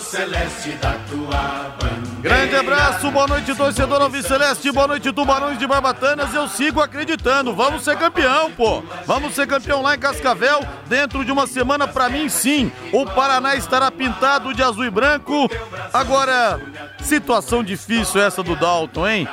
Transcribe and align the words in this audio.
Celeste 0.00 0.70
da 0.72 0.92
tua 1.08 1.76
bandeira. 1.80 2.08
Grande 2.20 2.56
abraço, 2.56 3.10
boa 3.10 3.26
noite, 3.26 3.54
torcedor 3.54 4.02
Alves 4.02 4.26
Celeste, 4.26 4.72
boa 4.72 4.88
noite, 4.88 5.12
Tubarões 5.12 5.58
de 5.58 5.66
Barbatanas. 5.66 6.34
Eu 6.34 6.48
sigo 6.48 6.80
acreditando, 6.80 7.54
vamos 7.54 7.84
ser 7.84 7.96
campeão, 7.96 8.50
pô. 8.50 8.82
Vamos 9.06 9.34
ser 9.34 9.46
campeão 9.46 9.82
lá 9.82 9.94
em 9.94 9.98
Cascavel. 9.98 10.60
Dentro 10.86 11.24
de 11.24 11.30
uma 11.30 11.46
semana, 11.46 11.86
pra 11.86 12.08
mim, 12.08 12.28
sim. 12.28 12.72
O 12.92 13.06
Paraná 13.06 13.54
estará 13.54 13.90
pintado 13.90 14.52
de 14.52 14.62
azul 14.62 14.84
e 14.84 14.90
branco. 14.90 15.48
Agora, 15.92 16.60
situação 17.02 17.62
difícil 17.62 18.20
essa 18.20 18.42
do 18.42 18.56
Dalton, 18.56 19.06
hein? 19.06 19.28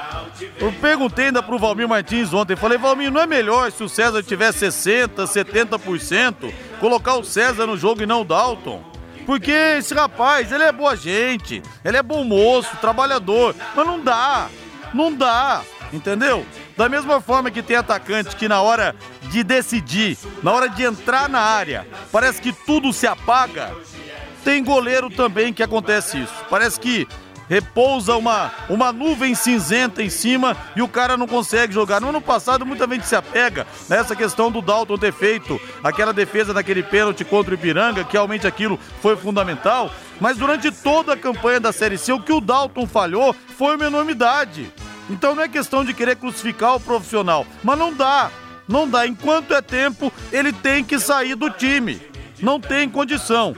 Eu 0.60 0.72
perguntei 0.74 1.28
ainda 1.28 1.42
pro 1.42 1.58
Valmir 1.58 1.88
Martins 1.88 2.34
ontem. 2.34 2.56
Falei, 2.56 2.78
Valmir, 2.78 3.12
não 3.12 3.22
é 3.22 3.26
melhor 3.26 3.72
se 3.72 3.84
o 3.84 3.90
César 3.90 4.22
tiver 4.22 4.52
60%, 4.52 5.26
70%, 5.26 6.54
colocar 6.80 7.16
o 7.16 7.24
César 7.24 7.66
no 7.66 7.78
jogo 7.78 8.04
e 8.04 8.06
não 8.06 8.22
o 8.22 8.26
Dalton? 8.26 8.95
Porque 9.26 9.52
esse 9.52 9.94
rapaz, 9.94 10.52
ele 10.52 10.64
é 10.64 10.72
boa 10.72 10.96
gente, 10.96 11.62
ele 11.84 11.98
é 11.98 12.04
bom 12.04 12.24
moço, 12.24 12.76
trabalhador, 12.78 13.56
mas 13.76 13.88
não 13.88 14.00
dá, 14.00 14.50
não 14.94 15.12
dá, 15.12 15.62
entendeu? 15.92 16.46
Da 16.78 16.88
mesma 16.88 17.20
forma 17.20 17.50
que 17.50 17.64
tem 17.64 17.78
atacante 17.78 18.36
que 18.36 18.48
na 18.48 18.62
hora 18.62 18.96
de 19.24 19.44
decidir, 19.44 20.18
na 20.44 20.52
hora 20.52 20.70
de 20.70 20.84
entrar 20.84 21.28
na 21.28 21.40
área, 21.40 21.88
parece 22.12 22.42
que 22.42 22.52
tudo 22.52 22.94
se 22.94 23.08
apaga. 23.08 23.72
Tem 24.44 24.64
goleiro 24.64 25.10
também 25.10 25.52
que 25.52 25.64
acontece 25.64 26.20
isso. 26.22 26.34
Parece 26.50 26.80
que 26.80 27.08
repousa 27.50 28.16
uma, 28.16 28.52
uma 28.70 28.92
nuvem 28.92 29.36
cinzenta 29.36 30.02
em 30.02 30.10
cima 30.10 30.56
e 30.76 30.82
o 30.82 30.88
cara 30.88 31.18
não 31.18 31.28
consegue 31.28 31.74
jogar. 31.74 32.02
No 32.02 32.10
ano 32.10 32.22
passado, 32.22 32.66
muita 32.66 32.88
gente 32.88 33.08
se 33.08 33.16
apega 33.16 33.66
nessa 33.90 34.16
questão 34.16 34.52
do 34.52 34.62
Dalton 34.62 34.98
ter 34.98 35.14
feito 35.14 35.60
aquela 35.84 36.14
defesa 36.14 36.54
daquele 36.54 36.84
pênalti 36.84 37.24
contra 37.24 37.52
o 37.52 37.56
Ipiranga, 37.56 38.04
que 38.04 38.14
realmente 38.14 38.48
aquilo 38.48 38.80
foi 39.02 39.16
fundamental. 39.16 39.92
Mas 40.20 40.38
durante 40.38 40.72
toda 40.72 41.14
a 41.14 41.18
campanha 41.18 41.60
da 41.60 41.72
Série 41.72 41.98
C, 41.98 42.14
o 42.14 42.22
que 42.22 42.32
o 42.32 42.42
Dalton 42.42 42.88
falhou 42.88 43.36
foi 43.58 43.76
uma 43.76 43.86
enormidade. 43.86 44.72
Então 45.10 45.36
não 45.36 45.44
é 45.44 45.48
questão 45.48 45.86
de 45.86 45.94
querer 45.94 46.16
crucificar 46.16 46.76
o 46.76 46.80
profissional, 46.80 47.46
mas 47.64 47.78
não 47.78 47.94
dá. 47.94 48.32
Não 48.68 48.90
dá. 48.90 49.06
Enquanto 49.06 49.54
é 49.54 49.62
tempo, 49.62 50.12
ele 50.32 50.52
tem 50.52 50.84
que 50.84 50.98
sair 50.98 51.36
do 51.36 51.50
time. 51.50 52.02
Não 52.42 52.60
tem 52.60 52.90
condição. 52.90 53.56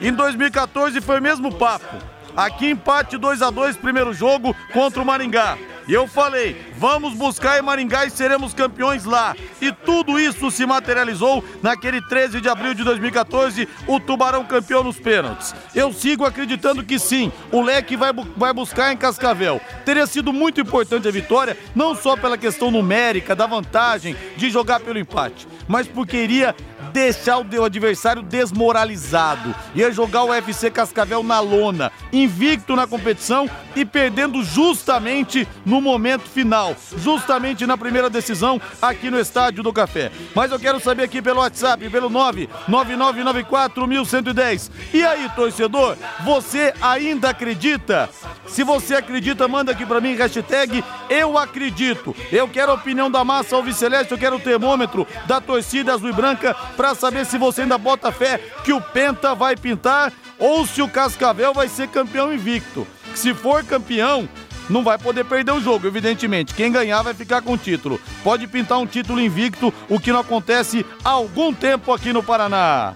Em 0.00 0.12
2014 0.12 1.00
foi 1.00 1.18
o 1.18 1.22
mesmo 1.22 1.54
papo. 1.54 2.17
Aqui 2.36 2.70
empate 2.70 3.16
2 3.16 3.42
a 3.42 3.50
2 3.50 3.76
primeiro 3.76 4.12
jogo 4.12 4.54
contra 4.72 5.02
o 5.02 5.04
Maringá. 5.04 5.58
E 5.88 5.94
eu 5.94 6.06
falei, 6.06 6.54
vamos 6.76 7.14
buscar 7.14 7.58
em 7.58 7.62
Maringá 7.62 8.04
e 8.04 8.10
seremos 8.10 8.52
campeões 8.52 9.06
lá. 9.06 9.34
E 9.58 9.72
tudo 9.72 10.20
isso 10.20 10.50
se 10.50 10.66
materializou 10.66 11.42
naquele 11.62 12.02
13 12.02 12.42
de 12.42 12.48
abril 12.48 12.74
de 12.74 12.84
2014, 12.84 13.66
o 13.86 13.98
Tubarão 13.98 14.44
campeão 14.44 14.84
nos 14.84 15.00
pênaltis. 15.00 15.54
Eu 15.74 15.90
sigo 15.90 16.26
acreditando 16.26 16.84
que 16.84 16.98
sim, 16.98 17.32
o 17.50 17.62
Leque 17.62 17.96
vai, 17.96 18.12
vai 18.36 18.52
buscar 18.52 18.92
em 18.92 18.98
Cascavel. 18.98 19.62
Teria 19.86 20.06
sido 20.06 20.30
muito 20.30 20.60
importante 20.60 21.08
a 21.08 21.10
vitória, 21.10 21.56
não 21.74 21.94
só 21.94 22.18
pela 22.18 22.36
questão 22.36 22.70
numérica, 22.70 23.34
da 23.34 23.46
vantagem 23.46 24.14
de 24.36 24.50
jogar 24.50 24.80
pelo 24.80 24.98
empate, 24.98 25.48
mas 25.66 25.88
porque 25.88 26.18
iria 26.18 26.54
deixar 26.98 27.38
o 27.38 27.64
adversário 27.64 28.22
desmoralizado. 28.22 29.54
Ia 29.72 29.92
jogar 29.92 30.24
o 30.24 30.30
UFC 30.30 30.68
Cascavel 30.68 31.22
na 31.22 31.38
lona, 31.38 31.92
invicto 32.12 32.74
na 32.74 32.88
competição 32.88 33.48
e 33.76 33.84
perdendo 33.84 34.42
justamente 34.42 35.46
no 35.64 35.80
momento 35.80 36.28
final, 36.28 36.74
justamente 36.96 37.64
na 37.66 37.78
primeira 37.78 38.10
decisão 38.10 38.60
aqui 38.82 39.10
no 39.10 39.20
Estádio 39.20 39.62
do 39.62 39.72
Café. 39.72 40.10
Mas 40.34 40.50
eu 40.50 40.58
quero 40.58 40.80
saber 40.80 41.04
aqui 41.04 41.22
pelo 41.22 41.38
WhatsApp, 41.38 41.88
pelo 41.88 42.10
999941110. 42.10 44.70
E 44.92 45.04
aí, 45.04 45.30
torcedor, 45.36 45.96
você 46.24 46.74
ainda 46.82 47.30
acredita? 47.30 48.10
Se 48.48 48.64
você 48.64 48.96
acredita, 48.96 49.46
manda 49.46 49.70
aqui 49.70 49.86
para 49.86 50.00
mim 50.00 50.16
hashtag 50.16 50.82
eu 51.08 51.38
acredito. 51.38 52.12
Eu 52.32 52.48
quero 52.48 52.72
a 52.72 52.74
opinião 52.74 53.08
da 53.10 53.24
massa 53.24 53.56
alviceleste, 53.56 54.12
eu 54.12 54.18
quero 54.18 54.36
o 54.36 54.40
termômetro 54.40 55.06
da 55.26 55.40
torcida 55.40 55.94
azul 55.94 56.10
e 56.10 56.12
branca 56.12 56.54
para 56.76 56.87
saber 56.94 57.26
se 57.26 57.38
você 57.38 57.62
ainda 57.62 57.78
bota 57.78 58.12
fé 58.12 58.38
que 58.64 58.72
o 58.72 58.80
Penta 58.80 59.34
vai 59.34 59.56
pintar 59.56 60.12
ou 60.38 60.66
se 60.66 60.80
o 60.82 60.88
Cascavel 60.88 61.52
vai 61.52 61.68
ser 61.68 61.88
campeão 61.88 62.32
invicto. 62.32 62.86
Se 63.14 63.34
for 63.34 63.64
campeão, 63.64 64.28
não 64.68 64.84
vai 64.84 64.98
poder 64.98 65.24
perder 65.24 65.52
o 65.52 65.60
jogo, 65.60 65.86
evidentemente. 65.86 66.54
Quem 66.54 66.70
ganhar 66.70 67.02
vai 67.02 67.14
ficar 67.14 67.42
com 67.42 67.54
o 67.54 67.58
título. 67.58 68.00
Pode 68.22 68.46
pintar 68.46 68.78
um 68.78 68.86
título 68.86 69.20
invicto, 69.20 69.72
o 69.88 69.98
que 69.98 70.12
não 70.12 70.20
acontece 70.20 70.84
há 71.04 71.10
algum 71.10 71.52
tempo 71.52 71.92
aqui 71.92 72.12
no 72.12 72.22
Paraná. 72.22 72.92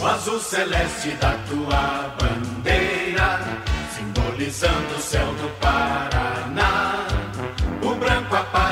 O 0.00 0.06
azul 0.06 0.40
celeste 0.40 1.10
da 1.20 1.32
tua 1.48 2.16
bandeira, 2.18 3.40
simbolizando 3.94 4.96
o 4.96 5.00
céu 5.00 5.26
do 5.34 5.48
Paraná. 5.60 7.06
O 7.82 7.94
branco, 7.94 8.34
a 8.34 8.42
paz 8.44 8.71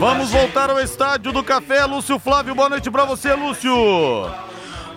Vamos 0.00 0.30
voltar 0.30 0.70
ao 0.70 0.80
estádio 0.80 1.30
do 1.30 1.44
Café. 1.44 1.84
Lúcio 1.84 2.18
Flávio, 2.18 2.54
boa 2.54 2.70
noite 2.70 2.90
para 2.90 3.04
você, 3.04 3.34
Lúcio. 3.34 3.70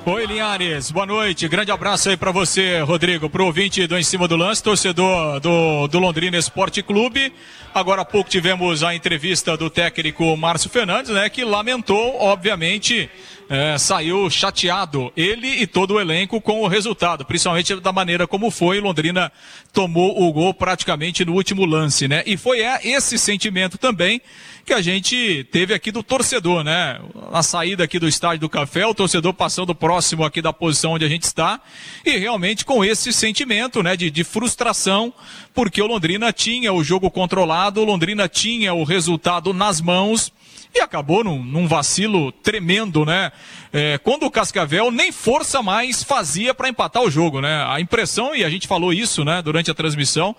Oi, 0.06 0.26
Linhares, 0.26 0.92
boa 0.92 1.06
noite. 1.06 1.46
Grande 1.50 1.74
abraço 1.74 2.08
aí 2.08 2.16
para 2.16 2.32
você, 2.32 2.80
Rodrigo, 2.80 3.30
pro 3.30 3.46
ouvinte 3.46 3.86
do 3.86 3.98
Em 3.98 4.04
Cima 4.04 4.30
do 4.30 4.38
Lance, 4.38 4.64
torcedor 4.64 5.42
do, 5.42 5.90
do 5.90 6.00
Londrina 6.00 6.38
Esporte 6.38 6.82
Clube. 6.82 7.34
Agora 7.74 8.04
há 8.04 8.06
pouco 8.06 8.30
tivemos 8.30 8.82
a 8.82 8.96
entrevista 8.96 9.58
do 9.58 9.70
técnico 9.70 10.38
Márcio 10.38 10.70
Fernandes, 10.70 11.12
né, 11.12 11.28
que 11.28 11.44
lamentou, 11.44 12.22
obviamente, 12.22 13.10
é, 13.50 13.78
saiu 13.78 14.30
chateado, 14.30 15.12
ele 15.16 15.48
e 15.48 15.68
todo 15.68 15.96
o 15.96 16.00
elenco, 16.00 16.42
com 16.42 16.62
o 16.62 16.68
resultado, 16.68 17.26
principalmente 17.26 17.76
da 17.76 17.92
maneira 17.92 18.28
como 18.28 18.50
foi. 18.50 18.80
Londrina 18.80 19.32
tomou 19.72 20.22
o 20.22 20.32
gol 20.32 20.54
praticamente 20.54 21.26
no 21.26 21.34
último 21.34 21.66
lance, 21.66 22.08
né? 22.08 22.24
E 22.26 22.38
foi 22.38 22.62
é, 22.62 22.80
esse 22.88 23.18
sentimento 23.18 23.78
também 23.78 24.22
que 24.66 24.74
a 24.74 24.82
gente 24.82 25.46
teve 25.52 25.74
aqui 25.74 25.92
do 25.92 26.02
torcedor, 26.02 26.64
né? 26.64 27.00
Na 27.32 27.44
saída 27.44 27.84
aqui 27.84 28.00
do 28.00 28.08
estádio 28.08 28.42
do 28.42 28.50
Café, 28.50 28.86
o 28.86 28.94
torcedor 28.94 29.34
passando 29.34 29.76
próximo 29.76 30.24
aqui 30.24 30.42
da 30.42 30.54
posição 30.54 30.94
onde 30.94 31.04
a 31.04 31.10
gente 31.10 31.24
está, 31.24 31.60
e 32.06 32.18
realmente 32.18 32.64
com 32.64 32.84
esse 32.84 33.12
sentimento, 33.12 33.84
né, 33.84 33.98
de, 33.98 34.10
de 34.10 34.24
frustração, 34.24 35.14
porque 35.54 35.82
o 35.82 35.88
Londrina 35.88 36.32
tinha 36.32 36.72
o 36.72 36.84
jogo 36.84 37.12
controlado, 37.12 37.82
o 37.82 37.86
Londrina 37.86 38.30
tinha 38.30 38.74
o 38.74 38.84
resultado 38.84 39.54
nas 39.54 39.82
mãos, 39.82 40.32
e 40.74 40.80
acabou 40.80 41.24
num, 41.24 41.44
num 41.44 41.68
vacilo 41.68 42.32
tremendo, 42.32 43.06
né? 43.06 43.32
É, 43.72 43.98
quando 44.00 44.24
o 44.24 44.32
Cascavel 44.32 44.90
nem 44.90 45.12
força 45.12 45.62
mais 45.62 46.04
fazia 46.04 46.54
para 46.54 46.70
empatar 46.70 47.04
o 47.04 47.12
jogo, 47.12 47.42
né? 47.42 47.66
A 47.68 47.80
impressão, 47.80 48.36
e 48.36 48.44
a 48.44 48.50
gente 48.50 48.68
falou 48.68 48.92
isso, 48.92 49.24
né, 49.24 49.42
durante 49.42 49.70
a 49.70 49.74
transmissão, 49.74 50.36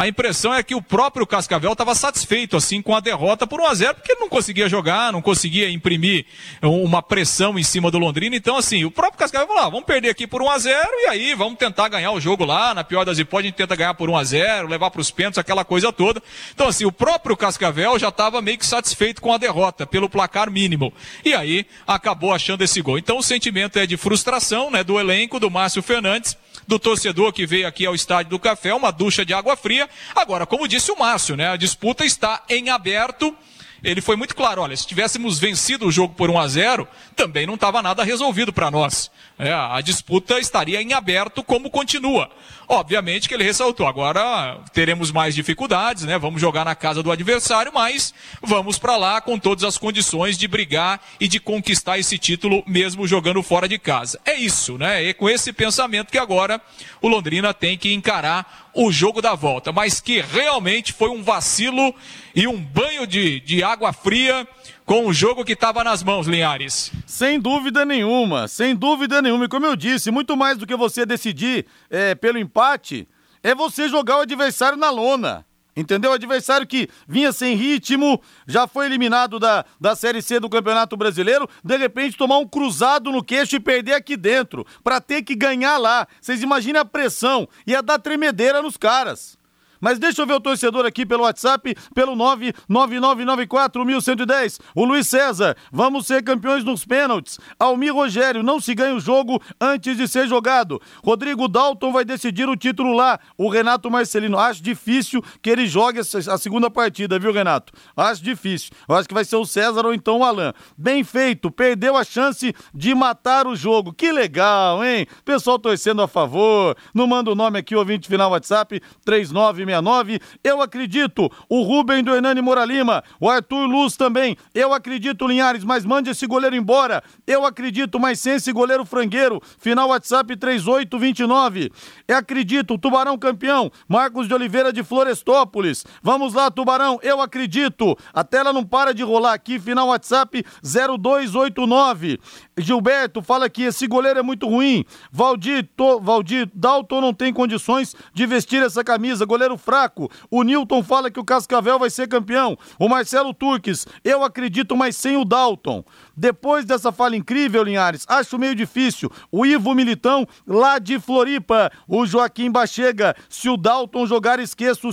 a 0.00 0.08
impressão 0.08 0.54
é 0.54 0.62
que 0.62 0.74
o 0.74 0.80
próprio 0.80 1.26
Cascavel 1.26 1.72
estava 1.72 1.94
satisfeito 1.94 2.56
assim 2.56 2.80
com 2.80 2.96
a 2.96 3.00
derrota 3.00 3.46
por 3.46 3.60
1 3.60 3.66
a 3.66 3.74
0 3.74 3.94
porque 3.96 4.12
ele 4.12 4.20
não 4.20 4.30
conseguia 4.30 4.66
jogar, 4.66 5.12
não 5.12 5.20
conseguia 5.20 5.68
imprimir 5.70 6.24
uma 6.62 7.02
pressão 7.02 7.58
em 7.58 7.62
cima 7.62 7.90
do 7.90 7.98
Londrina. 7.98 8.34
Então, 8.34 8.56
assim, 8.56 8.82
o 8.82 8.90
próprio 8.90 9.18
Cascavel 9.18 9.46
falou: 9.46 9.62
ah, 9.62 9.68
vamos 9.68 9.84
perder 9.84 10.08
aqui 10.08 10.26
por 10.26 10.40
1 10.40 10.50
a 10.50 10.58
0 10.58 10.88
e 10.90 11.06
aí 11.08 11.34
vamos 11.34 11.58
tentar 11.58 11.86
ganhar 11.90 12.12
o 12.12 12.20
jogo 12.20 12.46
lá. 12.46 12.72
Na 12.72 12.82
pior 12.82 13.04
das 13.04 13.18
hipóteses, 13.18 13.44
a 13.44 13.48
gente 13.50 13.56
tenta 13.56 13.76
ganhar 13.76 13.92
por 13.92 14.08
1 14.08 14.16
a 14.16 14.24
0 14.24 14.68
levar 14.68 14.90
para 14.90 15.02
os 15.02 15.10
pênaltis, 15.10 15.36
aquela 15.36 15.66
coisa 15.66 15.92
toda. 15.92 16.22
Então, 16.54 16.68
assim, 16.68 16.86
o 16.86 16.92
próprio 16.92 17.36
Cascavel 17.36 17.98
já 17.98 18.08
estava 18.08 18.40
meio 18.40 18.56
que 18.56 18.64
satisfeito 18.64 19.20
com 19.20 19.34
a 19.34 19.36
derrota, 19.36 19.86
pelo 19.86 20.08
placar 20.08 20.50
mínimo. 20.50 20.94
E 21.22 21.34
aí 21.34 21.66
acabou 21.86 22.32
achando 22.32 22.64
esse 22.64 22.80
gol. 22.80 22.96
Então, 22.96 23.18
o 23.18 23.22
sentimento 23.22 23.78
é 23.78 23.84
de 23.84 23.98
frustração 23.98 24.70
né, 24.70 24.82
do 24.82 24.98
elenco, 24.98 25.38
do 25.38 25.50
Márcio 25.50 25.82
Fernandes 25.82 26.38
do 26.70 26.78
torcedor 26.78 27.32
que 27.32 27.44
veio 27.44 27.66
aqui 27.66 27.84
ao 27.84 27.96
Estádio 27.96 28.30
do 28.30 28.38
Café, 28.38 28.72
uma 28.72 28.92
ducha 28.92 29.24
de 29.24 29.34
água 29.34 29.56
fria. 29.56 29.90
Agora, 30.14 30.46
como 30.46 30.68
disse 30.68 30.92
o 30.92 30.96
Márcio, 30.96 31.36
né, 31.36 31.48
a 31.48 31.56
disputa 31.56 32.04
está 32.04 32.44
em 32.48 32.70
aberto 32.70 33.36
ele 33.82 34.00
foi 34.00 34.16
muito 34.16 34.34
claro, 34.34 34.62
olha, 34.62 34.76
se 34.76 34.86
tivéssemos 34.86 35.38
vencido 35.38 35.86
o 35.86 35.92
jogo 35.92 36.14
por 36.14 36.30
1 36.30 36.38
a 36.38 36.48
0, 36.48 36.88
também 37.16 37.46
não 37.46 37.54
estava 37.54 37.82
nada 37.82 38.04
resolvido 38.04 38.52
para 38.52 38.70
nós. 38.70 39.10
É, 39.38 39.52
a 39.52 39.80
disputa 39.80 40.38
estaria 40.38 40.82
em 40.82 40.92
aberto 40.92 41.42
como 41.42 41.70
continua. 41.70 42.30
Obviamente 42.68 43.28
que 43.28 43.34
ele 43.34 43.42
ressaltou, 43.42 43.86
agora 43.86 44.60
teremos 44.72 45.10
mais 45.10 45.34
dificuldades, 45.34 46.04
né? 46.04 46.16
Vamos 46.18 46.40
jogar 46.40 46.64
na 46.64 46.74
casa 46.76 47.02
do 47.02 47.10
adversário, 47.10 47.72
mas 47.74 48.14
vamos 48.40 48.78
para 48.78 48.96
lá 48.96 49.20
com 49.20 49.38
todas 49.38 49.64
as 49.64 49.76
condições 49.76 50.38
de 50.38 50.46
brigar 50.46 51.00
e 51.18 51.26
de 51.26 51.40
conquistar 51.40 51.98
esse 51.98 52.16
título 52.16 52.62
mesmo 52.66 53.08
jogando 53.08 53.42
fora 53.42 53.66
de 53.66 53.76
casa. 53.76 54.20
É 54.24 54.34
isso, 54.34 54.78
né? 54.78 55.04
É 55.04 55.12
com 55.12 55.28
esse 55.28 55.52
pensamento 55.52 56.12
que 56.12 56.18
agora 56.18 56.60
o 57.02 57.08
Londrina 57.08 57.52
tem 57.52 57.76
que 57.76 57.92
encarar 57.92 58.69
o 58.74 58.92
jogo 58.92 59.20
da 59.20 59.34
volta, 59.34 59.72
mas 59.72 60.00
que 60.00 60.20
realmente 60.20 60.92
foi 60.92 61.08
um 61.10 61.22
vacilo 61.22 61.94
e 62.34 62.46
um 62.46 62.56
banho 62.56 63.06
de, 63.06 63.40
de 63.40 63.62
água 63.62 63.92
fria 63.92 64.46
com 64.84 65.06
o 65.06 65.12
jogo 65.12 65.44
que 65.44 65.52
estava 65.52 65.84
nas 65.84 66.02
mãos, 66.02 66.26
Linhares. 66.26 66.90
Sem 67.06 67.38
dúvida 67.38 67.84
nenhuma, 67.84 68.48
sem 68.48 68.74
dúvida 68.74 69.22
nenhuma. 69.22 69.44
E 69.44 69.48
como 69.48 69.66
eu 69.66 69.76
disse, 69.76 70.10
muito 70.10 70.36
mais 70.36 70.58
do 70.58 70.66
que 70.66 70.76
você 70.76 71.06
decidir 71.06 71.66
é, 71.88 72.14
pelo 72.14 72.38
empate, 72.38 73.08
é 73.42 73.54
você 73.54 73.88
jogar 73.88 74.18
o 74.18 74.22
adversário 74.22 74.76
na 74.78 74.90
lona. 74.90 75.46
Entendeu? 75.76 76.10
O 76.10 76.14
adversário 76.14 76.66
que 76.66 76.88
vinha 77.06 77.32
sem 77.32 77.54
ritmo, 77.54 78.20
já 78.46 78.66
foi 78.66 78.86
eliminado 78.86 79.38
da, 79.38 79.64
da 79.80 79.94
Série 79.94 80.20
C 80.20 80.40
do 80.40 80.48
Campeonato 80.48 80.96
Brasileiro, 80.96 81.48
de 81.64 81.76
repente 81.76 82.16
tomar 82.16 82.38
um 82.38 82.46
cruzado 82.46 83.10
no 83.10 83.24
queixo 83.24 83.56
e 83.56 83.60
perder 83.60 83.94
aqui 83.94 84.16
dentro, 84.16 84.66
para 84.82 85.00
ter 85.00 85.22
que 85.22 85.34
ganhar 85.34 85.78
lá. 85.78 86.06
Vocês 86.20 86.42
imaginem 86.42 86.80
a 86.80 86.84
pressão, 86.84 87.48
ia 87.66 87.82
dar 87.82 87.98
tremedeira 87.98 88.60
nos 88.60 88.76
caras. 88.76 89.39
Mas 89.80 89.98
deixa 89.98 90.20
eu 90.22 90.26
ver 90.26 90.34
o 90.34 90.40
torcedor 90.40 90.84
aqui 90.84 91.06
pelo 91.06 91.22
WhatsApp, 91.22 91.74
pelo 91.94 92.16
999941110. 92.16 94.60
O 94.74 94.84
Luiz 94.84 95.06
César, 95.08 95.56
vamos 95.72 96.06
ser 96.06 96.22
campeões 96.22 96.62
nos 96.64 96.84
pênaltis. 96.84 97.38
Almir 97.58 97.94
Rogério, 97.94 98.42
não 98.42 98.60
se 98.60 98.74
ganha 98.74 98.94
o 98.94 99.00
jogo 99.00 99.40
antes 99.60 99.96
de 99.96 100.06
ser 100.06 100.28
jogado. 100.28 100.80
Rodrigo 101.02 101.48
Dalton 101.48 101.92
vai 101.92 102.04
decidir 102.04 102.46
o 102.48 102.56
título 102.56 102.92
lá. 102.92 103.18
O 103.38 103.48
Renato 103.48 103.90
Marcelino, 103.90 104.38
acho 104.38 104.62
difícil 104.62 105.22
que 105.40 105.48
ele 105.48 105.66
jogue 105.66 106.00
a 106.00 106.38
segunda 106.38 106.70
partida, 106.70 107.18
viu, 107.18 107.32
Renato? 107.32 107.72
Acho 107.96 108.22
difícil. 108.22 108.72
Eu 108.88 108.96
acho 108.96 109.08
que 109.08 109.14
vai 109.14 109.24
ser 109.24 109.36
o 109.36 109.46
César 109.46 109.86
ou 109.86 109.94
então 109.94 110.18
o 110.18 110.24
Alan. 110.24 110.52
Bem 110.76 111.02
feito, 111.02 111.50
perdeu 111.50 111.96
a 111.96 112.04
chance 112.04 112.54
de 112.74 112.94
matar 112.94 113.46
o 113.46 113.56
jogo. 113.56 113.90
Que 113.92 114.12
legal, 114.12 114.84
hein? 114.84 115.06
Pessoal 115.24 115.58
torcendo 115.58 116.02
a 116.02 116.08
favor. 116.08 116.76
Não 116.94 117.06
manda 117.06 117.30
o 117.30 117.34
nome 117.34 117.58
aqui, 117.58 117.74
ouvinte 117.74 118.08
final 118.08 118.30
WhatsApp, 118.30 118.80
39 119.04 119.64
969. 119.70 120.20
Eu 120.42 120.60
acredito. 120.60 121.30
O 121.48 121.62
Rubem 121.62 122.02
do 122.02 122.14
Hernani 122.14 122.40
Moura 122.40 122.64
Lima. 122.64 123.04
O 123.20 123.28
Arthur 123.28 123.66
Luz 123.66 123.96
também. 123.96 124.36
Eu 124.54 124.72
acredito, 124.72 125.26
Linhares, 125.26 125.64
mas 125.64 125.84
mande 125.84 126.10
esse 126.10 126.26
goleiro 126.26 126.56
embora. 126.56 127.02
Eu 127.26 127.44
acredito, 127.44 128.00
mas 128.00 128.18
sem 128.18 128.34
esse 128.34 128.52
goleiro 128.52 128.84
frangueiro. 128.84 129.40
Final 129.58 129.90
WhatsApp 129.90 130.36
3829. 130.36 131.70
Eu 132.08 132.16
acredito. 132.16 132.78
Tubarão 132.78 133.18
campeão. 133.18 133.70
Marcos 133.88 134.26
de 134.26 134.34
Oliveira 134.34 134.72
de 134.72 134.82
Florestópolis. 134.82 135.84
Vamos 136.02 136.34
lá, 136.34 136.50
Tubarão. 136.50 136.98
Eu 137.02 137.20
acredito. 137.20 137.96
A 138.12 138.24
tela 138.24 138.52
não 138.52 138.64
para 138.64 138.92
de 138.92 139.02
rolar 139.02 139.34
aqui. 139.34 139.58
Final 139.58 139.88
WhatsApp 139.88 140.44
0289. 140.62 142.18
Gilberto 142.60 143.22
fala 143.22 143.48
que 143.48 143.62
esse 143.62 143.86
goleiro 143.86 144.18
é 144.18 144.22
muito 144.22 144.48
ruim. 144.48 144.84
Valdir, 145.10 145.68
to, 145.76 146.00
Valdir 146.00 146.48
Dalton 146.54 147.00
não 147.00 147.14
tem 147.14 147.32
condições 147.32 147.94
de 148.12 148.26
vestir 148.26 148.62
essa 148.62 148.84
camisa. 148.84 149.24
Goleiro 149.24 149.56
fraco. 149.56 150.10
O 150.30 150.42
Newton 150.42 150.82
fala 150.82 151.10
que 151.10 151.20
o 151.20 151.24
Cascavel 151.24 151.78
vai 151.78 151.90
ser 151.90 152.08
campeão. 152.08 152.56
O 152.78 152.88
Marcelo 152.88 153.32
Turques, 153.32 153.86
eu 154.04 154.24
acredito, 154.24 154.76
mas 154.76 154.96
sem 154.96 155.16
o 155.16 155.24
Dalton. 155.24 155.84
Depois 156.20 156.66
dessa 156.66 156.92
fala 156.92 157.16
incrível, 157.16 157.62
Linhares, 157.62 158.04
acho 158.06 158.38
meio 158.38 158.54
difícil. 158.54 159.10
O 159.32 159.46
Ivo 159.46 159.74
Militão, 159.74 160.28
lá 160.46 160.78
de 160.78 161.00
Floripa. 161.00 161.72
O 161.88 162.04
Joaquim 162.04 162.50
Bachega, 162.50 163.16
se 163.26 163.48
o 163.48 163.56
Dalton 163.56 164.04
jogar, 164.04 164.38
esqueço, 164.38 164.90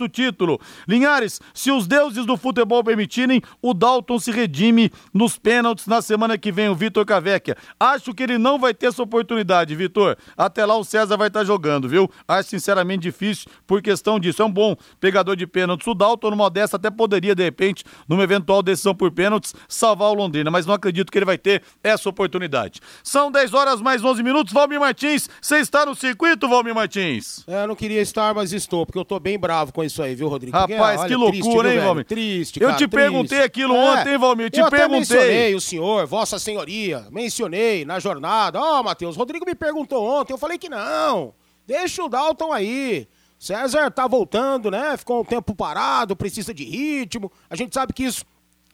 o 0.00 0.08
título. 0.08 0.60
Linhares, 0.88 1.40
se 1.54 1.70
os 1.70 1.86
deuses 1.86 2.26
do 2.26 2.36
futebol 2.36 2.82
permitirem, 2.82 3.40
o 3.62 3.72
Dalton 3.72 4.18
se 4.18 4.32
redime 4.32 4.90
nos 5.14 5.38
pênaltis 5.38 5.86
na 5.86 6.02
semana 6.02 6.36
que 6.36 6.50
vem, 6.50 6.68
o 6.68 6.74
Vitor 6.74 7.06
Cavecchia. 7.06 7.56
Acho 7.78 8.12
que 8.12 8.24
ele 8.24 8.36
não 8.36 8.58
vai 8.58 8.74
ter 8.74 8.86
essa 8.86 9.00
oportunidade, 9.00 9.76
Vitor. 9.76 10.16
Até 10.36 10.66
lá 10.66 10.76
o 10.76 10.82
César 10.82 11.16
vai 11.16 11.28
estar 11.28 11.44
jogando, 11.44 11.88
viu? 11.88 12.10
Acho 12.26 12.50
sinceramente 12.50 13.02
difícil 13.02 13.48
por 13.64 13.80
questão 13.80 14.18
disso. 14.18 14.42
É 14.42 14.44
um 14.44 14.50
bom 14.50 14.74
pegador 14.98 15.36
de 15.36 15.46
pênaltis. 15.46 15.86
O 15.86 15.94
Dalton, 15.94 16.30
numa 16.30 16.50
dessa, 16.50 16.74
até 16.74 16.90
poderia, 16.90 17.36
de 17.36 17.44
repente, 17.44 17.84
numa 18.08 18.24
eventual 18.24 18.60
decisão 18.60 18.92
por 18.92 19.12
pênaltis, 19.12 19.54
salvar 19.68 20.10
o 20.10 20.14
Londrina 20.14 20.47
mas 20.50 20.66
não 20.66 20.74
acredito 20.74 21.10
que 21.10 21.18
ele 21.18 21.24
vai 21.24 21.38
ter 21.38 21.62
essa 21.82 22.08
oportunidade. 22.08 22.80
São 23.02 23.30
10 23.30 23.54
horas 23.54 23.80
mais 23.80 24.04
11 24.04 24.22
minutos. 24.22 24.52
Valmir 24.52 24.80
Martins, 24.80 25.28
você 25.40 25.58
está 25.58 25.86
no 25.86 25.94
circuito, 25.94 26.48
Valmir 26.48 26.74
Martins? 26.74 27.44
É, 27.46 27.62
eu 27.62 27.68
não 27.68 27.74
queria 27.74 28.00
estar, 28.00 28.34
mas 28.34 28.52
estou, 28.52 28.84
porque 28.84 28.98
eu 28.98 29.02
estou 29.02 29.20
bem 29.20 29.38
bravo 29.38 29.72
com 29.72 29.82
isso 29.82 30.02
aí, 30.02 30.14
viu, 30.14 30.28
Rodrigo? 30.28 30.56
Rapaz, 30.56 31.04
que 31.04 31.14
loucura, 31.14 31.68
triste, 31.68 31.78
hein, 31.78 31.84
Valmir? 31.84 32.04
Triste, 32.04 32.60
cara, 32.60 32.72
Eu 32.72 32.76
te 32.76 32.88
triste. 32.88 32.94
perguntei 32.96 33.42
aquilo 33.42 33.74
é, 33.74 33.78
ontem, 33.78 34.18
Valmir, 34.18 34.46
eu 34.46 34.50
te 34.50 34.60
eu 34.60 34.70
perguntei. 34.70 34.98
mencionei 34.98 35.54
o 35.54 35.60
senhor, 35.60 36.06
vossa 36.06 36.38
senhoria, 36.38 37.06
mencionei 37.10 37.84
na 37.84 37.98
jornada. 37.98 38.60
Ó, 38.60 38.80
oh, 38.80 38.82
Matheus, 38.82 39.16
Rodrigo 39.16 39.44
me 39.46 39.54
perguntou 39.54 40.04
ontem, 40.04 40.32
eu 40.32 40.38
falei 40.38 40.58
que 40.58 40.68
não, 40.68 41.34
deixa 41.66 42.02
o 42.02 42.08
Dalton 42.08 42.52
aí. 42.52 43.08
César 43.38 43.90
tá 43.90 44.06
voltando, 44.08 44.68
né? 44.68 44.96
Ficou 44.96 45.20
um 45.20 45.24
tempo 45.24 45.54
parado, 45.54 46.16
precisa 46.16 46.52
de 46.52 46.64
ritmo. 46.64 47.30
A 47.48 47.54
gente 47.54 47.72
sabe 47.72 47.92
que 47.92 48.02
isso 48.02 48.24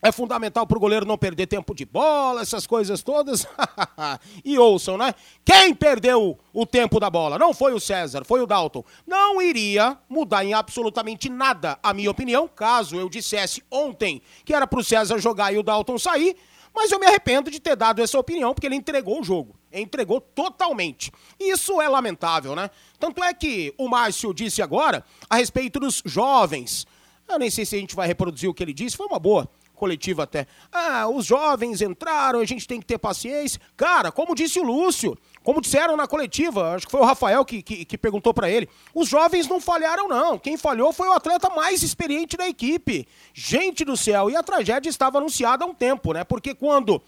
é 0.04 0.12
fundamental 0.12 0.66
para 0.66 0.76
o 0.76 0.80
goleiro 0.80 1.06
não 1.06 1.16
perder 1.16 1.46
tempo 1.46 1.74
de 1.74 1.86
bola, 1.86 2.42
essas 2.42 2.66
coisas 2.66 3.02
todas. 3.02 3.46
e 4.44 4.58
ouçam, 4.58 4.98
né? 4.98 5.14
Quem 5.42 5.74
perdeu 5.74 6.38
o 6.52 6.66
tempo 6.66 7.00
da 7.00 7.08
bola? 7.08 7.38
Não 7.38 7.54
foi 7.54 7.72
o 7.72 7.80
César, 7.80 8.22
foi 8.22 8.42
o 8.42 8.46
Dalton. 8.46 8.84
Não 9.06 9.40
iria 9.40 9.96
mudar 10.06 10.44
em 10.44 10.52
absolutamente 10.52 11.30
nada 11.30 11.78
a 11.82 11.94
minha 11.94 12.10
opinião, 12.10 12.46
caso 12.46 12.96
eu 12.96 13.08
dissesse 13.08 13.64
ontem 13.70 14.20
que 14.44 14.52
era 14.52 14.66
para 14.66 14.78
o 14.78 14.84
César 14.84 15.18
jogar 15.18 15.54
e 15.54 15.58
o 15.58 15.62
Dalton 15.62 15.96
sair. 15.96 16.36
Mas 16.74 16.92
eu 16.92 16.98
me 16.98 17.06
arrependo 17.06 17.50
de 17.50 17.58
ter 17.58 17.74
dado 17.74 18.02
essa 18.02 18.18
opinião, 18.18 18.52
porque 18.52 18.66
ele 18.66 18.76
entregou 18.76 19.22
o 19.22 19.24
jogo. 19.24 19.56
Entregou 19.72 20.20
totalmente. 20.20 21.10
Isso 21.40 21.80
é 21.80 21.88
lamentável, 21.88 22.54
né? 22.54 22.68
Tanto 22.98 23.24
é 23.24 23.32
que 23.32 23.72
o 23.78 23.88
Márcio 23.88 24.34
disse 24.34 24.60
agora 24.60 25.02
a 25.30 25.36
respeito 25.36 25.80
dos 25.80 26.02
jovens. 26.04 26.86
Eu 27.26 27.38
nem 27.38 27.48
sei 27.48 27.64
se 27.64 27.74
a 27.74 27.78
gente 27.78 27.96
vai 27.96 28.06
reproduzir 28.06 28.50
o 28.50 28.52
que 28.52 28.62
ele 28.62 28.74
disse, 28.74 28.98
foi 28.98 29.06
uma 29.06 29.18
boa 29.18 29.48
coletiva 29.75 30.23
até. 30.23 30.47
Ah, 30.73 31.09
os 31.09 31.26
jovens 31.26 31.82
entraram, 31.82 32.41
a 32.41 32.44
gente 32.44 32.67
tem 32.67 32.81
que 32.81 32.87
ter 32.87 32.99
paciência. 32.99 33.61
Cara, 33.76 34.11
como 34.11 34.35
disse 34.35 34.59
o 34.59 34.62
Lúcio, 34.62 35.17
como 35.43 35.61
disseram 35.61 35.97
na 35.97 36.06
coletiva, 36.06 36.75
acho 36.75 36.87
que 36.87 36.93
foi 36.93 37.00
o 37.00 37.05
Rafael 37.05 37.44
que, 37.44 37.62
que, 37.62 37.85
que 37.85 37.99
perguntou 37.99 38.32
para 38.32 38.49
ele, 38.49 38.69
os 38.94 39.09
jovens 39.09 39.47
não 39.47 39.61
falharam 39.61 40.09
não. 40.09 40.38
Quem 40.38 40.56
falhou 40.56 40.93
foi 40.93 41.09
o 41.09 41.12
atleta 41.12 41.50
mais 41.50 41.82
experiente 41.82 42.37
da 42.37 42.49
equipe. 42.49 43.06
Gente 43.32 43.85
do 43.85 43.97
céu, 43.97 44.31
e 44.31 44.37
a 44.37 44.43
tragédia 44.43 44.88
estava 44.88 45.19
anunciada 45.19 45.65
há 45.65 45.69
um 45.69 45.75
tempo, 45.75 46.12
né? 46.12 46.25
Porque 46.25 46.55
quando 46.55 47.03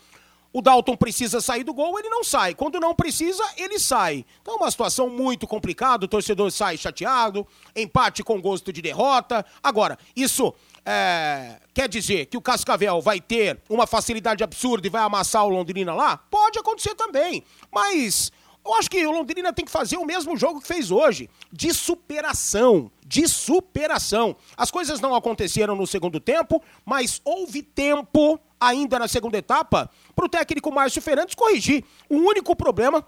o 0.56 0.62
Dalton 0.62 0.96
precisa 0.96 1.38
sair 1.38 1.64
do 1.64 1.74
gol, 1.74 1.98
ele 1.98 2.08
não 2.08 2.24
sai. 2.24 2.54
Quando 2.54 2.80
não 2.80 2.94
precisa, 2.94 3.44
ele 3.58 3.78
sai. 3.78 4.24
Então 4.40 4.54
é 4.54 4.56
uma 4.56 4.70
situação 4.70 5.10
muito 5.10 5.46
complicada, 5.46 6.06
o 6.06 6.08
torcedor 6.08 6.50
sai 6.50 6.78
chateado, 6.78 7.46
empate 7.74 8.24
com 8.24 8.40
gosto 8.40 8.72
de 8.72 8.80
derrota. 8.80 9.44
Agora, 9.62 9.98
isso 10.16 10.54
é, 10.86 11.58
quer 11.74 11.88
dizer 11.88 12.26
que 12.26 12.36
o 12.36 12.40
Cascavel 12.40 13.00
vai 13.02 13.20
ter 13.20 13.60
uma 13.68 13.88
facilidade 13.88 14.44
absurda 14.44 14.86
e 14.86 14.90
vai 14.90 15.02
amassar 15.02 15.44
o 15.44 15.48
Londrina 15.48 15.92
lá? 15.92 16.16
Pode 16.16 16.60
acontecer 16.60 16.94
também, 16.94 17.42
mas 17.72 18.30
eu 18.64 18.72
acho 18.74 18.88
que 18.88 19.04
o 19.04 19.10
Londrina 19.10 19.52
tem 19.52 19.64
que 19.64 19.70
fazer 19.70 19.96
o 19.96 20.04
mesmo 20.04 20.36
jogo 20.36 20.60
que 20.60 20.66
fez 20.68 20.92
hoje, 20.92 21.28
de 21.52 21.74
superação, 21.74 22.90
de 23.04 23.26
superação. 23.26 24.36
As 24.56 24.70
coisas 24.70 25.00
não 25.00 25.12
aconteceram 25.12 25.74
no 25.74 25.88
segundo 25.88 26.20
tempo, 26.20 26.62
mas 26.84 27.20
houve 27.24 27.62
tempo 27.62 28.38
ainda 28.60 28.98
na 28.98 29.08
segunda 29.08 29.36
etapa 29.36 29.90
para 30.14 30.24
o 30.24 30.28
técnico 30.28 30.72
Márcio 30.72 31.02
Fernandes 31.02 31.34
corrigir 31.34 31.84
o 32.08 32.16
único 32.16 32.54
problema 32.54 33.04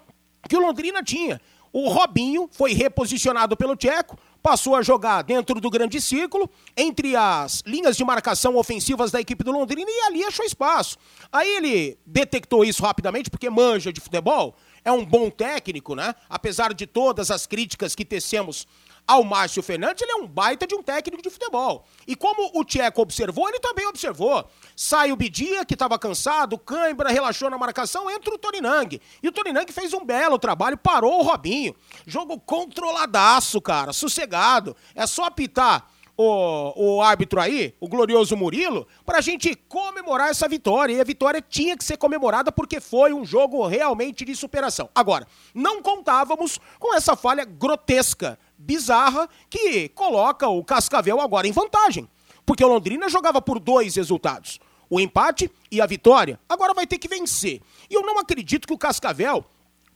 que 0.47 0.55
o 0.55 0.59
Londrina 0.59 1.01
tinha. 1.01 1.39
O 1.71 1.87
Robinho 1.89 2.49
foi 2.51 2.73
reposicionado 2.73 3.55
pelo 3.55 3.75
Tcheco, 3.75 4.17
passou 4.41 4.75
a 4.75 4.81
jogar 4.81 5.21
dentro 5.21 5.59
do 5.59 5.69
grande 5.69 5.99
círculo, 5.99 6.49
entre 6.75 7.15
as 7.15 7.61
linhas 7.65 7.97
de 7.97 8.03
marcação 8.03 8.55
ofensivas 8.55 9.11
da 9.11 9.19
equipe 9.19 9.43
do 9.43 9.51
Londrina 9.51 9.89
e 9.89 10.01
ali 10.07 10.23
achou 10.23 10.45
espaço. 10.45 10.97
Aí 11.31 11.57
ele 11.57 11.97
detectou 12.05 12.63
isso 12.63 12.83
rapidamente, 12.83 13.29
porque 13.29 13.49
manja 13.49 13.91
de 13.91 13.99
futebol, 13.99 14.55
é 14.83 14.91
um 14.91 15.05
bom 15.05 15.29
técnico, 15.29 15.95
né? 15.95 16.15
Apesar 16.29 16.73
de 16.73 16.87
todas 16.87 17.31
as 17.31 17.45
críticas 17.45 17.95
que 17.95 18.05
tecemos 18.05 18.65
ao 19.09 19.23
Márcio 19.23 19.63
Fernandes, 19.63 20.03
ele 20.03 20.11
é 20.11 20.15
um 20.17 20.27
baita 20.27 20.67
de 20.67 20.75
um 20.75 20.83
técnico 20.83 21.23
de 21.23 21.31
futebol. 21.31 21.83
E 22.05 22.15
como 22.15 22.51
o 22.53 22.63
Tcheco 22.63 23.01
observou, 23.01 23.49
ele 23.49 23.59
também 23.59 23.87
observou. 23.87 24.47
Sai 24.75 25.11
o 25.11 25.15
Bidia, 25.15 25.65
que 25.65 25.73
estava 25.73 25.97
cansado, 25.97 26.59
Cãibra 26.59 27.09
relaxou 27.09 27.49
na 27.49 27.57
marcação, 27.57 28.07
entra 28.07 28.31
o 28.31 28.37
Toninang. 28.37 29.01
E 29.23 29.27
o 29.27 29.31
Toninang 29.31 29.71
fez 29.71 29.95
um 29.95 30.05
belo 30.05 30.37
trabalho, 30.37 30.77
parou 30.77 31.21
o 31.21 31.23
Robinho. 31.23 31.75
Jogo 32.05 32.39
controladaço, 32.39 33.59
cara, 33.59 33.91
sossegado. 33.93 34.75
É 34.93 35.07
só 35.07 35.23
apitar 35.23 35.89
o, 36.21 36.97
o 36.97 37.01
árbitro 37.01 37.39
aí, 37.39 37.73
o 37.79 37.87
glorioso 37.87 38.35
Murilo, 38.35 38.85
para 39.05 39.19
a 39.19 39.21
gente 39.21 39.55
comemorar 39.55 40.29
essa 40.29 40.49
vitória. 40.49 40.93
E 40.93 40.99
a 40.99 41.03
vitória 41.05 41.41
tinha 41.41 41.77
que 41.77 41.83
ser 41.83 41.95
comemorada 41.95 42.51
porque 42.51 42.81
foi 42.81 43.13
um 43.13 43.23
jogo 43.23 43.65
realmente 43.65 44.25
de 44.25 44.35
superação. 44.35 44.89
Agora, 44.93 45.25
não 45.55 45.81
contávamos 45.81 46.59
com 46.77 46.93
essa 46.93 47.15
falha 47.15 47.45
grotesca, 47.45 48.37
bizarra, 48.59 49.29
que 49.49 49.87
coloca 49.89 50.47
o 50.49 50.63
Cascavel 50.63 51.21
agora 51.21 51.47
em 51.47 51.51
vantagem. 51.51 52.07
Porque 52.45 52.63
o 52.63 52.67
Londrina 52.67 53.07
jogava 53.07 53.41
por 53.41 53.59
dois 53.59 53.95
resultados: 53.95 54.59
o 54.89 54.99
empate 54.99 55.49
e 55.71 55.79
a 55.79 55.85
vitória. 55.85 56.39
Agora 56.49 56.73
vai 56.73 56.85
ter 56.85 56.97
que 56.97 57.07
vencer. 57.07 57.61
E 57.89 57.93
eu 57.93 58.01
não 58.01 58.19
acredito 58.19 58.67
que 58.67 58.73
o 58.73 58.77
Cascavel 58.77 59.45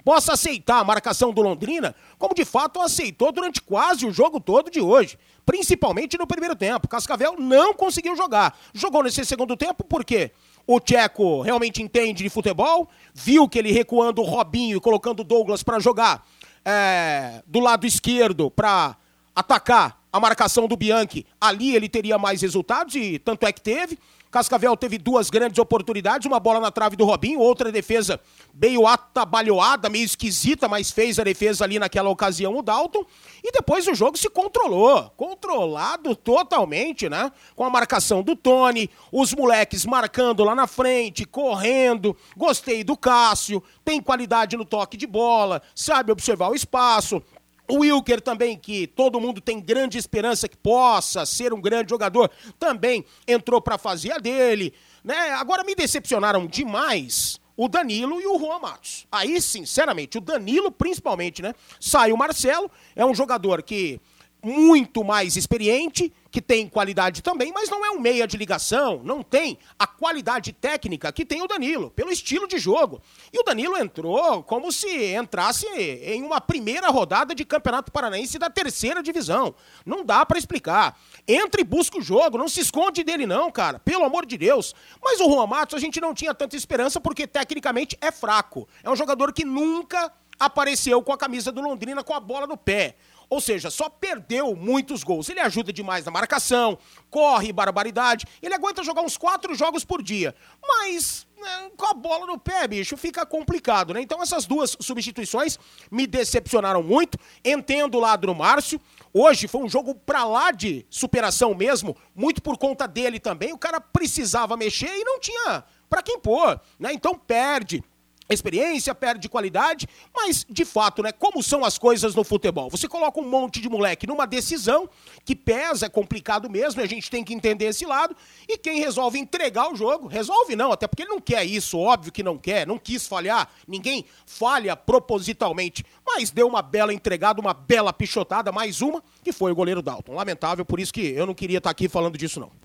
possa 0.03 0.33
aceitar 0.33 0.79
a 0.79 0.83
marcação 0.83 1.33
do 1.33 1.41
Londrina, 1.41 1.95
como 2.17 2.35
de 2.35 2.43
fato 2.43 2.81
aceitou 2.81 3.31
durante 3.31 3.61
quase 3.61 4.05
o 4.05 4.11
jogo 4.11 4.39
todo 4.39 4.69
de 4.69 4.81
hoje. 4.81 5.17
Principalmente 5.45 6.17
no 6.17 6.27
primeiro 6.27 6.55
tempo. 6.55 6.87
Cascavel 6.87 7.35
não 7.37 7.73
conseguiu 7.73 8.15
jogar. 8.15 8.57
Jogou 8.73 9.03
nesse 9.03 9.25
segundo 9.25 9.57
tempo 9.57 9.83
por 9.83 10.05
quê? 10.05 10.31
O 10.65 10.79
Tcheco 10.79 11.41
realmente 11.41 11.81
entende 11.81 12.23
de 12.23 12.29
futebol, 12.29 12.89
viu 13.13 13.49
que 13.49 13.59
ele 13.59 13.71
recuando 13.71 14.21
o 14.21 14.25
Robinho 14.25 14.77
e 14.77 14.79
colocando 14.79 15.19
o 15.19 15.23
Douglas 15.23 15.61
para 15.61 15.79
jogar 15.79 16.25
é, 16.65 17.41
do 17.45 17.59
lado 17.59 17.85
esquerdo 17.85 18.49
para 18.49 18.95
atacar 19.35 20.01
a 20.11 20.19
marcação 20.19 20.67
do 20.67 20.77
Bianchi. 20.77 21.25
Ali 21.39 21.75
ele 21.75 21.89
teria 21.89 22.17
mais 22.17 22.41
resultados 22.41 22.95
e 22.95 23.17
tanto 23.19 23.45
é 23.45 23.51
que 23.51 23.61
teve. 23.61 23.97
Cascavel 24.33 24.75
teve 24.75 24.97
duas 24.97 25.29
grandes 25.29 25.59
oportunidades, 25.59 26.25
uma 26.25 26.39
bola 26.39 26.59
na 26.59 26.71
trave 26.71 26.95
do 26.95 27.05
Robinho, 27.05 27.39
outra 27.39 27.71
defesa 27.71 28.19
meio 28.51 28.87
atabalhoada, 28.87 29.89
meio 29.89 30.05
esquisita, 30.05 30.67
mas 30.67 30.89
fez 30.89 31.19
a 31.19 31.23
defesa 31.23 31.63
ali 31.63 31.77
naquela 31.77 32.09
ocasião 32.09 32.57
o 32.57 32.63
Dalton. 32.63 33.05
E 33.43 33.51
depois 33.51 33.87
o 33.87 33.93
jogo 33.93 34.17
se 34.17 34.27
controlou, 34.27 35.11
controlado 35.15 36.15
totalmente, 36.15 37.07
né? 37.07 37.31
Com 37.55 37.63
a 37.63 37.69
marcação 37.69 38.23
do 38.23 38.35
Tony, 38.35 38.89
os 39.11 39.35
moleques 39.35 39.85
marcando 39.85 40.43
lá 40.43 40.55
na 40.55 40.65
frente, 40.65 41.25
correndo. 41.25 42.17
Gostei 42.35 42.83
do 42.83 42.97
Cássio, 42.97 43.61
tem 43.85 44.01
qualidade 44.01 44.57
no 44.57 44.65
toque 44.65 44.97
de 44.97 45.05
bola, 45.05 45.61
sabe 45.75 46.11
observar 46.11 46.49
o 46.49 46.55
espaço. 46.55 47.21
O 47.67 47.79
Wilker 47.79 48.19
também, 48.19 48.57
que 48.57 48.87
todo 48.87 49.19
mundo 49.19 49.39
tem 49.39 49.59
grande 49.59 49.97
esperança 49.97 50.47
que 50.47 50.57
possa 50.57 51.25
ser 51.25 51.53
um 51.53 51.61
grande 51.61 51.89
jogador, 51.89 52.29
também 52.59 53.05
entrou 53.27 53.61
para 53.61 53.77
fazer 53.77 54.11
a 54.11 54.17
dele. 54.17 54.73
Né? 55.03 55.15
Agora 55.31 55.63
me 55.63 55.73
decepcionaram 55.73 56.45
demais 56.45 57.39
o 57.55 57.67
Danilo 57.67 58.19
e 58.19 58.27
o 58.27 58.37
Juan 58.37 58.59
Matos. 58.59 59.05
Aí, 59.11 59.39
sinceramente, 59.41 60.17
o 60.17 60.21
Danilo 60.21 60.71
principalmente, 60.71 61.41
né? 61.41 61.53
Sai 61.79 62.11
o 62.11 62.17
Marcelo, 62.17 62.69
é 62.95 63.05
um 63.05 63.13
jogador 63.13 63.61
que 63.61 63.99
muito 64.43 65.03
mais 65.03 65.37
experiente, 65.37 66.13
que 66.29 66.41
tem 66.41 66.67
qualidade 66.67 67.21
também, 67.21 67.53
mas 67.53 67.69
não 67.69 67.85
é 67.85 67.91
um 67.91 67.99
meia 67.99 68.27
de 68.27 68.35
ligação, 68.35 69.01
não 69.03 69.23
tem 69.23 69.57
a 69.79 69.87
qualidade 69.87 70.51
técnica 70.51 71.11
que 71.13 71.23
tem 71.23 71.41
o 71.41 71.47
Danilo, 71.47 71.91
pelo 71.91 72.11
estilo 72.11 72.47
de 72.47 72.57
jogo. 72.57 73.01
E 73.31 73.39
o 73.39 73.43
Danilo 73.43 73.77
entrou 73.77 74.43
como 74.43 74.71
se 74.71 75.13
entrasse 75.13 75.65
em 75.67 76.23
uma 76.23 76.41
primeira 76.41 76.89
rodada 76.89 77.33
de 77.33 77.45
Campeonato 77.45 77.91
Paranaense 77.91 78.37
da 78.37 78.49
terceira 78.49 79.01
divisão. 79.01 79.55
Não 79.85 80.03
dá 80.03 80.25
para 80.25 80.39
explicar. 80.39 80.99
Entra 81.27 81.61
e 81.61 81.63
busca 81.63 81.97
o 81.99 82.01
jogo, 82.01 82.37
não 82.37 82.49
se 82.49 82.59
esconde 82.59 83.03
dele 83.03 83.25
não, 83.25 83.51
cara, 83.51 83.79
pelo 83.79 84.03
amor 84.03 84.25
de 84.25 84.37
Deus. 84.37 84.75
Mas 85.01 85.21
o 85.21 85.29
Juan 85.29 85.47
Matos 85.47 85.75
a 85.75 85.79
gente 85.79 86.01
não 86.01 86.13
tinha 86.13 86.33
tanta 86.33 86.57
esperança 86.57 86.99
porque 86.99 87.25
tecnicamente 87.27 87.97
é 88.01 88.11
fraco. 88.11 88.67
É 88.83 88.89
um 88.89 88.95
jogador 88.95 89.31
que 89.31 89.45
nunca 89.45 90.11
apareceu 90.39 91.01
com 91.01 91.13
a 91.13 91.17
camisa 91.17 91.51
do 91.51 91.61
Londrina 91.61 92.03
com 92.03 92.13
a 92.13 92.19
bola 92.19 92.47
no 92.47 92.57
pé. 92.57 92.95
Ou 93.29 93.41
seja, 93.41 93.69
só 93.69 93.89
perdeu 93.89 94.55
muitos 94.55 95.03
gols. 95.03 95.29
Ele 95.29 95.39
ajuda 95.39 95.73
demais 95.73 96.05
na 96.05 96.11
marcação, 96.11 96.77
corre 97.09 97.51
barbaridade. 97.51 98.25
Ele 98.41 98.53
aguenta 98.53 98.83
jogar 98.83 99.01
uns 99.01 99.17
quatro 99.17 99.55
jogos 99.55 99.83
por 99.83 100.01
dia. 100.01 100.35
Mas 100.61 101.25
né, 101.43 101.71
com 101.75 101.85
a 101.85 101.93
bola 101.93 102.25
no 102.25 102.39
pé, 102.39 102.67
bicho, 102.67 102.95
fica 102.95 103.25
complicado, 103.25 103.93
né? 103.93 104.01
Então 104.01 104.21
essas 104.21 104.45
duas 104.45 104.77
substituições 104.79 105.59
me 105.91 106.07
decepcionaram 106.07 106.81
muito. 106.81 107.17
Entendo 107.43 107.95
o 107.95 107.99
lado 107.99 108.27
do 108.27 108.35
Márcio. 108.35 108.79
Hoje 109.13 109.47
foi 109.47 109.61
um 109.61 109.69
jogo 109.69 109.93
pra 109.93 110.23
lá 110.23 110.51
de 110.51 110.85
superação 110.89 111.53
mesmo, 111.53 111.95
muito 112.15 112.41
por 112.41 112.57
conta 112.57 112.87
dele 112.87 113.19
também. 113.19 113.53
O 113.53 113.57
cara 113.57 113.79
precisava 113.79 114.57
mexer 114.57 114.89
e 114.89 115.03
não 115.03 115.19
tinha 115.19 115.63
para 115.89 116.01
quem 116.01 116.19
pôr, 116.19 116.59
né? 116.79 116.91
Então 116.93 117.15
perde 117.15 117.83
experiência, 118.29 118.93
perde 118.95 119.27
qualidade, 119.27 119.87
mas 120.13 120.45
de 120.49 120.65
fato, 120.65 121.01
né, 121.01 121.11
como 121.11 121.43
são 121.43 121.63
as 121.63 121.77
coisas 121.77 122.15
no 122.15 122.23
futebol? 122.23 122.69
Você 122.69 122.87
coloca 122.87 123.19
um 123.19 123.27
monte 123.27 123.59
de 123.59 123.69
moleque 123.69 124.07
numa 124.07 124.25
decisão 124.25 124.89
que 125.25 125.35
pesa, 125.35 125.85
é 125.87 125.89
complicado 125.89 126.49
mesmo, 126.49 126.81
a 126.81 126.85
gente 126.85 127.09
tem 127.09 127.23
que 127.23 127.33
entender 127.33 127.65
esse 127.65 127.85
lado, 127.85 128.15
e 128.47 128.57
quem 128.57 128.79
resolve 128.79 129.19
entregar 129.19 129.71
o 129.71 129.75
jogo, 129.75 130.07
resolve 130.07 130.55
não, 130.55 130.71
até 130.71 130.87
porque 130.87 131.03
ele 131.03 131.11
não 131.11 131.19
quer 131.19 131.43
isso, 131.45 131.77
óbvio 131.77 132.11
que 132.11 132.23
não 132.23 132.37
quer, 132.37 132.65
não 132.65 132.77
quis 132.77 133.07
falhar, 133.07 133.49
ninguém 133.67 134.05
falha 134.25 134.75
propositalmente, 134.75 135.85
mas 136.05 136.31
deu 136.31 136.47
uma 136.47 136.61
bela 136.61 136.93
entregada, 136.93 137.41
uma 137.41 137.53
bela 137.53 137.91
pichotada, 137.91 138.51
mais 138.51 138.81
uma, 138.81 139.03
que 139.23 139.31
foi 139.31 139.51
o 139.51 139.55
goleiro 139.55 139.81
Dalton. 139.81 140.13
Lamentável, 140.13 140.65
por 140.65 140.79
isso 140.79 140.93
que 140.93 141.01
eu 141.01 141.25
não 141.25 141.33
queria 141.33 141.57
estar 141.57 141.69
aqui 141.69 141.87
falando 141.87 142.17
disso 142.17 142.39
não. 142.39 142.62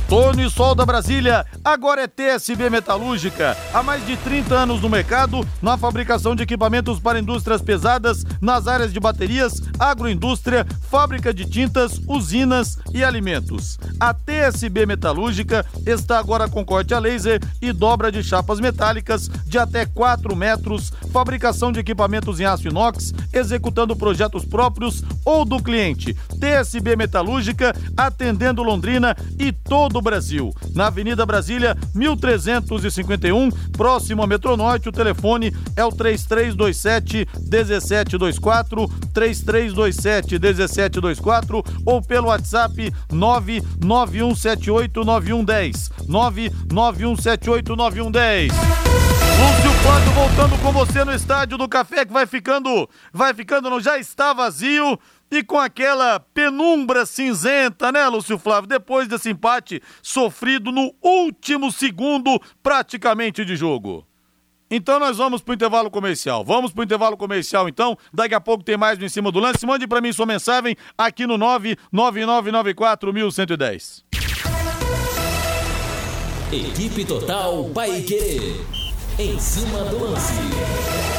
Tony 0.07 0.49
Sol 0.49 0.73
da 0.73 0.85
Brasília, 0.85 1.45
agora 1.65 2.03
é 2.03 2.07
TSB 2.07 2.69
Metalúrgica. 2.69 3.57
Há 3.73 3.83
mais 3.83 4.05
de 4.07 4.15
30 4.15 4.55
anos 4.55 4.81
no 4.81 4.87
mercado, 4.87 5.45
na 5.61 5.77
fabricação 5.77 6.33
de 6.33 6.43
equipamentos 6.43 6.97
para 6.97 7.19
indústrias 7.19 7.61
pesadas, 7.61 8.23
nas 8.39 8.67
áreas 8.67 8.93
de 8.93 9.01
baterias, 9.01 9.61
agroindústria, 9.77 10.65
fábrica 10.89 11.33
de 11.33 11.43
tintas, 11.43 11.99
usinas 12.07 12.79
e 12.93 13.03
alimentos. 13.03 13.77
A 13.99 14.13
TSB 14.13 14.85
Metalúrgica 14.85 15.65
está 15.85 16.19
agora 16.19 16.47
com 16.47 16.63
corte 16.63 16.93
a 16.93 16.99
laser 16.99 17.41
e 17.61 17.73
dobra 17.73 18.09
de 18.09 18.23
chapas 18.23 18.61
metálicas 18.61 19.27
de 19.27 19.57
até 19.57 19.85
4 19.85 20.33
metros, 20.37 20.93
fabricação 21.11 21.69
de 21.69 21.81
equipamentos 21.81 22.39
em 22.39 22.45
aço 22.45 22.69
inox, 22.69 23.13
executando 23.33 23.93
projetos 23.93 24.45
próprios 24.45 25.03
ou 25.25 25.43
do 25.43 25.61
cliente. 25.61 26.13
TSB 26.39 26.95
Metalúrgica, 26.95 27.75
atendendo 27.97 28.63
Londrina 28.63 29.13
e 29.37 29.51
todo 29.51 29.96
do 29.97 30.01
Brasil. 30.01 30.53
Na 30.73 30.87
Avenida 30.87 31.25
Brasília, 31.25 31.75
1351, 31.93 33.49
próximo 33.71 34.21
a 34.21 34.27
Metronorte. 34.27 34.89
O 34.89 34.91
telefone 34.91 35.53
é 35.75 35.83
o 35.83 35.91
3327 35.91 37.27
1724, 37.49 38.87
3327 39.13 40.39
1724 40.39 41.63
ou 41.85 42.01
pelo 42.01 42.27
WhatsApp 42.27 42.93
99178 43.11 45.03
9110. 45.03 45.91
99178 46.07 47.75
9110. 47.75 48.53
Lúcio 49.37 49.71
Flávio 49.83 50.11
voltando 50.13 50.57
com 50.61 50.71
você 50.71 51.03
no 51.03 51.13
estádio 51.13 51.57
do 51.57 51.69
Café 51.69 52.05
que 52.05 52.13
vai 52.13 52.25
ficando, 52.25 52.89
vai 53.13 53.33
ficando, 53.33 53.69
não 53.69 53.79
já 53.79 53.99
está 53.99 54.33
vazio 54.33 54.99
e 55.31 55.43
com 55.43 55.59
aquela 55.59 56.19
penumbra 56.19 57.05
cinzenta, 57.05 57.91
né, 57.91 58.07
Lúcio 58.07 58.37
Flávio? 58.37 58.67
Depois 58.67 59.07
desse 59.07 59.29
empate 59.29 59.81
sofrido 60.01 60.71
no 60.71 60.93
último 61.01 61.71
segundo, 61.71 62.39
praticamente, 62.63 63.45
de 63.45 63.55
jogo. 63.55 64.05
Então 64.69 64.99
nós 64.99 65.17
vamos 65.17 65.41
pro 65.41 65.53
intervalo 65.53 65.89
comercial. 65.89 66.43
Vamos 66.43 66.73
pro 66.73 66.83
intervalo 66.83 67.15
comercial 67.15 67.69
então. 67.69 67.97
Daqui 68.13 68.35
a 68.35 68.41
pouco 68.41 68.61
tem 68.63 68.77
mais 68.77 68.99
no 68.99 69.05
em 69.05 69.09
cima 69.09 69.31
do 69.31 69.39
lance. 69.39 69.65
Mande 69.65 69.87
para 69.87 70.01
mim 70.01 70.11
sua 70.11 70.25
mensagem 70.25 70.75
aqui 70.97 71.25
no 71.25 71.37
99994110. 71.37 74.03
Equipe 76.51 77.05
Total 77.05 77.63
Paique. 77.73 78.59
Em 79.19 79.39
cima 79.39 79.85
do 79.85 79.99
lance. 79.99 81.16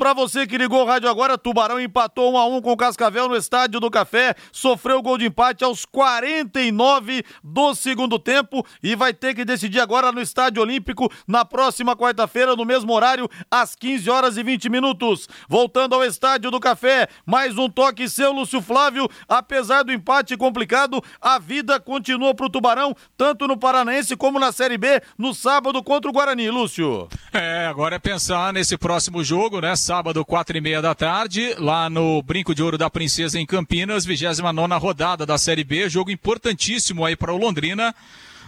Pra 0.00 0.14
você 0.14 0.46
que 0.46 0.56
ligou 0.56 0.82
o 0.82 0.86
rádio 0.86 1.10
agora, 1.10 1.36
Tubarão 1.36 1.78
empatou 1.78 2.32
1 2.32 2.38
a 2.38 2.46
1 2.46 2.62
com 2.62 2.72
o 2.72 2.76
Cascavel 2.76 3.28
no 3.28 3.36
Estádio 3.36 3.78
do 3.78 3.90
Café, 3.90 4.34
sofreu 4.50 5.02
gol 5.02 5.18
de 5.18 5.26
empate 5.26 5.62
aos 5.62 5.84
49 5.84 7.22
do 7.44 7.74
segundo 7.74 8.18
tempo 8.18 8.64
e 8.82 8.96
vai 8.96 9.12
ter 9.12 9.34
que 9.34 9.44
decidir 9.44 9.78
agora 9.78 10.10
no 10.10 10.22
Estádio 10.22 10.62
Olímpico 10.62 11.12
na 11.28 11.44
próxima 11.44 11.94
quarta-feira, 11.94 12.56
no 12.56 12.64
mesmo 12.64 12.94
horário, 12.94 13.28
às 13.50 13.74
15 13.74 14.08
horas 14.08 14.38
e 14.38 14.42
20 14.42 14.70
minutos. 14.70 15.28
Voltando 15.46 15.94
ao 15.94 16.02
Estádio 16.02 16.50
do 16.50 16.58
Café, 16.58 17.06
mais 17.26 17.58
um 17.58 17.68
toque 17.68 18.08
seu, 18.08 18.32
Lúcio 18.32 18.62
Flávio. 18.62 19.06
Apesar 19.28 19.82
do 19.82 19.92
empate 19.92 20.34
complicado, 20.34 21.04
a 21.20 21.38
vida 21.38 21.78
continua 21.78 22.34
pro 22.34 22.48
Tubarão, 22.48 22.96
tanto 23.18 23.46
no 23.46 23.58
Paranaense 23.58 24.16
como 24.16 24.40
na 24.40 24.50
Série 24.50 24.78
B, 24.78 25.02
no 25.18 25.34
sábado 25.34 25.82
contra 25.82 26.10
o 26.10 26.14
Guarani, 26.14 26.48
Lúcio. 26.48 27.06
É, 27.34 27.66
agora 27.66 27.96
é 27.96 27.98
pensar 27.98 28.50
nesse 28.54 28.78
próximo 28.78 29.22
jogo, 29.22 29.60
né? 29.60 29.76
Sábado, 29.90 30.24
quatro 30.24 30.56
e 30.56 30.60
meia 30.60 30.80
da 30.80 30.94
tarde, 30.94 31.52
lá 31.58 31.90
no 31.90 32.22
Brinco 32.22 32.54
de 32.54 32.62
Ouro 32.62 32.78
da 32.78 32.88
Princesa 32.88 33.40
em 33.40 33.44
Campinas, 33.44 34.04
29 34.04 34.52
nona 34.52 34.76
rodada 34.76 35.26
da 35.26 35.36
Série 35.36 35.64
B, 35.64 35.88
jogo 35.88 36.12
importantíssimo 36.12 37.04
aí 37.04 37.16
para 37.16 37.34
o 37.34 37.36
Londrina. 37.36 37.92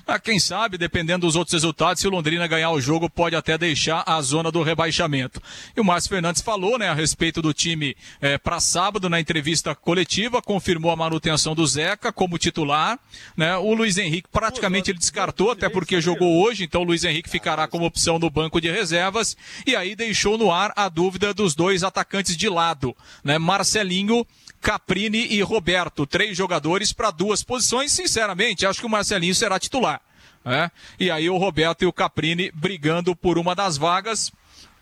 Ah, 0.06 0.18
quem 0.18 0.38
sabe, 0.38 0.76
dependendo 0.76 1.26
dos 1.26 1.36
outros 1.36 1.52
resultados, 1.52 2.00
se 2.00 2.08
o 2.08 2.10
Londrina 2.10 2.46
ganhar 2.46 2.70
o 2.70 2.80
jogo, 2.80 3.08
pode 3.08 3.36
até 3.36 3.56
deixar 3.56 4.02
a 4.06 4.20
zona 4.20 4.50
do 4.50 4.62
rebaixamento. 4.62 5.40
E 5.76 5.80
o 5.80 5.84
Márcio 5.84 6.10
Fernandes 6.10 6.42
falou, 6.42 6.76
né, 6.76 6.88
a 6.88 6.94
respeito 6.94 7.40
do 7.40 7.54
time 7.54 7.96
é, 8.20 8.36
para 8.36 8.58
sábado 8.58 9.08
na 9.08 9.20
entrevista 9.20 9.74
coletiva, 9.74 10.42
confirmou 10.42 10.90
a 10.90 10.96
manutenção 10.96 11.54
do 11.54 11.66
Zeca 11.66 12.12
como 12.12 12.36
titular, 12.36 12.98
né? 13.36 13.56
O 13.56 13.74
Luiz 13.74 13.96
Henrique 13.96 14.28
praticamente 14.30 14.90
ele 14.90 14.98
descartou, 14.98 15.52
até 15.52 15.68
porque 15.68 16.00
jogou 16.00 16.42
hoje, 16.42 16.64
então 16.64 16.82
o 16.82 16.84
Luiz 16.84 17.04
Henrique 17.04 17.30
ficará 17.30 17.68
como 17.68 17.84
opção 17.84 18.18
no 18.18 18.28
banco 18.28 18.60
de 18.60 18.70
reservas 18.70 19.36
e 19.66 19.76
aí 19.76 19.94
deixou 19.94 20.36
no 20.36 20.50
ar 20.50 20.72
a 20.76 20.88
dúvida 20.88 21.32
dos 21.32 21.54
dois 21.54 21.84
atacantes 21.84 22.36
de 22.36 22.48
lado, 22.48 22.96
né? 23.22 23.38
Marcelinho 23.38 24.26
Caprini 24.62 25.26
e 25.26 25.42
Roberto, 25.42 26.06
três 26.06 26.36
jogadores 26.36 26.92
para 26.92 27.10
duas 27.10 27.42
posições. 27.42 27.90
Sinceramente, 27.90 28.64
acho 28.64 28.78
que 28.78 28.86
o 28.86 28.88
Marcelinho 28.88 29.34
será 29.34 29.58
titular. 29.58 30.00
Né? 30.44 30.70
E 30.98 31.10
aí 31.10 31.28
o 31.28 31.36
Roberto 31.36 31.82
e 31.82 31.86
o 31.86 31.92
Caprini 31.92 32.50
brigando 32.54 33.14
por 33.14 33.38
uma 33.38 33.56
das 33.56 33.76
vagas. 33.76 34.32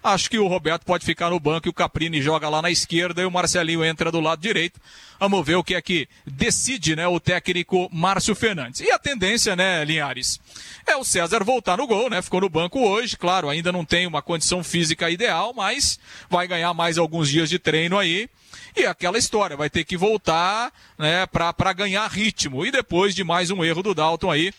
Acho 0.02 0.30
que 0.30 0.38
o 0.38 0.46
Roberto 0.46 0.84
pode 0.84 1.04
ficar 1.04 1.28
no 1.28 1.38
banco 1.38 1.68
e 1.68 1.70
o 1.70 1.74
Caprini 1.74 2.22
joga 2.22 2.48
lá 2.48 2.62
na 2.62 2.70
esquerda 2.70 3.20
e 3.20 3.26
o 3.26 3.30
Marcelinho 3.30 3.84
entra 3.84 4.10
do 4.10 4.20
lado 4.20 4.40
direito. 4.40 4.80
Vamos 5.18 5.44
ver 5.44 5.56
o 5.56 5.64
que 5.64 5.74
é 5.74 5.82
que 5.82 6.08
decide, 6.26 6.96
né, 6.96 7.06
o 7.06 7.20
técnico 7.20 7.86
Márcio 7.92 8.34
Fernandes. 8.34 8.80
E 8.80 8.90
a 8.90 8.98
tendência, 8.98 9.54
né, 9.54 9.84
Linhares, 9.84 10.40
é 10.86 10.96
o 10.96 11.04
César 11.04 11.44
voltar 11.44 11.76
no 11.76 11.86
gol, 11.86 12.08
né? 12.08 12.22
Ficou 12.22 12.40
no 12.40 12.48
banco 12.48 12.80
hoje, 12.80 13.14
claro, 13.14 13.50
ainda 13.50 13.70
não 13.70 13.84
tem 13.84 14.06
uma 14.06 14.22
condição 14.22 14.64
física 14.64 15.10
ideal, 15.10 15.52
mas 15.54 15.98
vai 16.30 16.48
ganhar 16.48 16.72
mais 16.72 16.96
alguns 16.96 17.28
dias 17.28 17.50
de 17.50 17.58
treino 17.58 17.98
aí. 17.98 18.28
E 18.76 18.86
aquela 18.86 19.18
história, 19.18 19.56
vai 19.56 19.68
ter 19.68 19.84
que 19.84 19.96
voltar, 19.96 20.72
né, 20.98 21.26
para 21.26 21.72
ganhar 21.72 22.06
ritmo. 22.08 22.64
E 22.64 22.70
depois 22.70 23.14
de 23.14 23.24
mais 23.24 23.50
um 23.50 23.64
erro 23.64 23.82
do 23.82 23.94
Dalton 23.94 24.30
aí, 24.30 24.52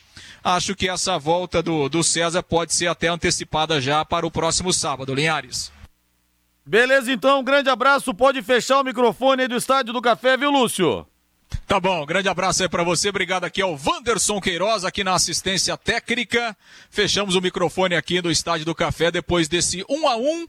acho 0.44 0.76
que 0.76 0.90
essa 0.90 1.18
volta 1.18 1.62
do, 1.62 1.88
do 1.88 2.04
César 2.04 2.44
pode 2.44 2.74
ser 2.74 2.88
até 2.88 3.08
antecipada 3.08 3.80
já 3.80 4.04
para 4.04 4.26
o 4.26 4.32
próximo 4.32 4.74
sábado, 4.74 5.14
Linhares. 5.14 5.72
Beleza, 6.66 7.12
então, 7.12 7.40
um 7.40 7.44
grande 7.44 7.70
abraço. 7.70 8.14
Pode 8.14 8.42
fechar 8.42 8.80
o 8.80 8.84
microfone 8.84 9.44
aí 9.44 9.48
do 9.48 9.56
Estádio 9.56 9.94
do 9.94 10.02
Café, 10.02 10.38
viu, 10.38 10.52
Lúcio? 10.52 11.08
Tá 11.68 11.80
bom, 11.80 12.06
grande 12.06 12.30
abraço 12.30 12.64
aí 12.64 12.70
para 12.70 12.84
você. 12.84 13.10
Obrigado 13.10 13.46
aqui 13.46 13.62
ao 13.62 13.78
Wanderson 13.78 14.40
Queiroz, 14.40 14.84
aqui 14.84 15.04
na 15.04 15.14
assistência 15.14 15.76
técnica. 15.78 16.56
Fechamos 16.90 17.36
o 17.36 17.42
microfone 17.42 17.96
aqui 17.96 18.22
do 18.22 18.30
Estádio 18.30 18.66
do 18.66 18.76
Café 18.76 19.10
depois 19.10 19.48
desse 19.48 19.84
1 19.90 20.08
a 20.08 20.18
1 20.18 20.48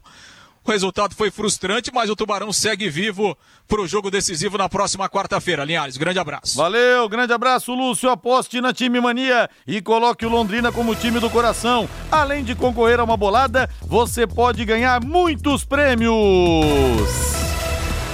o 0.65 0.71
resultado 0.71 1.15
foi 1.15 1.29
frustrante, 1.29 1.91
mas 1.93 2.09
o 2.09 2.15
Tubarão 2.15 2.53
segue 2.53 2.89
vivo 2.89 3.37
para 3.67 3.81
o 3.81 3.87
jogo 3.87 4.09
decisivo 4.09 4.57
na 4.57 4.69
próxima 4.69 5.09
quarta-feira. 5.09 5.63
Linhares, 5.63 5.97
grande 5.97 6.19
abraço. 6.19 6.57
Valeu, 6.57 7.07
grande 7.09 7.33
abraço, 7.33 7.73
Lúcio. 7.73 8.09
Aposte 8.09 8.61
na 8.61 8.73
time 8.73 8.99
mania 9.01 9.49
e 9.67 9.81
coloque 9.81 10.25
o 10.25 10.29
Londrina 10.29 10.71
como 10.71 10.95
time 10.95 11.19
do 11.19 11.29
coração. 11.29 11.89
Além 12.11 12.43
de 12.43 12.55
concorrer 12.55 12.99
a 12.99 13.03
uma 13.03 13.17
bolada, 13.17 13.69
você 13.81 14.25
pode 14.25 14.63
ganhar 14.65 15.03
muitos 15.03 15.65
prêmios. 15.65 16.13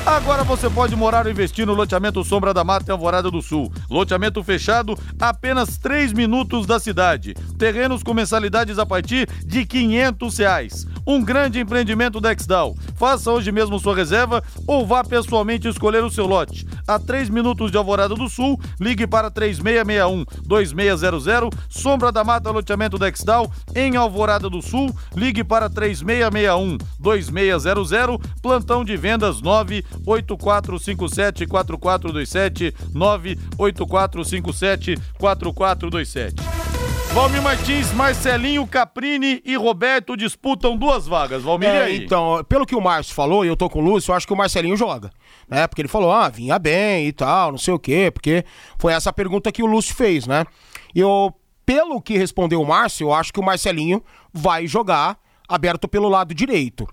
Agora 0.09 0.43
você 0.43 0.67
pode 0.67 0.95
morar 0.95 1.27
ou 1.27 1.31
investir 1.31 1.67
no 1.67 1.75
loteamento 1.75 2.23
Sombra 2.23 2.51
da 2.51 2.63
Mata 2.63 2.89
em 2.89 2.91
Alvorada 2.91 3.29
do 3.29 3.43
Sul. 3.43 3.71
Loteamento 3.87 4.43
fechado, 4.43 4.97
apenas 5.19 5.77
3 5.77 6.13
minutos 6.13 6.65
da 6.65 6.79
cidade. 6.79 7.35
Terrenos 7.59 8.01
com 8.01 8.15
mensalidades 8.15 8.79
a 8.79 8.87
partir 8.87 9.29
de 9.45 9.67
500 9.67 10.37
reais. 10.39 10.87
Um 11.05 11.23
grande 11.23 11.59
empreendimento 11.59 12.19
da 12.19 12.33
Exdal. 12.33 12.75
Faça 12.95 13.31
hoje 13.31 13.51
mesmo 13.51 13.77
sua 13.79 13.95
reserva 13.95 14.43
ou 14.67 14.83
vá 14.85 15.03
pessoalmente 15.03 15.67
escolher 15.67 16.03
o 16.03 16.09
seu 16.09 16.25
lote. 16.25 16.67
A 16.87 16.97
3 16.97 17.29
minutos 17.29 17.69
de 17.71 17.77
Alvorada 17.77 18.15
do 18.15 18.27
Sul, 18.27 18.59
ligue 18.79 19.05
para 19.05 19.29
3661-2600. 19.31 21.53
Sombra 21.69 22.11
da 22.11 22.23
Mata, 22.23 22.49
loteamento 22.49 22.97
da 22.97 23.07
Exdal, 23.07 23.51
em 23.75 23.95
Alvorada 23.95 24.49
do 24.49 24.59
Sul, 24.61 24.91
ligue 25.15 25.43
para 25.43 25.69
3661-2600. 25.69 28.19
Plantão 28.41 28.83
de 28.83 28.97
vendas 28.97 29.39
9 29.41 29.85
8457 30.05 31.47
4427 31.47 32.75
98457 32.93 34.95
4427. 35.17 36.59
Valmir 37.13 37.41
Martins, 37.41 37.91
Marcelinho, 37.91 38.67
Caprini 38.67 39.41
e 39.43 39.55
Roberto 39.55 40.15
disputam 40.15 40.77
duas 40.77 41.07
vagas. 41.07 41.41
Valmir, 41.41 41.69
é, 41.69 41.81
aí? 41.81 42.05
Então, 42.05 42.43
pelo 42.47 42.67
que 42.67 42.75
o 42.75 42.81
Márcio 42.81 43.15
falou, 43.15 43.43
e 43.43 43.47
eu 43.47 43.57
tô 43.57 43.67
com 43.67 43.79
o 43.79 43.81
Lúcio, 43.81 44.11
eu 44.11 44.15
acho 44.15 44.27
que 44.27 44.33
o 44.33 44.37
Marcelinho 44.37 44.77
joga. 44.77 45.09
Né? 45.47 45.65
Porque 45.65 45.81
ele 45.81 45.89
falou, 45.89 46.11
ah, 46.11 46.29
vinha 46.29 46.59
bem 46.59 47.07
e 47.07 47.11
tal, 47.11 47.51
não 47.51 47.57
sei 47.57 47.73
o 47.73 47.79
quê, 47.79 48.11
porque 48.13 48.45
foi 48.77 48.93
essa 48.93 49.11
pergunta 49.11 49.51
que 49.51 49.63
o 49.63 49.65
Lúcio 49.65 49.95
fez, 49.95 50.27
né? 50.27 50.45
E 50.93 50.99
eu, 50.99 51.33
pelo 51.65 51.99
que 51.99 52.15
respondeu 52.15 52.61
o 52.61 52.67
Márcio, 52.67 53.07
eu 53.07 53.13
acho 53.13 53.33
que 53.33 53.39
o 53.39 53.43
Marcelinho 53.43 54.03
vai 54.31 54.67
jogar 54.67 55.17
aberto 55.47 55.87
pelo 55.87 56.09
lado 56.09 56.35
direito. 56.35 56.87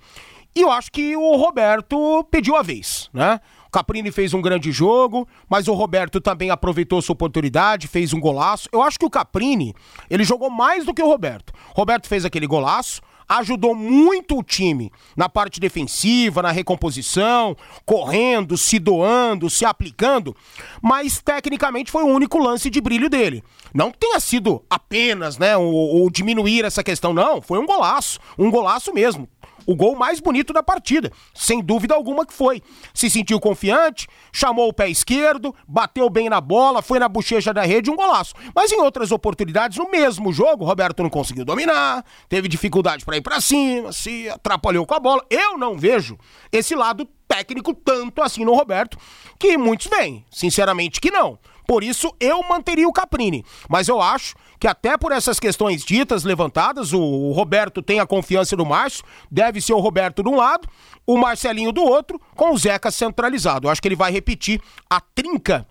E 0.56 0.62
eu 0.62 0.70
acho 0.70 0.90
que 0.90 1.14
o 1.14 1.36
Roberto 1.36 2.24
pediu 2.30 2.56
a 2.56 2.62
vez, 2.62 3.10
né? 3.12 3.38
O 3.68 3.70
Caprini 3.70 4.10
fez 4.10 4.32
um 4.32 4.40
grande 4.40 4.72
jogo, 4.72 5.28
mas 5.50 5.68
o 5.68 5.74
Roberto 5.74 6.18
também 6.18 6.48
aproveitou 6.48 7.02
sua 7.02 7.12
oportunidade, 7.12 7.86
fez 7.86 8.14
um 8.14 8.20
golaço. 8.20 8.66
Eu 8.72 8.80
acho 8.80 8.98
que 8.98 9.04
o 9.04 9.10
Caprini, 9.10 9.74
ele 10.08 10.24
jogou 10.24 10.48
mais 10.48 10.86
do 10.86 10.94
que 10.94 11.02
o 11.02 11.06
Roberto. 11.06 11.52
O 11.74 11.76
Roberto 11.76 12.08
fez 12.08 12.24
aquele 12.24 12.46
golaço, 12.46 13.02
ajudou 13.28 13.74
muito 13.74 14.38
o 14.38 14.42
time 14.42 14.90
na 15.14 15.28
parte 15.28 15.60
defensiva, 15.60 16.40
na 16.40 16.52
recomposição, 16.52 17.54
correndo, 17.84 18.56
se 18.56 18.78
doando, 18.78 19.50
se 19.50 19.66
aplicando, 19.66 20.34
mas 20.80 21.20
tecnicamente 21.20 21.90
foi 21.90 22.02
o 22.02 22.08
único 22.08 22.38
lance 22.38 22.70
de 22.70 22.80
brilho 22.80 23.10
dele. 23.10 23.44
Não 23.74 23.90
que 23.90 23.98
tenha 23.98 24.18
sido 24.20 24.64
apenas, 24.70 25.36
né, 25.36 25.54
ou, 25.54 25.70
ou 25.74 26.08
diminuir 26.08 26.64
essa 26.64 26.82
questão, 26.82 27.12
não, 27.12 27.42
foi 27.42 27.58
um 27.58 27.66
golaço, 27.66 28.18
um 28.38 28.50
golaço 28.50 28.94
mesmo 28.94 29.28
o 29.66 29.74
gol 29.74 29.96
mais 29.96 30.20
bonito 30.20 30.52
da 30.52 30.62
partida, 30.62 31.10
sem 31.34 31.62
dúvida 31.62 31.94
alguma 31.94 32.24
que 32.24 32.32
foi. 32.32 32.62
Se 32.94 33.10
sentiu 33.10 33.40
confiante, 33.40 34.06
chamou 34.32 34.68
o 34.68 34.72
pé 34.72 34.88
esquerdo, 34.88 35.54
bateu 35.66 36.08
bem 36.08 36.28
na 36.28 36.40
bola, 36.40 36.80
foi 36.80 36.98
na 36.98 37.08
bochecha 37.08 37.52
da 37.52 37.62
rede, 37.62 37.90
um 37.90 37.96
golaço. 37.96 38.34
Mas 38.54 38.70
em 38.70 38.80
outras 38.80 39.10
oportunidades, 39.10 39.78
no 39.78 39.90
mesmo 39.90 40.32
jogo, 40.32 40.64
Roberto 40.64 41.02
não 41.02 41.10
conseguiu 41.10 41.44
dominar, 41.44 42.04
teve 42.28 42.48
dificuldade 42.48 43.04
para 43.04 43.16
ir 43.16 43.22
para 43.22 43.40
cima, 43.40 43.92
se 43.92 44.28
atrapalhou 44.28 44.86
com 44.86 44.94
a 44.94 45.00
bola. 45.00 45.24
Eu 45.28 45.58
não 45.58 45.76
vejo 45.76 46.16
esse 46.52 46.74
lado 46.74 47.08
técnico 47.26 47.74
tanto 47.74 48.22
assim 48.22 48.44
no 48.44 48.54
Roberto, 48.54 48.96
que 49.38 49.58
muitos 49.58 49.88
veem. 49.88 50.24
Sinceramente 50.30 51.00
que 51.00 51.10
não. 51.10 51.38
Por 51.66 51.82
isso, 51.82 52.14
eu 52.20 52.42
manteria 52.48 52.88
o 52.88 52.92
Caprini. 52.92 53.44
Mas 53.68 53.88
eu 53.88 54.00
acho 54.00 54.36
que 54.58 54.66
até 54.66 54.96
por 54.96 55.12
essas 55.12 55.40
questões 55.40 55.84
ditas, 55.84 56.24
levantadas, 56.24 56.92
o 56.92 57.32
Roberto 57.32 57.82
tem 57.82 58.00
a 58.00 58.06
confiança 58.06 58.56
do 58.56 58.64
Márcio, 58.64 59.04
deve 59.30 59.60
ser 59.60 59.72
o 59.72 59.80
Roberto 59.80 60.22
de 60.22 60.28
um 60.28 60.36
lado, 60.36 60.68
o 61.06 61.16
Marcelinho 61.16 61.72
do 61.72 61.82
outro, 61.82 62.20
com 62.34 62.52
o 62.52 62.58
Zeca 62.58 62.90
centralizado. 62.90 63.66
Eu 63.66 63.70
acho 63.70 63.82
que 63.82 63.88
ele 63.88 63.96
vai 63.96 64.10
repetir 64.10 64.60
a 64.88 65.00
trinca 65.00 65.66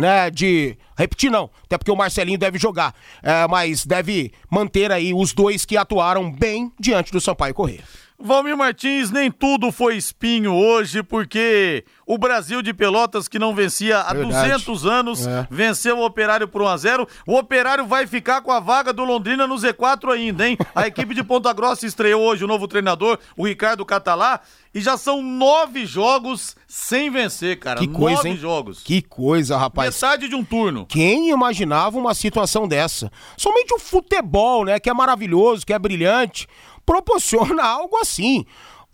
né, 0.00 0.30
de 0.30 0.78
repetir 0.96 1.30
não, 1.30 1.50
até 1.64 1.76
porque 1.76 1.90
o 1.90 1.96
Marcelinho 1.96 2.38
deve 2.38 2.58
jogar, 2.58 2.94
é, 3.22 3.46
mas 3.46 3.84
deve 3.84 4.32
manter 4.50 4.90
aí 4.90 5.12
os 5.12 5.34
dois 5.34 5.66
que 5.66 5.76
atuaram 5.76 6.32
bem 6.32 6.72
diante 6.80 7.12
do 7.12 7.20
Sampaio 7.20 7.52
Corrêa. 7.52 7.82
Valmir 8.22 8.54
Martins, 8.56 9.10
nem 9.10 9.30
tudo 9.30 9.72
foi 9.72 9.96
espinho 9.96 10.52
hoje, 10.52 11.02
porque 11.02 11.84
o 12.06 12.18
Brasil 12.18 12.60
de 12.60 12.74
Pelotas, 12.74 13.26
que 13.26 13.38
não 13.38 13.54
vencia 13.54 14.00
há 14.00 14.12
Verdade. 14.12 14.50
200 14.50 14.86
anos, 14.86 15.26
é. 15.26 15.46
venceu 15.50 15.98
o 15.98 16.04
Operário 16.04 16.46
por 16.46 16.60
1x0. 16.60 17.08
O 17.26 17.36
Operário 17.36 17.86
vai 17.86 18.06
ficar 18.06 18.42
com 18.42 18.52
a 18.52 18.60
vaga 18.60 18.92
do 18.92 19.04
Londrina 19.04 19.46
no 19.46 19.54
Z4 19.54 20.12
ainda, 20.12 20.46
hein? 20.46 20.58
A 20.74 20.86
equipe 20.86 21.14
de 21.14 21.24
Ponta 21.24 21.50
Grossa 21.54 21.86
estreou 21.86 22.22
hoje 22.22 22.44
o 22.44 22.48
novo 22.48 22.68
treinador, 22.68 23.18
o 23.36 23.46
Ricardo 23.46 23.86
Catalá, 23.86 24.40
e 24.74 24.80
já 24.80 24.98
são 24.98 25.22
nove 25.22 25.86
jogos 25.86 26.56
sem 26.68 27.10
vencer, 27.10 27.58
cara. 27.58 27.80
Que 27.80 27.88
coisa, 27.88 28.16
nove 28.16 28.28
hein? 28.28 28.36
jogos. 28.36 28.82
Que 28.82 29.00
coisa, 29.00 29.56
rapaz. 29.56 29.94
Metade 29.94 30.28
de 30.28 30.34
um 30.34 30.44
turno. 30.44 30.84
Quem 30.86 31.30
imaginava 31.30 31.98
uma 31.98 32.12
situação 32.12 32.68
dessa? 32.68 33.10
Somente 33.36 33.72
o 33.72 33.78
futebol, 33.78 34.64
né? 34.64 34.78
Que 34.78 34.90
é 34.90 34.94
maravilhoso, 34.94 35.64
que 35.64 35.72
é 35.72 35.78
brilhante 35.78 36.46
proporciona 36.90 37.62
algo 37.62 37.96
assim. 37.98 38.44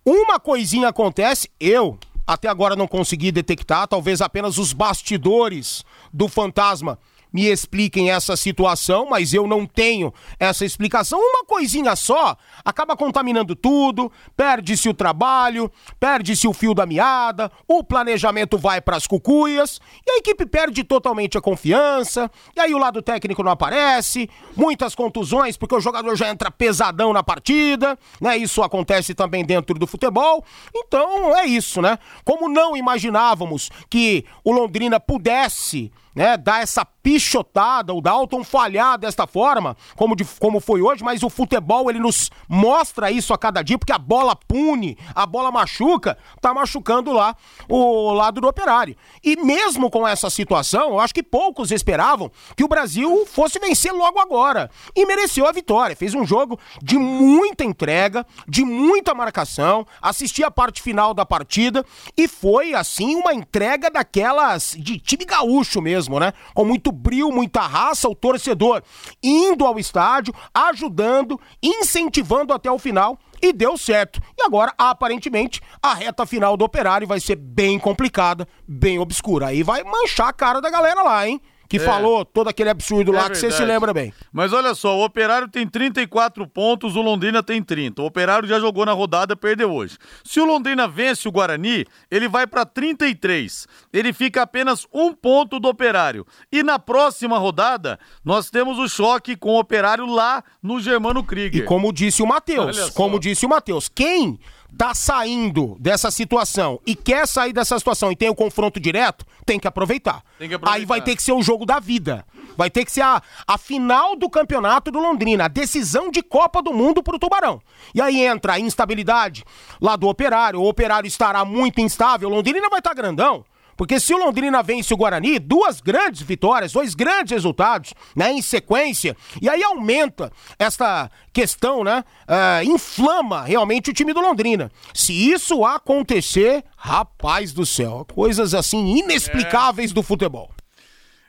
Uma 0.04 0.38
coisinha 0.38 0.88
acontece, 0.88 1.48
eu 1.58 1.98
até 2.26 2.46
agora 2.46 2.76
não 2.76 2.86
consegui 2.86 3.32
detectar, 3.32 3.88
talvez 3.88 4.20
apenas 4.20 4.58
os 4.58 4.74
bastidores 4.74 5.82
do 6.12 6.28
fantasma 6.28 6.98
me 7.36 7.48
expliquem 7.48 8.10
essa 8.10 8.34
situação, 8.34 9.08
mas 9.10 9.34
eu 9.34 9.46
não 9.46 9.66
tenho 9.66 10.10
essa 10.40 10.64
explicação. 10.64 11.18
Uma 11.18 11.44
coisinha 11.44 11.94
só 11.94 12.34
acaba 12.64 12.96
contaminando 12.96 13.54
tudo, 13.54 14.10
perde-se 14.34 14.88
o 14.88 14.94
trabalho, 14.94 15.70
perde-se 16.00 16.48
o 16.48 16.54
fio 16.54 16.72
da 16.72 16.86
meada, 16.86 17.52
o 17.68 17.84
planejamento 17.84 18.56
vai 18.56 18.80
para 18.80 18.96
as 18.96 19.06
cucuias 19.06 19.78
e 20.06 20.12
a 20.12 20.16
equipe 20.16 20.46
perde 20.46 20.82
totalmente 20.82 21.36
a 21.36 21.42
confiança. 21.42 22.30
E 22.56 22.60
aí 22.60 22.72
o 22.72 22.78
lado 22.78 23.02
técnico 23.02 23.42
não 23.42 23.52
aparece, 23.52 24.30
muitas 24.56 24.94
contusões 24.94 25.58
porque 25.58 25.74
o 25.74 25.80
jogador 25.80 26.16
já 26.16 26.30
entra 26.30 26.50
pesadão 26.50 27.12
na 27.12 27.22
partida, 27.22 27.98
né? 28.18 28.38
Isso 28.38 28.62
acontece 28.62 29.14
também 29.14 29.44
dentro 29.44 29.78
do 29.78 29.86
futebol. 29.86 30.42
Então 30.74 31.36
é 31.36 31.44
isso, 31.44 31.82
né? 31.82 31.98
Como 32.24 32.48
não 32.48 32.74
imaginávamos 32.74 33.70
que 33.90 34.24
o 34.42 34.52
Londrina 34.52 34.98
pudesse 34.98 35.92
né, 36.16 36.38
dar 36.38 36.62
essa 36.62 36.82
pichotada, 36.82 37.92
o 37.92 38.00
Dalton 38.00 38.42
falhar 38.42 38.98
desta 38.98 39.26
forma, 39.26 39.76
como, 39.94 40.16
de, 40.16 40.24
como 40.24 40.58
foi 40.58 40.80
hoje, 40.80 41.04
mas 41.04 41.22
o 41.22 41.28
futebol 41.28 41.90
ele 41.90 42.00
nos 42.00 42.30
mostra 42.48 43.10
isso 43.10 43.34
a 43.34 43.38
cada 43.38 43.62
dia, 43.62 43.78
porque 43.78 43.92
a 43.92 43.98
bola 43.98 44.34
pune, 44.34 44.96
a 45.14 45.26
bola 45.26 45.52
machuca, 45.52 46.16
tá 46.40 46.54
machucando 46.54 47.12
lá 47.12 47.36
o 47.68 48.12
lado 48.12 48.40
do 48.40 48.48
operário. 48.48 48.96
E 49.22 49.36
mesmo 49.36 49.90
com 49.90 50.08
essa 50.08 50.30
situação, 50.30 50.88
eu 50.92 51.00
acho 51.00 51.14
que 51.14 51.22
poucos 51.22 51.70
esperavam 51.70 52.30
que 52.56 52.64
o 52.64 52.68
Brasil 52.68 53.26
fosse 53.26 53.58
vencer 53.58 53.92
logo 53.92 54.18
agora. 54.18 54.70
E 54.96 55.04
mereceu 55.04 55.46
a 55.46 55.52
vitória. 55.52 55.94
Fez 55.94 56.14
um 56.14 56.24
jogo 56.24 56.58
de 56.82 56.98
muita 56.98 57.62
entrega, 57.62 58.26
de 58.48 58.64
muita 58.64 59.14
marcação, 59.14 59.86
assisti 60.00 60.42
a 60.42 60.50
parte 60.50 60.80
final 60.80 61.12
da 61.12 61.26
partida 61.26 61.84
e 62.16 62.26
foi, 62.26 62.74
assim, 62.74 63.16
uma 63.16 63.34
entrega 63.34 63.90
daquelas 63.90 64.74
de 64.78 64.98
time 64.98 65.24
gaúcho 65.24 65.82
mesmo 65.82 66.05
mesmo, 66.06 66.20
né? 66.20 66.32
Com 66.54 66.64
muito 66.64 66.90
brilho, 66.90 67.30
muita 67.30 67.60
raça, 67.60 68.08
o 68.08 68.14
torcedor 68.14 68.82
indo 69.22 69.64
ao 69.64 69.78
estádio, 69.78 70.34
ajudando, 70.54 71.40
incentivando 71.62 72.52
até 72.52 72.70
o 72.70 72.78
final 72.78 73.18
e 73.42 73.52
deu 73.52 73.76
certo. 73.76 74.20
E 74.38 74.42
agora, 74.42 74.72
aparentemente, 74.78 75.60
a 75.82 75.94
reta 75.94 76.24
final 76.24 76.56
do 76.56 76.64
operário 76.64 77.06
vai 77.06 77.20
ser 77.20 77.36
bem 77.36 77.78
complicada, 77.78 78.48
bem 78.66 78.98
obscura. 78.98 79.48
Aí 79.48 79.62
vai 79.62 79.82
manchar 79.82 80.28
a 80.28 80.32
cara 80.32 80.60
da 80.60 80.70
galera 80.70 81.02
lá, 81.02 81.28
hein? 81.28 81.40
Que 81.68 81.76
é. 81.76 81.80
falou 81.80 82.24
todo 82.24 82.48
aquele 82.48 82.70
absurdo 82.70 83.12
é 83.12 83.14
lá 83.14 83.22
verdade. 83.22 83.40
que 83.40 83.50
você 83.50 83.56
se 83.56 83.64
lembra 83.64 83.92
bem. 83.92 84.12
Mas 84.32 84.52
olha 84.52 84.74
só, 84.74 84.96
o 84.96 85.04
Operário 85.04 85.48
tem 85.48 85.66
34 85.66 86.46
pontos, 86.46 86.96
o 86.96 87.02
Londrina 87.02 87.42
tem 87.42 87.62
30. 87.62 88.02
O 88.02 88.06
Operário 88.06 88.48
já 88.48 88.58
jogou 88.58 88.84
na 88.84 88.92
rodada, 88.92 89.36
perdeu 89.36 89.72
hoje. 89.72 89.96
Se 90.24 90.40
o 90.40 90.44
Londrina 90.44 90.86
vence 90.88 91.28
o 91.28 91.32
Guarani, 91.32 91.84
ele 92.10 92.28
vai 92.28 92.46
para 92.46 92.64
33. 92.64 93.66
Ele 93.92 94.12
fica 94.12 94.42
apenas 94.42 94.86
um 94.92 95.12
ponto 95.12 95.58
do 95.58 95.68
Operário. 95.68 96.26
E 96.50 96.62
na 96.62 96.78
próxima 96.78 97.38
rodada, 97.38 97.98
nós 98.24 98.50
temos 98.50 98.78
o 98.78 98.88
choque 98.88 99.36
com 99.36 99.50
o 99.50 99.58
Operário 99.58 100.06
lá 100.06 100.42
no 100.62 100.80
Germano 100.80 101.22
Krieger. 101.22 101.62
E 101.62 101.64
como 101.64 101.92
disse 101.92 102.22
o 102.22 102.26
Matheus, 102.26 102.90
como 102.90 103.18
disse 103.18 103.46
o 103.46 103.48
Matheus, 103.48 103.88
quem 103.88 104.38
tá 104.76 104.94
saindo 104.94 105.76
dessa 105.80 106.10
situação 106.10 106.80
e 106.86 106.94
quer 106.94 107.26
sair 107.26 107.52
dessa 107.52 107.78
situação 107.78 108.12
e 108.12 108.16
tem 108.16 108.28
o 108.28 108.34
confronto 108.34 108.78
direto, 108.78 109.24
tem 109.44 109.58
que 109.58 109.66
aproveitar. 109.66 110.22
Tem 110.38 110.48
que 110.48 110.54
aproveitar. 110.54 110.78
Aí 110.78 110.84
vai 110.84 111.00
ter 111.00 111.16
que 111.16 111.22
ser 111.22 111.32
o 111.32 111.42
jogo 111.42 111.64
da 111.64 111.80
vida. 111.80 112.24
Vai 112.56 112.70
ter 112.70 112.84
que 112.84 112.92
ser 112.92 113.02
a, 113.02 113.22
a 113.46 113.58
final 113.58 114.16
do 114.16 114.30
campeonato 114.30 114.90
do 114.90 114.98
Londrina, 114.98 115.44
a 115.44 115.48
decisão 115.48 116.10
de 116.10 116.22
Copa 116.22 116.62
do 116.62 116.72
Mundo 116.72 117.02
pro 117.02 117.18
Tubarão. 117.18 117.60
E 117.94 118.00
aí 118.00 118.24
entra 118.24 118.54
a 118.54 118.60
instabilidade 118.60 119.44
lá 119.80 119.96
do 119.96 120.08
operário, 120.08 120.60
o 120.60 120.68
operário 120.68 121.06
estará 121.06 121.44
muito 121.44 121.80
instável, 121.80 122.28
o 122.28 122.32
Londrina 122.32 122.68
vai 122.68 122.80
estar 122.80 122.90
tá 122.90 122.94
grandão. 122.94 123.44
Porque 123.76 124.00
se 124.00 124.14
o 124.14 124.18
Londrina 124.18 124.62
vence 124.62 124.92
o 124.92 124.96
Guarani, 124.96 125.38
duas 125.38 125.80
grandes 125.80 126.22
vitórias, 126.22 126.72
dois 126.72 126.94
grandes 126.94 127.32
resultados, 127.32 127.92
né, 128.14 128.32
em 128.32 128.40
sequência, 128.40 129.16
e 129.40 129.48
aí 129.48 129.62
aumenta 129.62 130.32
esta 130.58 131.10
questão, 131.32 131.84
né, 131.84 132.02
uh, 132.28 132.64
inflama 132.64 133.42
realmente 133.42 133.90
o 133.90 133.94
time 133.94 134.12
do 134.12 134.20
Londrina. 134.20 134.70
Se 134.94 135.12
isso 135.12 135.64
acontecer, 135.64 136.64
rapaz 136.76 137.52
do 137.52 137.66
céu, 137.66 138.06
coisas 138.12 138.54
assim 138.54 138.96
inexplicáveis 138.96 139.90
é. 139.90 139.94
do 139.94 140.02
futebol. 140.02 140.50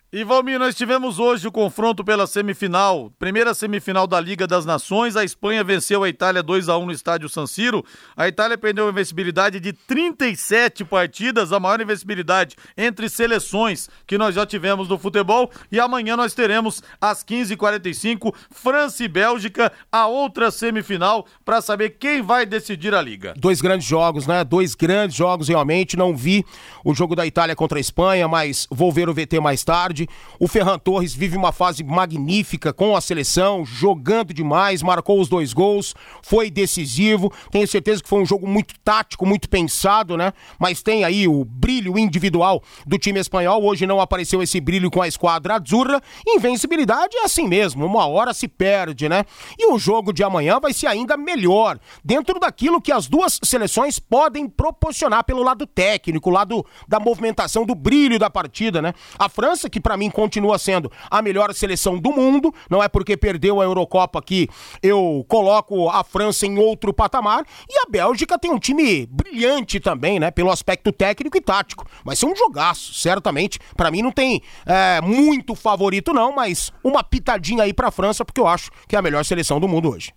E 0.09 0.23
Valmir, 0.23 0.57
nós 0.57 0.73
tivemos 0.73 1.19
hoje 1.19 1.49
o 1.49 1.51
confronto 1.51 2.01
pela 2.01 2.25
semifinal, 2.25 3.11
primeira 3.19 3.53
semifinal 3.53 4.07
da 4.07 4.21
Liga 4.21 4.47
das 4.47 4.65
Nações. 4.65 5.17
A 5.17 5.25
Espanha 5.25 5.65
venceu 5.65 6.01
a 6.01 6.07
Itália 6.07 6.41
2 6.41 6.69
a 6.69 6.77
1 6.77 6.85
no 6.85 6.93
estádio 6.93 7.27
San 7.27 7.45
Siro. 7.45 7.83
A 8.15 8.25
Itália 8.25 8.57
perdeu 8.57 8.85
uma 8.85 8.91
invencibilidade 8.91 9.59
de 9.59 9.73
37 9.73 10.85
partidas, 10.85 11.51
a 11.51 11.59
maior 11.59 11.81
invencibilidade 11.81 12.55
entre 12.77 13.09
seleções 13.09 13.89
que 14.07 14.17
nós 14.17 14.33
já 14.33 14.45
tivemos 14.45 14.87
no 14.87 14.97
futebol. 14.97 15.51
E 15.69 15.77
amanhã 15.77 16.15
nós 16.15 16.33
teremos 16.33 16.81
às 17.01 17.21
15h45 17.21 18.33
França 18.49 19.03
e 19.03 19.09
Bélgica, 19.09 19.73
a 19.91 20.07
outra 20.07 20.51
semifinal, 20.51 21.25
para 21.43 21.59
saber 21.59 21.97
quem 21.99 22.21
vai 22.21 22.45
decidir 22.45 22.95
a 22.95 23.01
liga. 23.01 23.33
Dois 23.35 23.59
grandes 23.59 23.85
jogos, 23.85 24.25
né? 24.25 24.45
Dois 24.45 24.73
grandes 24.73 25.17
jogos 25.17 25.49
realmente. 25.49 25.97
Não 25.97 26.15
vi 26.15 26.45
o 26.85 26.95
jogo 26.95 27.13
da 27.13 27.25
Itália 27.25 27.57
contra 27.57 27.77
a 27.77 27.81
Espanha, 27.81 28.25
mas 28.25 28.65
vou 28.71 28.89
ver 28.89 29.09
o 29.09 29.13
VT 29.13 29.41
mais 29.41 29.65
tarde 29.65 29.96
O 30.39 30.47
Ferran 30.47 30.77
Torres 30.77 31.13
vive 31.13 31.37
uma 31.37 31.51
fase 31.51 31.83
magnífica 31.83 32.73
com 32.73 32.95
a 32.95 33.01
seleção, 33.01 33.65
jogando 33.65 34.33
demais, 34.33 34.83
marcou 34.83 35.19
os 35.19 35.29
dois 35.29 35.53
gols, 35.53 35.95
foi 36.21 36.51
decisivo. 36.51 37.31
Tenho 37.49 37.67
certeza 37.67 38.03
que 38.03 38.09
foi 38.09 38.21
um 38.21 38.25
jogo 38.25 38.47
muito 38.47 38.75
tático, 38.83 39.25
muito 39.25 39.49
pensado, 39.49 40.17
né? 40.17 40.33
Mas 40.59 40.83
tem 40.83 41.03
aí 41.03 41.27
o 41.27 41.45
brilho 41.45 41.97
individual 41.97 42.61
do 42.85 42.97
time 42.97 43.19
espanhol. 43.19 43.63
Hoje 43.63 43.85
não 43.85 44.01
apareceu 44.01 44.43
esse 44.43 44.59
brilho 44.59 44.91
com 44.91 45.01
a 45.01 45.07
esquadra 45.07 45.55
azurra. 45.55 46.01
Invencibilidade 46.27 47.15
é 47.17 47.23
assim 47.23 47.47
mesmo, 47.47 47.85
uma 47.85 48.05
hora 48.05 48.33
se 48.33 48.47
perde, 48.47 49.07
né? 49.07 49.23
E 49.57 49.71
o 49.71 49.79
jogo 49.79 50.11
de 50.11 50.23
amanhã 50.23 50.59
vai 50.59 50.73
ser 50.73 50.87
ainda 50.87 51.15
melhor, 51.15 51.79
dentro 52.03 52.39
daquilo 52.39 52.81
que 52.81 52.91
as 52.91 53.07
duas 53.07 53.39
seleções 53.43 53.99
podem 53.99 54.47
proporcionar 54.47 55.23
pelo 55.23 55.43
lado 55.43 55.65
técnico, 55.65 56.29
lado 56.29 56.65
da 56.87 56.99
movimentação, 56.99 57.65
do 57.65 57.75
brilho 57.75 58.19
da 58.19 58.29
partida, 58.29 58.81
né? 58.81 58.93
A 59.17 59.29
França, 59.29 59.69
que 59.69 59.79
para 59.87 59.95
mim 59.95 60.09
continua 60.09 60.59
sendo 60.59 60.91
a 61.09 61.21
melhor 61.21 61.53
seleção 61.53 61.97
do 61.97 62.11
mundo. 62.11 62.53
Não 62.69 62.83
é 62.83 62.89
porque 62.89 63.15
perdeu 63.15 63.61
a 63.61 63.63
Eurocopa 63.63 64.21
que 64.21 64.49
eu 64.83 65.25
coloco 65.29 65.89
a 65.89 66.03
França 66.03 66.45
em 66.45 66.59
outro 66.59 66.93
patamar. 66.93 67.45
E 67.69 67.79
a 67.79 67.89
Bélgica 67.89 68.37
tem 68.37 68.51
um 68.51 68.59
time 68.59 69.05
brilhante 69.05 69.79
também, 69.79 70.19
né? 70.19 70.29
Pelo 70.29 70.51
aspecto 70.51 70.91
técnico 70.91 71.37
e 71.37 71.41
tático. 71.41 71.87
Vai 72.03 72.17
ser 72.17 72.25
um 72.25 72.35
jogaço, 72.35 72.95
certamente. 72.95 73.59
Para 73.77 73.89
mim 73.89 74.01
não 74.01 74.11
tem 74.11 74.41
é, 74.65 74.99
muito 74.99 75.55
favorito, 75.55 76.11
não, 76.11 76.33
mas 76.33 76.73
uma 76.83 77.01
pitadinha 77.01 77.63
aí 77.63 77.71
pra 77.71 77.89
França, 77.89 78.25
porque 78.25 78.41
eu 78.41 78.47
acho 78.47 78.69
que 78.89 78.95
é 78.97 78.99
a 78.99 79.01
melhor 79.01 79.23
seleção 79.23 79.57
do 79.57 79.69
mundo 79.69 79.89
hoje. 79.89 80.11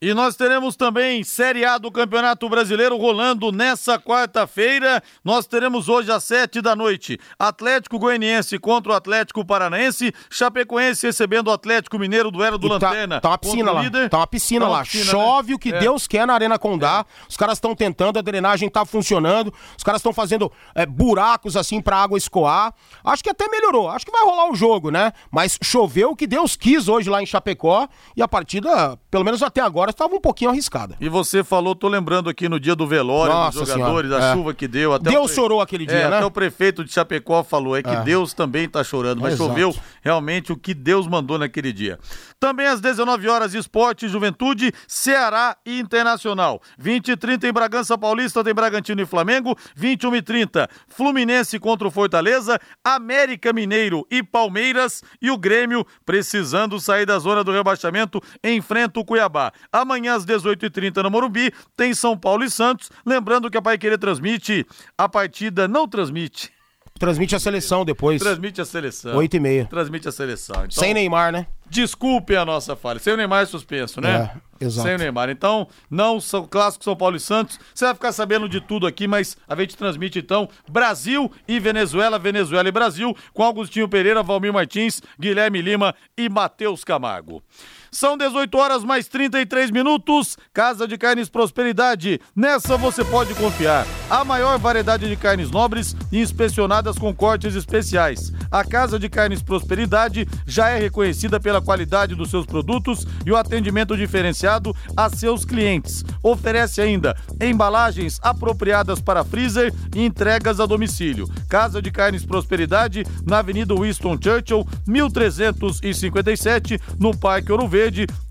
E 0.00 0.14
nós 0.14 0.36
teremos 0.36 0.76
também 0.76 1.24
Série 1.24 1.64
A 1.64 1.76
do 1.76 1.90
Campeonato 1.90 2.48
Brasileiro 2.48 2.96
rolando 2.96 3.50
nessa 3.50 3.98
quarta-feira. 3.98 5.02
Nós 5.24 5.44
teremos 5.44 5.88
hoje 5.88 6.12
às 6.12 6.22
sete 6.22 6.60
da 6.60 6.76
noite 6.76 7.18
Atlético 7.36 7.98
Goianiense 7.98 8.60
contra 8.60 8.92
o 8.92 8.94
Atlético 8.94 9.44
Paranaense, 9.44 10.14
Chapecoense 10.30 11.04
recebendo 11.04 11.48
o 11.48 11.50
Atlético 11.50 11.98
Mineiro 11.98 12.30
do 12.30 12.44
Era 12.44 12.56
do 12.56 12.68
e 12.68 12.78
tá- 12.78 12.90
Lanterna. 12.90 13.20
Tá 13.20 13.30
uma 13.30 13.38
piscina 13.38 13.72
lá. 13.72 13.82
Tá 14.08 14.18
uma 14.18 14.26
piscina 14.28 14.60
tá 14.60 14.70
uma 14.70 14.76
lá. 14.76 14.82
Piscina, 14.84 15.04
né? 15.04 15.10
Chove 15.10 15.48
né? 15.48 15.54
o 15.56 15.58
que 15.58 15.72
é. 15.72 15.78
Deus 15.80 16.06
quer 16.06 16.28
na 16.28 16.34
Arena 16.34 16.60
Condá. 16.60 17.04
É. 17.04 17.26
Os 17.28 17.36
caras 17.36 17.54
estão 17.58 17.74
tentando, 17.74 18.20
a 18.20 18.22
drenagem 18.22 18.70
tá 18.70 18.86
funcionando. 18.86 19.52
Os 19.76 19.82
caras 19.82 19.98
estão 19.98 20.12
fazendo 20.12 20.52
é, 20.76 20.86
buracos 20.86 21.56
assim 21.56 21.80
pra 21.80 21.96
água 21.96 22.16
escoar. 22.16 22.72
Acho 23.02 23.24
que 23.24 23.30
até 23.30 23.48
melhorou. 23.48 23.88
Acho 23.90 24.06
que 24.06 24.12
vai 24.12 24.22
rolar 24.22 24.48
o 24.48 24.54
jogo, 24.54 24.92
né? 24.92 25.12
Mas 25.28 25.58
choveu 25.60 26.10
o 26.10 26.16
que 26.16 26.28
Deus 26.28 26.54
quis 26.54 26.86
hoje 26.86 27.10
lá 27.10 27.20
em 27.20 27.26
Chapecó 27.26 27.88
e 28.16 28.22
a 28.22 28.28
partida, 28.28 28.96
pelo 29.10 29.24
menos 29.24 29.42
até 29.42 29.60
agora, 29.60 29.87
estava 29.90 30.14
um 30.14 30.20
pouquinho 30.20 30.50
arriscada. 30.50 30.96
E 31.00 31.08
você 31.08 31.44
falou, 31.44 31.74
tô 31.74 31.88
lembrando 31.88 32.28
aqui 32.28 32.48
no 32.48 32.58
dia 32.58 32.74
do 32.74 32.86
velório 32.86 33.32
Nossa 33.32 33.58
dos 33.58 33.68
jogadores, 33.68 34.10
senhora, 34.10 34.26
a 34.26 34.30
é. 34.30 34.34
chuva 34.34 34.54
que 34.54 34.68
deu. 34.68 34.92
Até 34.92 35.10
Deus 35.10 35.26
pre... 35.26 35.34
chorou 35.34 35.60
aquele 35.60 35.86
dia, 35.86 35.96
é, 35.96 36.10
né? 36.10 36.16
Até 36.16 36.26
o 36.26 36.30
prefeito 36.30 36.84
de 36.84 36.92
Chapecó 36.92 37.42
falou, 37.42 37.76
é 37.76 37.82
que 37.82 37.90
é. 37.90 38.02
Deus 38.02 38.32
também 38.32 38.68
tá 38.68 38.82
chorando, 38.82 39.20
mas 39.20 39.36
choveu 39.36 39.74
realmente 40.02 40.52
o 40.52 40.56
que 40.56 40.74
Deus 40.74 41.06
mandou 41.06 41.38
naquele 41.38 41.72
dia. 41.72 41.98
Também 42.40 42.66
às 42.66 42.80
19 42.80 43.28
horas, 43.28 43.52
Esporte, 43.54 44.08
Juventude, 44.08 44.72
Ceará 44.86 45.56
e 45.66 45.78
Internacional. 45.78 46.60
20 46.78 47.08
e 47.08 47.16
30 47.16 47.48
em 47.48 47.52
Bragança 47.52 47.98
Paulista, 47.98 48.44
tem 48.44 48.54
Bragantino 48.54 49.02
e 49.02 49.06
Flamengo. 49.06 49.56
21 49.74 50.16
e 50.16 50.22
30, 50.22 50.68
Fluminense 50.88 51.58
contra 51.58 51.88
o 51.88 51.90
Fortaleza, 51.90 52.60
América 52.84 53.52
Mineiro 53.52 54.06
e 54.10 54.22
Palmeiras. 54.22 55.02
E 55.20 55.30
o 55.30 55.38
Grêmio, 55.38 55.84
precisando 56.04 56.80
sair 56.80 57.06
da 57.06 57.18
zona 57.18 57.42
do 57.42 57.50
rebaixamento, 57.50 58.20
enfrenta 58.42 59.00
o 59.00 59.04
Cuiabá. 59.04 59.52
Amanhã 59.78 60.14
às 60.14 60.26
18h30 60.26 61.02
no 61.02 61.10
Morumbi, 61.10 61.52
tem 61.76 61.94
São 61.94 62.16
Paulo 62.16 62.44
e 62.44 62.50
Santos. 62.50 62.90
Lembrando 63.06 63.50
que 63.50 63.56
a 63.56 63.62
Pai 63.62 63.78
Querer 63.78 63.98
transmite, 63.98 64.66
a 64.96 65.08
partida 65.08 65.68
não 65.68 65.86
transmite. 65.86 66.52
Transmite 66.98 67.36
a 67.36 67.38
seleção 67.38 67.84
depois. 67.84 68.20
Transmite 68.20 68.60
a 68.60 68.64
seleção. 68.64 69.16
8 69.16 69.36
e 69.36 69.40
meia. 69.40 69.64
Transmite 69.66 70.08
a 70.08 70.12
seleção. 70.12 70.64
Então, 70.64 70.82
Sem 70.82 70.92
Neymar, 70.92 71.30
né? 71.30 71.46
Desculpe 71.70 72.34
a 72.34 72.44
nossa 72.44 72.74
falha. 72.74 72.98
Sem 72.98 73.12
o 73.12 73.16
Neymar 73.16 73.46
suspenso, 73.46 74.00
né? 74.00 74.32
Exato. 74.60 74.88
Sem 74.88 74.96
o 74.96 74.98
Neymar. 74.98 75.30
Então, 75.30 75.68
não 75.88 76.20
são 76.20 76.44
clássico 76.44 76.82
São 76.82 76.96
Paulo 76.96 77.16
e 77.16 77.20
Santos. 77.20 77.60
Você 77.72 77.84
vai 77.84 77.94
ficar 77.94 78.10
sabendo 78.10 78.48
de 78.48 78.60
tudo 78.60 78.86
aqui, 78.86 79.06
mas 79.06 79.36
a 79.46 79.54
gente 79.54 79.76
transmite 79.76 80.18
então 80.18 80.48
Brasil 80.68 81.30
e 81.46 81.60
Venezuela, 81.60 82.18
Venezuela 82.18 82.68
e 82.68 82.72
Brasil, 82.72 83.16
com 83.32 83.44
Augustinho 83.44 83.88
Pereira, 83.88 84.22
Valmir 84.22 84.52
Martins, 84.52 85.00
Guilherme 85.20 85.62
Lima 85.62 85.94
e 86.16 86.28
Matheus 86.28 86.82
Camargo. 86.82 87.42
São 87.90 88.16
18 88.16 88.56
horas 88.58 88.84
mais 88.84 89.08
33 89.08 89.70
minutos. 89.70 90.36
Casa 90.52 90.86
de 90.86 90.98
Carnes 90.98 91.28
Prosperidade. 91.28 92.20
Nessa 92.36 92.76
você 92.76 93.04
pode 93.04 93.34
confiar. 93.34 93.86
A 94.10 94.24
maior 94.24 94.58
variedade 94.58 95.08
de 95.08 95.16
carnes 95.16 95.50
nobres 95.50 95.96
inspecionadas 96.12 96.98
com 96.98 97.14
cortes 97.14 97.54
especiais. 97.54 98.32
A 98.50 98.64
Casa 98.64 98.98
de 98.98 99.08
Carnes 99.08 99.42
Prosperidade 99.42 100.26
já 100.46 100.70
é 100.70 100.78
reconhecida 100.78 101.38
pela 101.40 101.60
qualidade 101.60 102.14
dos 102.14 102.30
seus 102.30 102.46
produtos 102.46 103.06
e 103.24 103.32
o 103.32 103.36
atendimento 103.36 103.96
diferenciado 103.96 104.74
a 104.96 105.10
seus 105.10 105.44
clientes. 105.44 106.04
Oferece 106.22 106.80
ainda 106.80 107.16
embalagens 107.40 108.18
apropriadas 108.22 109.00
para 109.00 109.24
freezer 109.24 109.72
e 109.94 110.04
entregas 110.04 110.60
a 110.60 110.66
domicílio. 110.66 111.28
Casa 111.48 111.80
de 111.80 111.90
Carnes 111.90 112.24
Prosperidade, 112.24 113.04
na 113.26 113.38
Avenida 113.38 113.74
Winston 113.74 114.18
Churchill, 114.22 114.66
1357, 114.86 116.78
no 116.98 117.16
Parque 117.16 117.52
Ouro 117.52 117.66
Verde. 117.66 117.77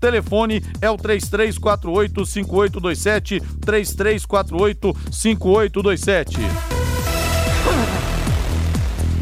Telefone 0.00 0.62
é 0.80 0.90
o 0.90 0.96
3348 0.96 2.26
5827, 2.26 3.40
3348 3.60 4.96
5827. 5.10 6.38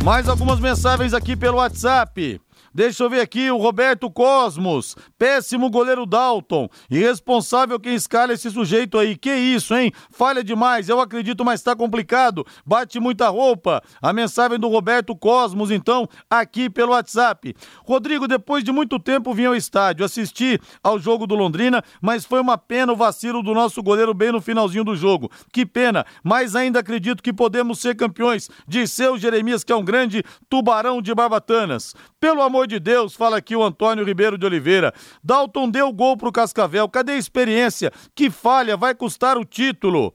Mais 0.04 0.28
algumas 0.28 0.60
mensagens 0.60 1.12
aqui 1.12 1.34
pelo 1.34 1.56
WhatsApp. 1.56 2.40
Deixa 2.76 3.02
eu 3.02 3.08
ver 3.08 3.22
aqui 3.22 3.50
o 3.50 3.56
Roberto 3.56 4.10
Cosmos. 4.10 4.96
Péssimo 5.16 5.70
goleiro 5.70 6.04
Dalton. 6.04 6.68
Irresponsável 6.90 7.80
quem 7.80 7.94
escala 7.94 8.34
esse 8.34 8.50
sujeito 8.50 8.98
aí. 8.98 9.16
Que 9.16 9.34
isso, 9.34 9.74
hein? 9.74 9.90
Falha 10.10 10.44
demais. 10.44 10.86
Eu 10.86 11.00
acredito, 11.00 11.42
mas 11.42 11.62
tá 11.62 11.74
complicado. 11.74 12.44
Bate 12.66 13.00
muita 13.00 13.30
roupa. 13.30 13.82
A 14.02 14.12
mensagem 14.12 14.58
do 14.58 14.68
Roberto 14.68 15.16
Cosmos, 15.16 15.70
então, 15.70 16.06
aqui 16.28 16.68
pelo 16.68 16.92
WhatsApp. 16.92 17.56
Rodrigo, 17.82 18.28
depois 18.28 18.62
de 18.62 18.70
muito 18.70 18.98
tempo 18.98 19.32
vim 19.32 19.46
ao 19.46 19.56
estádio 19.56 20.04
assistir 20.04 20.60
ao 20.84 20.98
jogo 20.98 21.26
do 21.26 21.34
Londrina, 21.34 21.82
mas 22.02 22.26
foi 22.26 22.40
uma 22.40 22.58
pena 22.58 22.92
o 22.92 22.96
vacilo 22.96 23.42
do 23.42 23.54
nosso 23.54 23.82
goleiro 23.82 24.12
bem 24.12 24.30
no 24.30 24.42
finalzinho 24.42 24.84
do 24.84 24.94
jogo. 24.94 25.30
Que 25.50 25.64
pena, 25.64 26.04
mas 26.22 26.54
ainda 26.54 26.80
acredito 26.80 27.22
que 27.22 27.32
podemos 27.32 27.78
ser 27.78 27.96
campeões. 27.96 28.50
Disse 28.68 29.02
o 29.08 29.16
Jeremias, 29.16 29.64
que 29.64 29.72
é 29.72 29.76
um 29.76 29.82
grande 29.82 30.22
tubarão 30.50 31.00
de 31.00 31.14
barbatanas. 31.14 31.94
Pelo 32.20 32.42
amor 32.42 32.65
de 32.66 32.78
Deus, 32.78 33.14
fala 33.14 33.36
aqui 33.36 33.54
o 33.54 33.62
Antônio 33.62 34.04
Ribeiro 34.04 34.36
de 34.36 34.44
Oliveira. 34.46 34.92
Dalton 35.22 35.68
deu 35.68 35.92
gol 35.92 36.16
pro 36.16 36.32
Cascavel. 36.32 36.88
Cadê 36.88 37.12
a 37.12 37.16
experiência? 37.16 37.92
Que 38.14 38.30
falha, 38.30 38.76
vai 38.76 38.94
custar 38.94 39.38
o 39.38 39.44
título. 39.44 40.12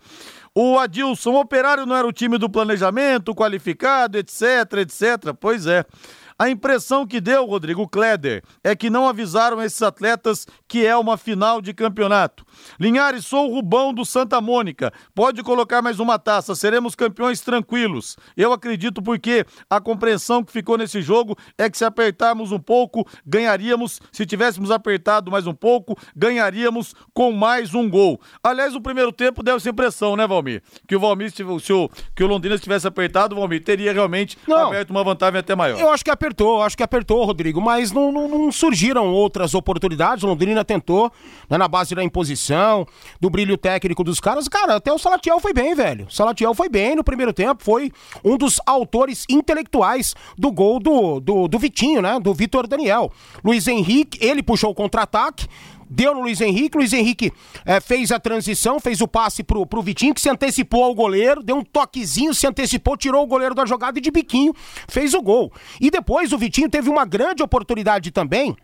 O 0.53 0.77
Adilson, 0.77 1.31
o 1.31 1.39
operário 1.39 1.85
não 1.85 1.95
era 1.95 2.07
o 2.07 2.11
time 2.11 2.37
do 2.37 2.49
planejamento, 2.49 3.33
qualificado, 3.33 4.17
etc, 4.17 4.41
etc. 4.79 5.33
Pois 5.39 5.65
é. 5.65 5.85
A 6.41 6.49
impressão 6.49 7.05
que 7.05 7.21
deu, 7.21 7.45
Rodrigo 7.45 7.87
Kleder, 7.87 8.41
é 8.63 8.75
que 8.75 8.89
não 8.89 9.07
avisaram 9.07 9.61
esses 9.61 9.79
atletas 9.83 10.47
que 10.67 10.83
é 10.83 10.97
uma 10.97 11.15
final 11.15 11.61
de 11.61 11.71
campeonato. 11.71 12.43
Linhares, 12.79 13.27
sou 13.27 13.47
o 13.47 13.53
Rubão 13.53 13.93
do 13.93 14.03
Santa 14.03 14.41
Mônica. 14.41 14.91
Pode 15.13 15.43
colocar 15.43 15.83
mais 15.83 15.99
uma 15.99 16.17
taça, 16.17 16.55
seremos 16.55 16.95
campeões 16.95 17.41
tranquilos. 17.41 18.17
Eu 18.35 18.51
acredito 18.51 19.03
porque 19.03 19.45
a 19.69 19.79
compreensão 19.79 20.43
que 20.43 20.51
ficou 20.51 20.79
nesse 20.79 20.99
jogo 20.99 21.37
é 21.59 21.69
que 21.69 21.77
se 21.77 21.85
apertarmos 21.85 22.51
um 22.51 22.57
pouco, 22.57 23.07
ganharíamos. 23.23 24.01
Se 24.11 24.25
tivéssemos 24.25 24.71
apertado 24.71 25.29
mais 25.29 25.45
um 25.45 25.53
pouco, 25.53 25.95
ganharíamos 26.15 26.95
com 27.13 27.31
mais 27.31 27.75
um 27.75 27.87
gol. 27.87 28.19
Aliás, 28.43 28.73
o 28.73 28.81
primeiro 28.81 29.11
tempo 29.11 29.43
deu 29.43 29.57
essa 29.57 29.69
impressão, 29.69 30.15
né, 30.15 30.25
Valmir? 30.25 30.63
Que 30.87 30.95
o 30.95 30.99
Valmir, 30.99 31.29
se 31.29 31.43
o, 31.43 31.87
que 32.15 32.23
o 32.23 32.27
Londrina 32.27 32.57
tivesse 32.57 32.87
apertado, 32.87 33.35
o 33.35 33.39
Valmir 33.39 33.63
teria 33.63 33.93
realmente 33.93 34.39
Não. 34.47 34.69
aberto 34.69 34.89
uma 34.89 35.03
vantagem 35.03 35.39
até 35.39 35.55
maior. 35.55 35.79
Eu 35.79 35.91
acho 35.91 36.03
que 36.03 36.09
apertou, 36.09 36.30
acho 36.61 36.75
que 36.77 36.83
apertou, 36.83 37.23
Rodrigo, 37.25 37.59
mas 37.61 37.91
não, 37.91 38.11
não- 38.11 38.27
não 38.27 38.51
surgiram 38.51 39.11
outras 39.11 39.53
oportunidades. 39.53 40.23
Londrina 40.23 40.63
tentou, 40.63 41.11
né, 41.49 41.57
na 41.57 41.67
base 41.67 41.93
da 41.95 42.03
imposição, 42.03 42.85
do 43.19 43.29
brilho 43.29 43.57
técnico 43.57 44.03
dos 44.03 44.19
caras. 44.19 44.47
Cara, 44.47 44.75
até 44.75 44.91
o 44.91 44.97
Salatiel 44.97 45.39
foi 45.39 45.53
bem, 45.53 45.75
velho. 45.75 46.05
O 46.07 46.11
Salatiel 46.11 46.53
foi 46.53 46.69
bem 46.69 46.95
no 46.95 47.03
primeiro 47.03 47.33
tempo, 47.33 47.63
foi 47.63 47.91
um 48.23 48.37
dos 48.37 48.59
autores 48.65 49.25
intelectuais 49.29 50.15
do 50.37 50.51
gol 50.51 50.79
do, 50.79 51.19
do, 51.19 51.47
do 51.47 51.59
Vitinho, 51.59 52.01
né? 52.01 52.19
Do 52.19 52.33
Vitor 52.33 52.67
Daniel. 52.67 53.11
Luiz 53.43 53.67
Henrique, 53.67 54.17
ele 54.25 54.41
puxou 54.43 54.71
o 54.71 54.75
contra-ataque. 54.75 55.47
Deu 55.93 56.15
no 56.15 56.21
Luiz 56.21 56.39
Henrique, 56.39 56.77
Luiz 56.77 56.93
Henrique 56.93 57.33
eh, 57.65 57.81
fez 57.81 58.13
a 58.13 58.19
transição, 58.19 58.79
fez 58.79 59.01
o 59.01 59.07
passe 59.09 59.43
pro, 59.43 59.65
pro 59.65 59.81
Vitinho, 59.81 60.13
que 60.13 60.21
se 60.21 60.29
antecipou 60.29 60.85
ao 60.85 60.95
goleiro, 60.95 61.43
deu 61.43 61.57
um 61.57 61.63
toquezinho, 61.63 62.33
se 62.33 62.47
antecipou, 62.47 62.95
tirou 62.95 63.21
o 63.21 63.27
goleiro 63.27 63.53
da 63.53 63.65
jogada 63.65 63.99
e 63.99 64.01
de 64.01 64.09
biquinho 64.09 64.53
fez 64.87 65.13
o 65.13 65.21
gol. 65.21 65.51
E 65.81 65.91
depois 65.91 66.31
o 66.31 66.37
Vitinho 66.37 66.69
teve 66.69 66.89
uma 66.89 67.03
grande 67.03 67.43
oportunidade 67.43 68.09
também 68.09 68.55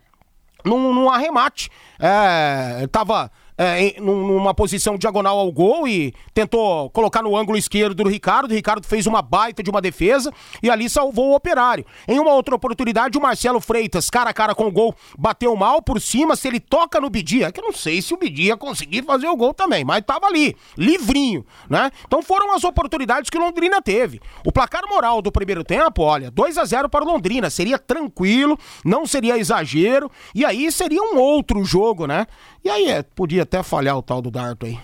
num, 0.64 0.94
num 0.94 1.10
arremate. 1.10 1.68
É, 2.00 2.86
tava 2.86 3.30
é, 3.58 3.80
em- 3.82 4.00
num- 4.00 4.26
numa 4.28 4.54
posição 4.54 4.96
diagonal 4.96 5.36
ao 5.38 5.50
gol 5.52 5.86
e 5.88 6.14
tentou 6.32 6.88
colocar 6.90 7.22
no 7.22 7.36
ângulo 7.36 7.58
esquerdo 7.58 8.02
do 8.04 8.08
Ricardo. 8.08 8.52
O 8.52 8.54
Ricardo 8.54 8.86
fez 8.86 9.04
uma 9.06 9.20
baita 9.20 9.62
de 9.62 9.68
uma 9.68 9.80
defesa 9.82 10.32
e 10.62 10.70
ali 10.70 10.88
salvou 10.88 11.30
o 11.32 11.34
operário. 11.34 11.84
Em 12.06 12.18
uma 12.20 12.32
outra 12.32 12.54
oportunidade, 12.54 13.18
o 13.18 13.20
Marcelo 13.20 13.60
Freitas, 13.60 14.08
cara 14.08 14.30
a 14.30 14.32
cara 14.32 14.54
com 14.54 14.66
o 14.68 14.70
gol, 14.72 14.94
bateu 15.18 15.54
mal 15.56 15.82
por 15.82 16.00
cima. 16.00 16.36
Se 16.36 16.46
ele 16.46 16.60
toca 16.60 17.00
no 17.00 17.10
Bidia, 17.10 17.50
que 17.50 17.58
eu 17.60 17.64
não 17.64 17.72
sei 17.72 18.00
se 18.00 18.14
o 18.14 18.16
Bidia 18.16 18.46
ia 18.50 18.56
conseguir 18.56 19.02
fazer 19.02 19.26
o 19.26 19.36
gol 19.36 19.52
também, 19.52 19.84
mas 19.84 20.02
tava 20.06 20.26
ali, 20.26 20.54
livrinho, 20.76 21.44
né? 21.68 21.90
Então 22.06 22.22
foram 22.22 22.54
as 22.54 22.62
oportunidades 22.62 23.28
que 23.28 23.38
Londrina 23.38 23.82
teve. 23.82 24.20
O 24.46 24.52
placar 24.52 24.82
moral 24.88 25.20
do 25.20 25.32
primeiro 25.32 25.64
tempo, 25.64 26.02
olha, 26.02 26.30
2 26.30 26.56
a 26.58 26.64
0 26.64 26.88
para 26.88 27.04
Londrina, 27.04 27.50
seria 27.50 27.78
tranquilo, 27.78 28.56
não 28.84 29.04
seria 29.06 29.36
exagero, 29.36 30.10
e 30.34 30.44
aí 30.44 30.70
seria 30.70 31.02
um 31.02 31.18
outro 31.18 31.64
jogo, 31.64 32.06
né? 32.06 32.26
E 32.64 32.70
aí 32.70 32.86
é, 32.86 33.02
podia 33.02 33.42
até 33.42 33.62
falhar 33.62 33.96
o 33.96 34.02
tal 34.02 34.20
do 34.20 34.30
Darto 34.30 34.66
aí. 34.66 34.78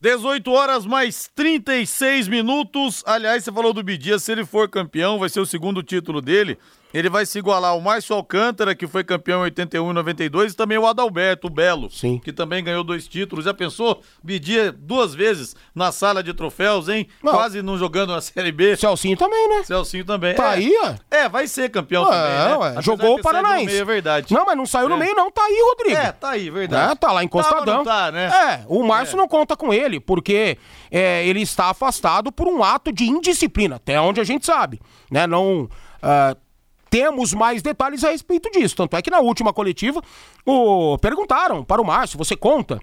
18 0.00 0.50
horas 0.50 0.84
mais 0.84 1.30
36 1.32 2.26
minutos. 2.26 3.04
Aliás, 3.06 3.44
você 3.44 3.52
falou 3.52 3.72
do 3.72 3.84
Bidia, 3.84 4.18
se 4.18 4.32
ele 4.32 4.44
for 4.44 4.68
campeão, 4.68 5.18
vai 5.18 5.28
ser 5.28 5.38
o 5.38 5.46
segundo 5.46 5.82
título 5.82 6.20
dele. 6.20 6.58
Ele 6.92 7.08
vai 7.08 7.24
se 7.24 7.38
igualar 7.38 7.70
ao 7.72 7.80
Márcio 7.80 8.14
Alcântara, 8.14 8.74
que 8.74 8.86
foi 8.86 9.02
campeão 9.02 9.40
em 9.40 9.44
81 9.44 9.90
e 9.90 9.94
92, 9.94 10.52
e 10.52 10.56
também 10.56 10.76
o 10.78 10.86
Adalberto, 10.86 11.46
o 11.46 11.50
Belo, 11.50 11.90
Sim. 11.90 12.18
que 12.22 12.32
também 12.32 12.62
ganhou 12.62 12.84
dois 12.84 13.08
títulos. 13.08 13.44
Já 13.44 13.54
pensou? 13.54 14.02
Bidia 14.22 14.70
duas 14.70 15.14
vezes 15.14 15.56
na 15.74 15.90
sala 15.92 16.22
de 16.22 16.34
troféus, 16.34 16.88
hein? 16.88 17.08
Não. 17.22 17.32
Quase 17.32 17.62
não 17.62 17.78
jogando 17.78 18.10
na 18.12 18.20
Série 18.20 18.52
B. 18.52 18.76
Celcinho 18.76 19.16
também, 19.16 19.48
né? 19.48 19.62
Celcinho 19.64 20.04
também. 20.04 20.34
Tá 20.34 20.52
é. 20.52 20.56
aí, 20.58 20.74
ó. 20.84 20.94
É, 21.10 21.28
vai 21.28 21.46
ser 21.46 21.70
campeão 21.70 22.02
É, 22.02 22.10
também, 22.10 22.48
né? 22.48 22.56
ué, 22.76 22.82
jogou 22.82 23.14
o 23.14 23.16
no 23.16 23.22
Paranaense. 23.22 23.66
meio, 23.66 23.80
É 23.80 23.84
verdade. 23.84 24.34
Não, 24.34 24.44
mas 24.44 24.56
não 24.56 24.66
saiu 24.66 24.88
no 24.88 24.96
É. 24.96 24.98
meio, 24.98 25.14
não. 25.14 25.30
Tá 25.30 25.42
aí, 25.42 25.62
Rodrigo. 25.68 25.96
É, 25.98 26.12
tá 26.12 26.30
aí, 26.30 26.50
verdade. 26.50 26.92
É, 26.92 26.94
tá 26.94 27.10
lá 27.12 27.24
encostadão. 27.24 27.84
Tá, 27.84 28.06
tá, 28.06 28.12
né? 28.12 28.26
É, 28.26 28.64
o 28.68 28.82
Márcio 28.84 29.16
É. 29.16 29.18
não 29.18 29.26
conta 29.28 29.56
com 29.56 29.72
ele, 29.72 29.98
porque 29.98 30.58
é, 30.90 31.26
ele 31.26 31.40
está 31.40 31.70
afastado 31.70 32.30
por 32.30 32.46
um 32.46 32.62
ato 32.62 32.92
de 32.92 33.04
indisciplina, 33.04 33.76
até 33.76 34.00
onde 34.00 34.20
a 34.20 34.24
gente 34.24 34.44
sabe. 34.44 34.80
Né? 35.10 35.26
Não. 35.26 35.68
ah, 36.02 36.36
temos 36.92 37.32
mais 37.32 37.62
detalhes 37.62 38.04
a 38.04 38.10
respeito 38.10 38.50
disso. 38.50 38.76
Tanto 38.76 38.94
é 38.94 39.00
que 39.00 39.10
na 39.10 39.18
última 39.18 39.50
coletiva 39.50 40.02
o, 40.44 40.98
perguntaram 40.98 41.64
para 41.64 41.80
o 41.80 41.84
Márcio: 41.86 42.18
você 42.18 42.36
conta? 42.36 42.78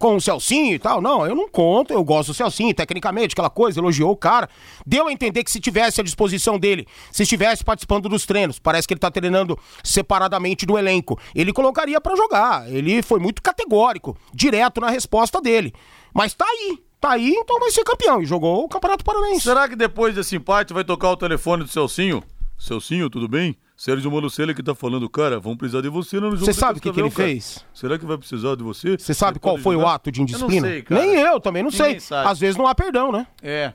Com 0.00 0.14
o 0.14 0.20
Celcinho 0.20 0.74
e 0.74 0.78
tal, 0.78 1.00
não, 1.00 1.26
eu 1.26 1.34
não 1.34 1.48
conto, 1.48 1.92
eu 1.92 2.04
gosto 2.04 2.28
do 2.28 2.34
Celcinho, 2.34 2.72
tecnicamente, 2.72 3.32
aquela 3.32 3.50
coisa, 3.50 3.80
elogiou 3.80 4.12
o 4.12 4.16
cara. 4.16 4.48
Deu 4.86 5.08
a 5.08 5.12
entender 5.12 5.42
que 5.42 5.50
se 5.50 5.58
tivesse 5.58 6.00
à 6.00 6.04
disposição 6.04 6.60
dele, 6.60 6.86
se 7.10 7.24
estivesse 7.24 7.64
participando 7.64 8.08
dos 8.08 8.24
treinos, 8.24 8.60
parece 8.60 8.86
que 8.86 8.94
ele 8.94 9.00
tá 9.00 9.10
treinando 9.10 9.58
separadamente 9.82 10.64
do 10.64 10.78
elenco, 10.78 11.18
ele 11.34 11.52
colocaria 11.52 12.00
pra 12.00 12.14
jogar. 12.14 12.70
Ele 12.70 13.02
foi 13.02 13.18
muito 13.18 13.42
categórico, 13.42 14.16
direto 14.32 14.80
na 14.80 14.90
resposta 14.90 15.40
dele. 15.40 15.74
Mas 16.14 16.34
tá 16.34 16.46
aí, 16.46 16.78
tá 17.00 17.10
aí, 17.10 17.30
então 17.30 17.58
vai 17.58 17.72
ser 17.72 17.82
campeão. 17.82 18.22
E 18.22 18.26
jogou 18.26 18.64
o 18.64 18.68
Campeonato 18.68 19.04
Paranaense. 19.04 19.40
Será 19.40 19.68
que 19.68 19.74
depois 19.74 20.14
desse 20.14 20.36
empate 20.36 20.72
vai 20.72 20.84
tocar 20.84 21.10
o 21.10 21.16
telefone 21.16 21.64
do 21.64 21.68
Celcinho? 21.68 22.22
Celcinho, 22.60 23.08
tudo 23.08 23.26
bem? 23.26 23.56
Sérgio 23.74 24.10
Malucelli 24.12 24.54
que 24.54 24.62
tá 24.62 24.74
falando, 24.74 25.08
cara, 25.08 25.40
vamos 25.40 25.56
precisar 25.56 25.80
de 25.80 25.88
você 25.88 26.20
no 26.20 26.32
jogo 26.32 26.44
Você 26.44 26.52
sabe 26.52 26.78
o 26.78 26.82
que, 26.82 26.92
que 26.92 27.00
ele 27.00 27.10
cara. 27.10 27.28
fez? 27.28 27.64
Será 27.72 27.98
que 27.98 28.04
vai 28.04 28.18
precisar 28.18 28.54
de 28.54 28.62
você? 28.62 28.98
Você 28.98 29.14
sabe 29.14 29.38
qual 29.38 29.56
foi 29.56 29.74
o 29.76 29.78
ajudar? 29.80 29.94
ato 29.94 30.12
de 30.12 30.20
Eu 30.20 30.22
indisciplina? 30.24 30.66
não 30.68 30.74
sei. 30.74 30.84
Nem 30.90 31.14
eu 31.16 31.40
também 31.40 31.62
não 31.62 31.70
Ninguém 31.70 31.92
sei. 31.92 32.00
sabe. 32.00 32.28
Às 32.28 32.38
vezes 32.38 32.56
não 32.56 32.66
há 32.66 32.74
perdão, 32.74 33.10
né? 33.10 33.26
É. 33.42 33.72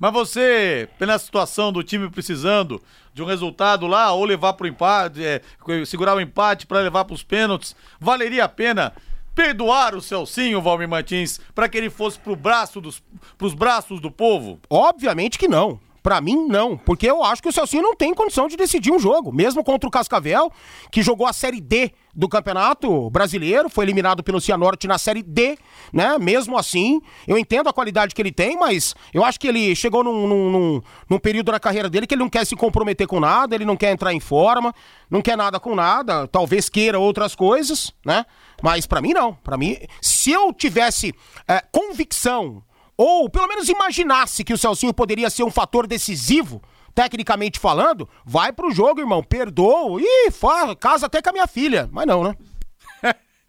Mas 0.00 0.12
você, 0.12 0.88
pela 0.98 1.16
situação 1.18 1.72
do 1.72 1.82
time 1.84 2.10
precisando 2.10 2.82
de 3.14 3.22
um 3.22 3.26
resultado 3.26 3.86
lá, 3.86 4.10
ou 4.12 4.24
levar 4.24 4.54
pro 4.54 4.66
empate, 4.66 5.24
é, 5.24 5.40
segurar 5.86 6.16
o 6.16 6.20
empate 6.20 6.66
para 6.66 6.80
levar 6.80 7.04
pros 7.04 7.22
pênaltis, 7.22 7.76
valeria 8.00 8.44
a 8.44 8.48
pena 8.48 8.92
perdoar 9.32 9.94
o 9.94 10.02
Celcinho, 10.02 10.60
Valmir 10.60 10.88
Martins, 10.88 11.38
para 11.54 11.68
que 11.68 11.78
ele 11.78 11.88
fosse 11.88 12.18
pro 12.18 12.34
braço 12.34 12.80
dos, 12.80 13.00
pros 13.38 13.54
braços 13.54 14.00
do 14.00 14.10
povo? 14.10 14.58
Obviamente 14.68 15.38
que 15.38 15.46
não. 15.46 15.78
Pra 16.06 16.20
mim, 16.20 16.46
não. 16.46 16.76
Porque 16.76 17.10
eu 17.10 17.20
acho 17.24 17.42
que 17.42 17.48
o 17.48 17.52
Celcinho 17.52 17.82
não 17.82 17.96
tem 17.96 18.14
condição 18.14 18.46
de 18.46 18.56
decidir 18.56 18.92
um 18.92 18.98
jogo. 19.00 19.32
Mesmo 19.32 19.64
contra 19.64 19.88
o 19.88 19.90
Cascavel, 19.90 20.52
que 20.88 21.02
jogou 21.02 21.26
a 21.26 21.32
Série 21.32 21.60
D 21.60 21.90
do 22.14 22.28
Campeonato 22.28 23.10
Brasileiro, 23.10 23.68
foi 23.68 23.86
eliminado 23.86 24.22
pelo 24.22 24.40
Cianorte 24.40 24.86
na 24.86 24.98
Série 24.98 25.20
D, 25.20 25.58
né? 25.92 26.16
Mesmo 26.16 26.56
assim, 26.56 27.00
eu 27.26 27.36
entendo 27.36 27.68
a 27.68 27.72
qualidade 27.72 28.14
que 28.14 28.22
ele 28.22 28.30
tem, 28.30 28.56
mas 28.56 28.94
eu 29.12 29.24
acho 29.24 29.40
que 29.40 29.48
ele 29.48 29.74
chegou 29.74 30.04
num, 30.04 30.28
num, 30.28 30.50
num, 30.50 30.82
num 31.10 31.18
período 31.18 31.50
na 31.50 31.58
carreira 31.58 31.90
dele 31.90 32.06
que 32.06 32.14
ele 32.14 32.22
não 32.22 32.30
quer 32.30 32.46
se 32.46 32.54
comprometer 32.54 33.08
com 33.08 33.18
nada, 33.18 33.56
ele 33.56 33.64
não 33.64 33.76
quer 33.76 33.90
entrar 33.90 34.14
em 34.14 34.20
forma, 34.20 34.72
não 35.10 35.20
quer 35.20 35.36
nada 35.36 35.58
com 35.58 35.74
nada, 35.74 36.28
talvez 36.28 36.68
queira 36.68 37.00
outras 37.00 37.34
coisas, 37.34 37.92
né? 38.04 38.24
Mas 38.62 38.86
pra 38.86 39.00
mim 39.00 39.12
não. 39.12 39.34
Pra 39.34 39.56
mim, 39.56 39.76
se 40.00 40.30
eu 40.30 40.52
tivesse 40.52 41.12
é, 41.48 41.60
convicção 41.72 42.62
ou 42.96 43.28
pelo 43.28 43.48
menos 43.48 43.68
imaginasse 43.68 44.44
que 44.44 44.52
o 44.52 44.58
Celcinho 44.58 44.94
poderia 44.94 45.28
ser 45.28 45.42
um 45.42 45.50
fator 45.50 45.86
decisivo, 45.86 46.62
tecnicamente 46.94 47.60
falando, 47.60 48.08
vai 48.24 48.52
pro 48.52 48.70
jogo, 48.70 49.00
irmão. 49.00 49.22
Perdoa. 49.22 50.00
Fala, 50.32 50.74
casa 50.74 51.06
até 51.06 51.20
com 51.20 51.30
a 51.30 51.32
minha 51.32 51.46
filha. 51.46 51.88
Mas 51.92 52.06
não, 52.06 52.24
né? 52.24 52.34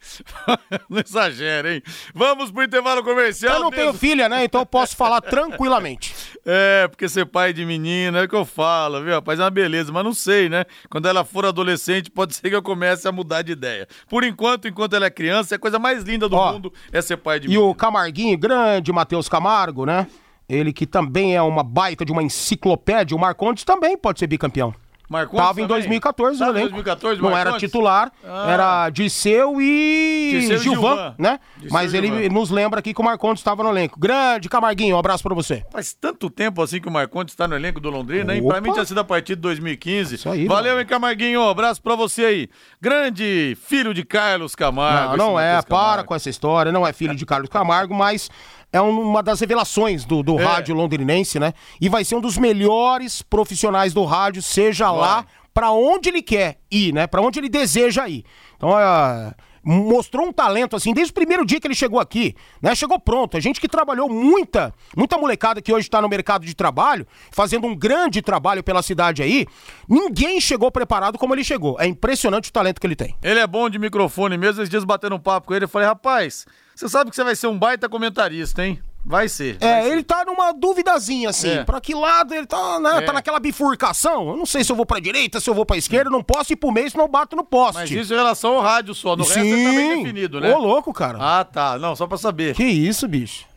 não 0.88 1.00
exagera, 1.00 1.74
hein? 1.74 1.82
Vamos 2.14 2.50
pro 2.50 2.62
intervalo 2.62 3.02
comercial. 3.02 3.54
Eu 3.56 3.60
não 3.64 3.70
tenho 3.70 3.92
filha, 3.92 4.28
né? 4.28 4.44
Então 4.44 4.60
eu 4.60 4.66
posso 4.66 4.96
falar 4.96 5.20
tranquilamente. 5.22 6.14
É, 6.46 6.88
porque 6.88 7.08
ser 7.08 7.26
pai 7.26 7.52
de 7.52 7.64
menina 7.64 8.20
é 8.20 8.24
o 8.24 8.28
que 8.28 8.34
eu 8.34 8.44
falo, 8.44 9.02
viu, 9.02 9.12
rapaz? 9.14 9.38
É 9.38 9.42
uma 9.42 9.50
beleza, 9.50 9.92
mas 9.92 10.04
não 10.04 10.14
sei, 10.14 10.48
né? 10.48 10.64
Quando 10.88 11.06
ela 11.08 11.24
for 11.24 11.44
adolescente, 11.44 12.10
pode 12.10 12.34
ser 12.34 12.48
que 12.48 12.56
eu 12.56 12.62
comece 12.62 13.06
a 13.08 13.12
mudar 13.12 13.42
de 13.42 13.52
ideia. 13.52 13.86
Por 14.08 14.24
enquanto, 14.24 14.68
enquanto 14.68 14.94
ela 14.94 15.06
é 15.06 15.10
criança, 15.10 15.54
é 15.54 15.56
a 15.56 15.58
coisa 15.58 15.78
mais 15.78 16.04
linda 16.04 16.28
do 16.28 16.36
Ó, 16.36 16.52
mundo 16.52 16.72
é 16.92 17.02
ser 17.02 17.16
pai 17.16 17.40
de 17.40 17.46
E 17.46 17.50
menina. 17.50 17.66
o 17.68 17.74
Camarguinho, 17.74 18.38
grande 18.38 18.92
Matheus 18.92 19.28
Camargo, 19.28 19.84
né? 19.84 20.06
Ele 20.48 20.72
que 20.72 20.86
também 20.86 21.36
é 21.36 21.42
uma 21.42 21.62
baita 21.62 22.04
de 22.04 22.12
uma 22.12 22.22
enciclopédia, 22.22 23.14
o 23.14 23.20
Marcondes 23.20 23.64
também 23.64 23.98
pode 23.98 24.18
ser 24.18 24.26
bicampeão. 24.26 24.74
Marcondes 25.08 25.46
Tava 25.46 25.60
em 25.60 25.64
também? 25.64 25.76
2014 25.82 26.38
Tava 26.38 26.52
no 26.52 26.58
elenco. 26.58 26.72
2014, 26.74 27.22
Não 27.22 27.36
era 27.36 27.56
titular, 27.58 28.12
Ah. 28.24 28.50
era 28.50 28.90
Dirceu 28.90 29.60
e 29.60 30.28
Dirceu 30.32 30.56
e 30.56 30.58
Gilvan, 30.58 30.80
Gilvan. 30.96 31.14
né? 31.18 31.40
Dirceu 31.56 31.72
Mas 31.72 31.92
e 31.92 31.96
ele 31.96 32.06
Gilvan. 32.08 32.34
nos 32.34 32.50
lembra 32.50 32.80
aqui 32.80 32.92
que 32.92 33.00
o 33.00 33.04
Marcondes 33.04 33.40
estava 33.40 33.62
no 33.62 33.70
elenco. 33.70 33.98
Grande 33.98 34.48
Camarguinho, 34.48 34.96
um 34.96 34.98
abraço 34.98 35.22
pra 35.22 35.34
você. 35.34 35.64
Faz 35.72 35.94
tanto 35.94 36.28
tempo 36.28 36.62
assim 36.62 36.80
que 36.80 36.88
o 36.88 36.90
Marcondes 36.90 37.32
está 37.32 37.48
no 37.48 37.54
elenco 37.56 37.80
do 37.80 37.90
Londrina, 37.90 38.34
hein? 38.34 38.46
Pra 38.46 38.60
mim 38.60 38.72
tinha 38.72 38.84
sido 38.84 39.00
a 39.00 39.04
partir 39.04 39.34
de 39.34 39.40
2015. 39.42 40.14
Isso 40.16 40.28
aí, 40.28 40.46
Valeu, 40.46 40.72
mano. 40.72 40.80
hein, 40.80 40.86
Camarguinho? 40.86 41.40
Um 41.40 41.48
abraço 41.48 41.80
pra 41.82 41.94
você 41.96 42.24
aí. 42.24 42.48
Grande 42.80 43.56
filho 43.66 43.92
de 43.94 44.04
Carlos 44.04 44.54
Camargo. 44.54 45.16
Não, 45.16 45.32
não 45.32 45.40
é, 45.40 45.54
Matheus 45.56 45.64
para 45.66 45.78
Camargo. 45.78 46.08
com 46.08 46.14
essa 46.14 46.30
história, 46.30 46.70
não 46.72 46.86
é 46.86 46.92
filho 46.92 47.14
de 47.14 47.24
Carlos 47.26 47.48
Camargo, 47.48 47.94
mas 47.94 48.30
é 48.72 48.80
um- 48.80 49.00
uma 49.00 49.22
das 49.22 49.40
revelações 49.40 50.04
do, 50.04 50.22
do 50.22 50.38
É. 50.38 50.44
rádio 50.44 50.74
londrinense, 50.74 51.38
né? 51.38 51.52
E 51.80 51.88
vai 51.88 52.04
ser 52.04 52.14
um 52.16 52.20
dos 52.20 52.36
melhores 52.36 53.22
profissionais 53.22 53.92
do 53.94 54.04
rádio, 54.04 54.42
seja 54.42 54.90
lá 54.90 55.24
pra 55.54 55.70
onde 55.72 56.08
ele 56.08 56.22
quer 56.22 56.58
ir, 56.70 56.92
né? 56.92 57.06
Pra 57.06 57.20
onde 57.20 57.38
ele 57.40 57.48
deseja 57.48 58.08
ir. 58.08 58.24
Então, 58.56 58.78
é, 58.78 59.34
mostrou 59.70 60.26
um 60.26 60.32
talento 60.32 60.74
assim 60.74 60.94
desde 60.94 61.10
o 61.10 61.14
primeiro 61.14 61.44
dia 61.44 61.60
que 61.60 61.66
ele 61.66 61.74
chegou 61.74 62.00
aqui, 62.00 62.34
né? 62.62 62.74
Chegou 62.74 62.98
pronto. 62.98 63.36
A 63.36 63.40
gente 63.40 63.60
que 63.60 63.68
trabalhou 63.68 64.08
muita, 64.08 64.72
muita 64.96 65.18
molecada 65.18 65.60
que 65.60 65.70
hoje 65.70 65.90
tá 65.90 66.00
no 66.00 66.08
mercado 66.08 66.46
de 66.46 66.54
trabalho, 66.54 67.06
fazendo 67.30 67.66
um 67.66 67.76
grande 67.76 68.22
trabalho 68.22 68.62
pela 68.62 68.82
cidade 68.82 69.22
aí, 69.22 69.46
ninguém 69.86 70.40
chegou 70.40 70.70
preparado 70.72 71.18
como 71.18 71.34
ele 71.34 71.44
chegou. 71.44 71.76
É 71.78 71.86
impressionante 71.86 72.48
o 72.48 72.52
talento 72.52 72.80
que 72.80 72.86
ele 72.86 72.96
tem. 72.96 73.14
Ele 73.22 73.40
é 73.40 73.46
bom 73.46 73.68
de 73.68 73.78
microfone 73.78 74.38
mesmo. 74.38 74.62
Esses 74.62 74.70
dias 74.70 74.84
batendo 74.84 75.16
um 75.16 75.20
papo 75.20 75.48
com 75.48 75.54
ele, 75.54 75.66
eu 75.66 75.68
falei, 75.68 75.86
rapaz, 75.86 76.46
você 76.74 76.88
sabe 76.88 77.10
que 77.10 77.16
você 77.16 77.22
vai 77.22 77.36
ser 77.36 77.48
um 77.48 77.58
baita 77.58 77.90
comentarista, 77.90 78.64
hein? 78.64 78.80
Vai 79.08 79.28
ser. 79.28 79.56
vai 79.58 79.68
É, 79.68 79.82
ser. 79.82 79.92
ele 79.92 80.02
tá 80.02 80.24
numa 80.24 80.52
duvidazinha, 80.52 81.30
assim. 81.30 81.48
É. 81.50 81.64
Pra 81.64 81.80
que 81.80 81.94
lado 81.94 82.34
ele 82.34 82.46
tá, 82.46 82.78
né? 82.78 82.98
É. 82.98 83.00
Tá 83.00 83.12
naquela 83.12 83.40
bifurcação. 83.40 84.28
Eu 84.28 84.36
não 84.36 84.44
sei 84.46 84.62
se 84.62 84.70
eu 84.70 84.76
vou 84.76 84.84
pra 84.84 85.00
direita, 85.00 85.40
se 85.40 85.48
eu 85.48 85.54
vou 85.54 85.64
pra 85.64 85.76
esquerda. 85.78 86.10
Não 86.10 86.22
posso 86.22 86.52
ir 86.52 86.56
pro 86.56 86.70
meio, 86.70 86.90
senão 86.90 87.04
eu 87.06 87.10
bato 87.10 87.34
no 87.34 87.42
poste. 87.42 87.74
Mas 87.80 87.90
isso 87.90 88.12
em 88.12 88.16
relação 88.16 88.56
ao 88.56 88.60
rádio 88.62 88.94
só. 88.94 89.16
No 89.16 89.24
resto 89.24 89.38
ele 89.40 89.64
tá 89.64 89.70
bem 89.70 89.96
definido, 90.02 90.40
né? 90.40 90.54
Ô, 90.54 90.58
louco, 90.58 90.92
cara. 90.92 91.18
Ah, 91.20 91.44
tá. 91.44 91.78
Não, 91.78 91.96
só 91.96 92.06
pra 92.06 92.18
saber. 92.18 92.54
Que 92.54 92.64
isso, 92.64 93.08
bicho. 93.08 93.47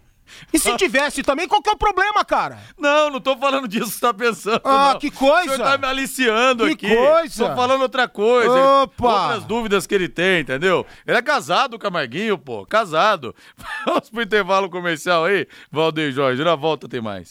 E 0.54 0.60
se 0.60 0.76
tivesse 0.78 1.24
também, 1.24 1.48
qual 1.48 1.62
que 1.62 1.70
é 1.70 1.74
o 1.74 1.78
problema, 1.78 2.24
cara? 2.26 2.60
Não, 2.78 3.10
não 3.10 3.20
tô 3.22 3.38
falando 3.38 3.68
disso 3.68 3.86
que 3.88 3.92
você 3.94 4.00
tá 4.00 4.14
pensando. 4.14 4.62
Ah, 4.64 4.92
não. 4.94 5.00
que 5.00 5.12
coisa. 5.12 5.52
O 5.54 5.56
senhor 5.56 5.70
tá 5.70 5.78
me 5.78 5.86
aliciando 5.88 6.66
Que 6.66 6.72
aqui. 6.74 6.96
coisa. 6.96 7.50
Tô 7.50 7.56
falando 7.56 7.82
outra 7.82 8.08
coisa. 8.08 8.54
Opa. 8.84 9.24
Outras 9.24 9.46
dúvidas 9.46 9.88
que 9.88 9.96
ele 9.96 10.10
tem, 10.10 10.42
entendeu? 10.42 10.86
Ele 11.06 11.18
é 11.18 11.22
casado, 11.22 11.78
Camarguinho, 11.80 12.38
pô. 12.38 12.66
Casado. 12.66 13.36
Vamos 13.86 14.10
pro 14.10 14.22
intervalo 14.22 14.70
comercial 14.70 15.26
aí, 15.26 15.48
Valdeir 15.72 16.12
Jorge. 16.12 16.44
Na 16.44 16.56
volta 16.56 16.88
tem 16.88 17.02
mais. 17.02 17.30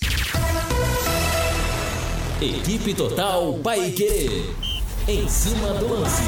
Equipe 2.41 2.95
Total 2.95 3.53
Paique. 3.63 4.45
Em 5.09 5.29
cima 5.29 5.69
do 5.75 5.89
lance. 6.01 6.23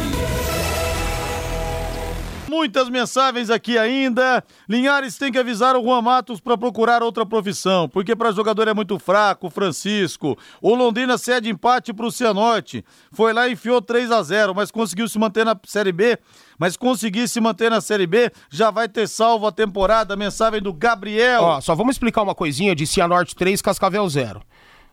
Muitas 2.52 2.90
mensagens 2.90 3.48
aqui 3.48 3.78
ainda. 3.78 4.44
Linhares 4.68 5.16
tem 5.16 5.32
que 5.32 5.38
avisar 5.38 5.74
o 5.74 5.82
Juan 5.82 6.02
Matos 6.02 6.38
para 6.38 6.54
procurar 6.58 7.02
outra 7.02 7.24
profissão, 7.24 7.88
porque 7.88 8.14
para 8.14 8.30
jogador 8.30 8.68
é 8.68 8.74
muito 8.74 8.98
fraco, 8.98 9.48
Francisco. 9.48 10.36
O 10.60 10.74
Londrina 10.74 11.16
cede 11.16 11.48
empate 11.48 11.94
para 11.94 12.04
o 12.04 12.12
Cianorte. 12.12 12.84
Foi 13.10 13.32
lá 13.32 13.48
e 13.48 13.52
enfiou 13.52 13.80
3 13.80 14.10
a 14.10 14.22
0 14.22 14.54
mas 14.54 14.70
conseguiu 14.70 15.08
se 15.08 15.18
manter 15.18 15.46
na 15.46 15.58
Série 15.64 15.92
B. 15.92 16.18
Mas 16.58 16.76
conseguir 16.76 17.26
se 17.26 17.40
manter 17.40 17.70
na 17.70 17.80
Série 17.80 18.06
B, 18.06 18.30
já 18.50 18.70
vai 18.70 18.86
ter 18.86 19.08
salvo 19.08 19.46
a 19.46 19.50
temporada. 19.50 20.14
Mensagem 20.14 20.60
do 20.60 20.74
Gabriel. 20.74 21.42
Ó, 21.42 21.60
só 21.62 21.74
vamos 21.74 21.94
explicar 21.94 22.20
uma 22.20 22.34
coisinha 22.34 22.74
de 22.74 22.86
Cianorte 22.86 23.34
3, 23.34 23.62
Cascavel 23.62 24.06
0. 24.06 24.42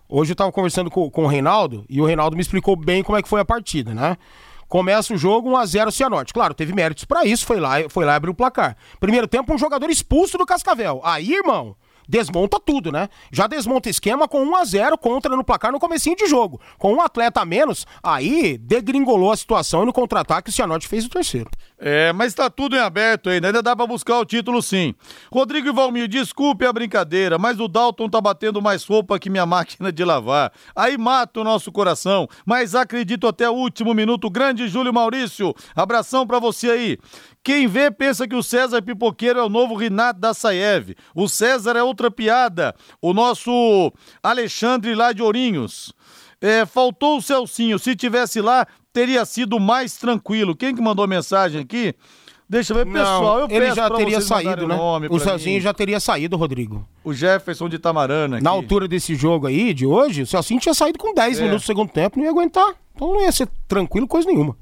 Hoje 0.07 0.31
eu 0.31 0.35
tava 0.37 0.51
conversando 0.53 0.89
com, 0.89 1.11
com 1.11 1.25
o 1.25 1.27
Reinaldo 1.27 1.83
e 1.89 1.99
o 1.99 2.05
Reinaldo 2.05 2.37
me 2.37 2.41
explicou 2.41 2.77
bem 2.77 3.03
como 3.03 3.17
é 3.17 3.21
que 3.21 3.27
foi 3.27 3.41
a 3.41 3.45
partida, 3.45 3.93
né? 3.93 4.15
Começa 4.69 5.15
o 5.15 5.17
jogo 5.17 5.49
1x0 5.49 5.91
Cianorte. 5.91 6.31
Claro, 6.31 6.53
teve 6.53 6.73
méritos 6.73 7.03
pra 7.03 7.25
isso, 7.25 7.43
foi 7.43 7.59
lá, 7.59 7.89
foi 7.89 8.05
lá 8.05 8.13
abrir 8.13 8.29
o 8.29 8.35
placar. 8.35 8.77
Primeiro 8.99 9.27
tempo, 9.27 9.51
um 9.51 9.57
jogador 9.57 9.89
expulso 9.89 10.37
do 10.37 10.45
Cascavel. 10.45 11.01
Aí, 11.03 11.33
irmão, 11.33 11.75
desmonta 12.07 12.59
tudo, 12.59 12.91
né? 12.91 13.09
Já 13.31 13.47
desmonta 13.47 13.89
esquema 13.89 14.27
com 14.27 14.43
1 14.43 14.55
a 14.55 14.65
0 14.65 14.97
contra 14.99 15.35
no 15.35 15.43
placar 15.43 15.71
no 15.71 15.79
comecinho 15.79 16.15
de 16.15 16.27
jogo. 16.27 16.61
Com 16.77 16.93
um 16.93 17.01
atleta 17.01 17.41
a 17.41 17.45
menos, 17.45 17.87
aí 18.03 18.59
degringolou 18.59 19.31
a 19.31 19.37
situação 19.37 19.81
e 19.81 19.85
no 19.87 19.93
contra-ataque 19.93 20.51
o 20.51 20.53
Cianorte 20.53 20.87
fez 20.87 21.03
o 21.03 21.09
terceiro. 21.09 21.49
É, 21.81 22.11
mas 22.11 22.33
tá 22.33 22.49
tudo 22.49 22.75
em 22.75 22.79
aberto 22.79 23.29
ainda, 23.29 23.47
ainda 23.47 23.63
dá 23.63 23.73
pra 23.73 23.87
buscar 23.87 24.19
o 24.19 24.25
título 24.25 24.61
sim. 24.61 24.93
Rodrigo 25.31 25.69
e 25.69 25.71
Valmir, 25.71 26.09
desculpe 26.09 26.65
a 26.65 26.73
brincadeira, 26.73 27.37
mas 27.37 27.57
o 27.57 27.69
Dalton 27.69 28.09
tá 28.09 28.19
batendo 28.19 28.61
mais 28.61 28.83
roupa 28.83 29.17
que 29.17 29.29
minha 29.29 29.45
máquina 29.47 29.89
de 29.89 30.03
lavar. 30.03 30.51
Aí 30.75 30.97
mata 30.97 31.39
o 31.39 31.43
nosso 31.43 31.71
coração, 31.71 32.27
mas 32.45 32.75
acredito 32.75 33.27
até 33.27 33.49
o 33.49 33.53
último 33.53 33.93
minuto. 33.93 34.29
Grande 34.29 34.67
Júlio 34.67 34.93
Maurício, 34.93 35.55
abração 35.73 36.27
pra 36.27 36.37
você 36.37 36.69
aí. 36.69 36.97
Quem 37.41 37.65
vê 37.65 37.89
pensa 37.89 38.27
que 38.27 38.35
o 38.35 38.43
César 38.43 38.81
Pipoqueiro 38.81 39.39
é 39.39 39.43
o 39.43 39.49
novo 39.49 39.73
Renato 39.73 40.19
da 40.19 40.33
Saev. 40.33 40.93
O 41.15 41.29
César 41.29 41.77
é 41.77 41.81
outra 41.81 42.11
piada. 42.11 42.75
O 43.01 43.13
nosso 43.13 43.93
Alexandre 44.21 44.93
lá 44.93 45.13
de 45.13 45.23
Ourinhos. 45.23 45.93
É, 46.41 46.65
faltou 46.65 47.17
o 47.17 47.21
Celcinho. 47.21 47.79
Se 47.79 47.95
tivesse 47.95 48.41
lá, 48.41 48.67
teria 48.99 49.25
sido 49.25 49.59
mais 49.59 49.95
tranquilo. 49.95 50.55
Quem 50.55 50.75
que 50.75 50.81
mandou 50.81 51.07
mensagem 51.07 51.61
aqui? 51.61 51.93
Deixa 52.49 52.73
eu 52.73 52.77
ver, 52.77 52.85
pessoal. 52.91 53.41
eu 53.41 53.47
ele 53.51 53.75
já 53.75 53.89
teria 53.91 54.19
saído, 54.21 54.67
né? 54.67 54.75
nome 54.75 55.07
O 55.11 55.19
Celcinho 55.19 55.55
mim. 55.55 55.61
já 55.61 55.71
teria 55.71 55.99
saído, 55.99 56.35
Rodrigo. 56.35 56.83
O 57.03 57.13
Jefferson 57.13 57.69
de 57.69 57.77
Tamarana 57.77 58.37
aqui. 58.37 58.43
Na 58.43 58.49
altura 58.49 58.87
desse 58.87 59.13
jogo 59.13 59.45
aí, 59.45 59.71
de 59.71 59.85
hoje, 59.85 60.23
o 60.23 60.25
Celcinho 60.25 60.59
tinha 60.59 60.73
saído 60.73 60.97
com 60.97 61.13
10 61.13 61.39
É. 61.39 61.43
minutos 61.43 61.63
do 61.63 61.67
segundo 61.67 61.89
tempo, 61.91 62.17
não 62.17 62.25
ia 62.25 62.31
aguentar. 62.31 62.73
Então 62.95 63.13
não 63.13 63.21
ia 63.21 63.31
ser 63.31 63.47
tranquilo 63.67 64.07
coisa 64.07 64.27
nenhuma. 64.27 64.57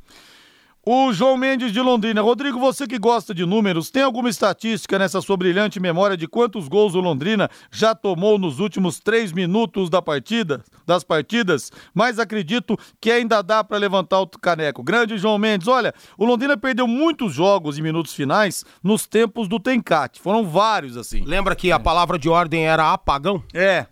O 0.89 1.11
João 1.11 1.35
Mendes 1.35 1.73
de 1.73 1.81
Londrina. 1.81 2.21
Rodrigo, 2.21 2.57
você 2.57 2.87
que 2.87 2.97
gosta 2.97 3.33
de 3.33 3.45
números, 3.45 3.89
tem 3.91 4.03
alguma 4.03 4.29
estatística 4.29 4.97
nessa 4.97 5.19
sua 5.19 5.35
brilhante 5.35 5.81
memória 5.81 6.15
de 6.15 6.29
quantos 6.29 6.69
gols 6.69 6.95
o 6.95 7.01
Londrina 7.01 7.49
já 7.69 7.93
tomou 7.93 8.39
nos 8.39 8.61
últimos 8.61 8.97
três 8.97 9.33
minutos 9.33 9.89
da 9.89 10.01
partida, 10.01 10.63
das 10.85 11.03
partidas? 11.03 11.73
Mas 11.93 12.19
acredito 12.19 12.79
que 13.01 13.11
ainda 13.11 13.41
dá 13.41 13.65
para 13.65 13.77
levantar 13.77 14.21
o 14.21 14.27
caneco. 14.27 14.81
Grande 14.81 15.17
João 15.17 15.37
Mendes, 15.37 15.67
olha, 15.67 15.93
o 16.17 16.23
Londrina 16.23 16.55
perdeu 16.55 16.87
muitos 16.87 17.33
jogos 17.33 17.77
em 17.77 17.81
minutos 17.81 18.13
finais 18.13 18.63
nos 18.81 19.05
tempos 19.05 19.49
do 19.49 19.59
Tencate. 19.59 20.21
Foram 20.21 20.45
vários 20.45 20.95
assim. 20.95 21.21
Lembra 21.25 21.53
que 21.53 21.69
a 21.69 21.77
palavra 21.77 22.17
de 22.17 22.29
ordem 22.29 22.65
era 22.65 22.93
apagão? 22.93 23.43
É. 23.53 23.87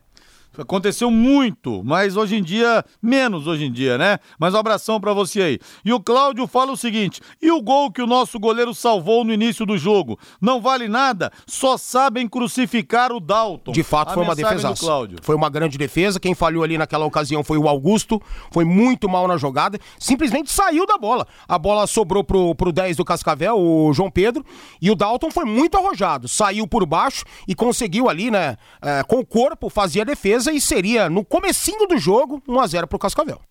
Aconteceu 0.58 1.12
muito, 1.12 1.84
mas 1.84 2.16
hoje 2.16 2.36
em 2.36 2.44
dia, 2.44 2.84
menos 3.02 3.48
hoje 3.48 3.66
em 3.66 3.72
dia, 3.72 3.98
né? 3.98 4.20
Mas 4.40 4.54
um 4.54 4.58
abração 4.58 5.00
pra 5.00 5.14
você 5.14 5.42
aí. 5.42 5.60
E 5.84 5.94
o 5.94 6.00
Cláudio 6.00 6.48
fala 6.48 6.72
o 6.72 6.78
seguinte: 6.78 7.22
e 7.42 7.52
o 7.52 7.62
gol 7.62 7.92
que 7.92 8.02
o 8.02 8.08
nosso 8.08 8.40
goleiro 8.40 8.74
salvou 8.74 9.24
no 9.24 9.34
início 9.34 9.66
do 9.66 9.78
jogo? 9.78 10.18
Não 10.42 10.62
vale 10.62 10.88
nada, 10.88 11.32
só 11.46 11.78
sabem 11.78 12.28
crucificar 12.28 13.12
o 13.12 13.20
Dalton. 13.20 13.72
De 13.72 13.84
fato, 13.84 14.12
A 14.12 14.14
foi 14.14 14.24
uma 14.24 14.36
defesa. 14.36 14.74
Foi 15.22 15.36
uma 15.36 15.50
grande 15.50 15.78
defesa. 15.78 16.20
Quem 16.20 16.34
falhou 16.34 16.64
ali 16.64 16.78
naquela 16.78 17.06
ocasião 17.06 17.44
foi 17.44 17.58
o 17.58 17.68
Augusto. 17.68 18.22
Foi 18.52 18.66
muito 18.66 19.10
mal 19.10 19.28
na 19.28 19.38
jogada. 19.38 19.80
Simplesmente 20.00 20.52
saiu 20.52 20.86
da 20.86 20.98
bola. 20.98 21.28
A 21.48 21.58
bola 21.58 21.86
sobrou 21.88 22.24
pro, 22.24 22.56
pro 22.56 22.72
10 22.72 22.98
do 22.98 23.06
Cascavel, 23.06 23.58
o 23.58 23.94
João 23.94 24.10
Pedro. 24.10 24.46
E 24.82 24.90
o 24.90 24.96
Dalton 24.96 25.30
foi 25.32 25.46
muito 25.46 25.78
arrojado. 25.78 26.28
Saiu 26.28 26.68
por 26.68 26.86
baixo 26.86 27.24
e 27.48 27.54
conseguiu 27.54 28.10
ali, 28.10 28.32
né? 28.32 28.58
é, 28.82 29.04
com 29.04 29.18
o 29.18 29.26
corpo, 29.26 29.70
fazer 29.70 30.02
a 30.02 30.04
defesa 30.04 30.45
certeza 30.46 30.52
e 30.52 30.62
seria 30.62 31.10
no 31.10 31.26
comecinho 31.26 31.88
do 31.88 31.98
jogo 31.98 32.40
1 32.48 32.60
a 32.60 32.68
0 32.68 32.86
pro 32.88 33.00
Cascavel. 33.00 33.42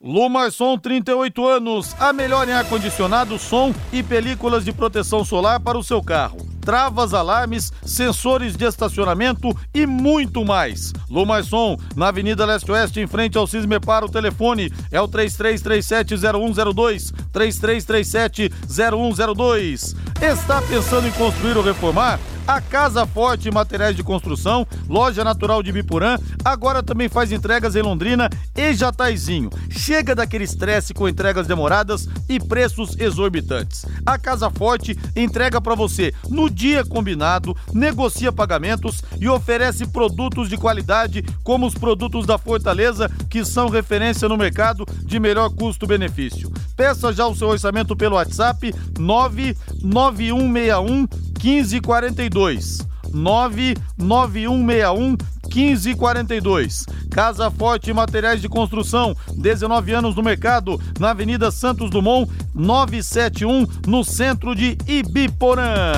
Lumarson, 0.00 0.76
38 0.76 1.46
anos, 1.46 1.94
a 1.98 2.12
melhor 2.12 2.48
em 2.48 2.52
ar-condicionado, 2.52 3.38
som 3.38 3.72
e 3.92 4.02
películas 4.02 4.64
de 4.64 4.72
proteção 4.72 5.24
solar 5.24 5.60
para 5.60 5.78
o 5.78 5.84
seu 5.84 6.02
carro. 6.02 6.36
Travas, 6.60 7.14
alarmes, 7.14 7.72
sensores 7.84 8.56
de 8.56 8.64
estacionamento 8.66 9.56
e 9.72 9.86
muito 9.86 10.44
mais. 10.44 10.92
Lumarson, 11.08 11.78
na 11.96 12.08
Avenida 12.08 12.44
Leste-Oeste, 12.44 12.98
em 13.00 13.06
frente 13.06 13.38
ao 13.38 13.46
Cisme 13.46 13.78
para 13.80 14.04
o 14.04 14.10
telefone 14.10 14.70
é 14.90 15.00
o 15.00 15.08
3337-0102, 15.08 17.12
3337-0102. 17.32 19.94
Está 20.20 20.60
pensando 20.62 21.06
em 21.06 21.12
construir 21.12 21.56
ou 21.56 21.62
reformar? 21.62 22.18
A 22.46 22.60
Casa 22.60 23.06
Forte 23.06 23.50
Materiais 23.50 23.96
de 23.96 24.02
Construção, 24.02 24.66
loja 24.86 25.24
natural 25.24 25.62
de 25.62 25.72
Bipurã, 25.72 26.18
agora 26.44 26.82
também 26.82 27.08
faz 27.08 27.32
entregas 27.32 27.74
em 27.74 27.80
Londrina 27.80 28.28
e 28.54 28.74
Jataizinho. 28.74 29.48
Chega 29.70 30.14
daquele 30.14 30.44
estresse 30.44 30.92
com 30.92 31.08
entregas 31.08 31.46
demoradas 31.46 32.06
e 32.28 32.38
preços 32.38 33.00
exorbitantes. 33.00 33.86
A 34.04 34.18
Casa 34.18 34.50
Forte 34.50 34.94
entrega 35.16 35.58
para 35.58 35.74
você 35.74 36.12
no 36.28 36.50
dia 36.50 36.84
combinado, 36.84 37.56
negocia 37.72 38.30
pagamentos 38.30 39.02
e 39.18 39.26
oferece 39.26 39.86
produtos 39.86 40.50
de 40.50 40.58
qualidade 40.58 41.22
como 41.42 41.66
os 41.66 41.72
produtos 41.72 42.26
da 42.26 42.36
Fortaleza, 42.36 43.10
que 43.30 43.42
são 43.42 43.70
referência 43.70 44.28
no 44.28 44.36
mercado 44.36 44.84
de 45.02 45.18
melhor 45.18 45.48
custo-benefício. 45.48 46.52
Peça 46.76 47.10
já 47.10 47.26
o 47.26 47.34
seu 47.34 47.48
orçamento 47.48 47.96
pelo 47.96 48.16
WhatsApp 48.16 48.70
99161 48.98 51.08
1542. 51.42 52.33
99161 52.34 55.16
1542. 55.48 56.84
Casa 57.10 57.50
Forte 57.50 57.92
Materiais 57.92 58.40
de 58.40 58.48
Construção, 58.48 59.14
19 59.36 59.92
anos 59.92 60.16
no 60.16 60.22
mercado, 60.22 60.80
na 60.98 61.10
Avenida 61.10 61.52
Santos 61.52 61.90
Dumont, 61.90 62.30
971, 62.54 63.66
no 63.86 64.02
centro 64.02 64.54
de 64.54 64.78
Ibiporã. 64.86 65.92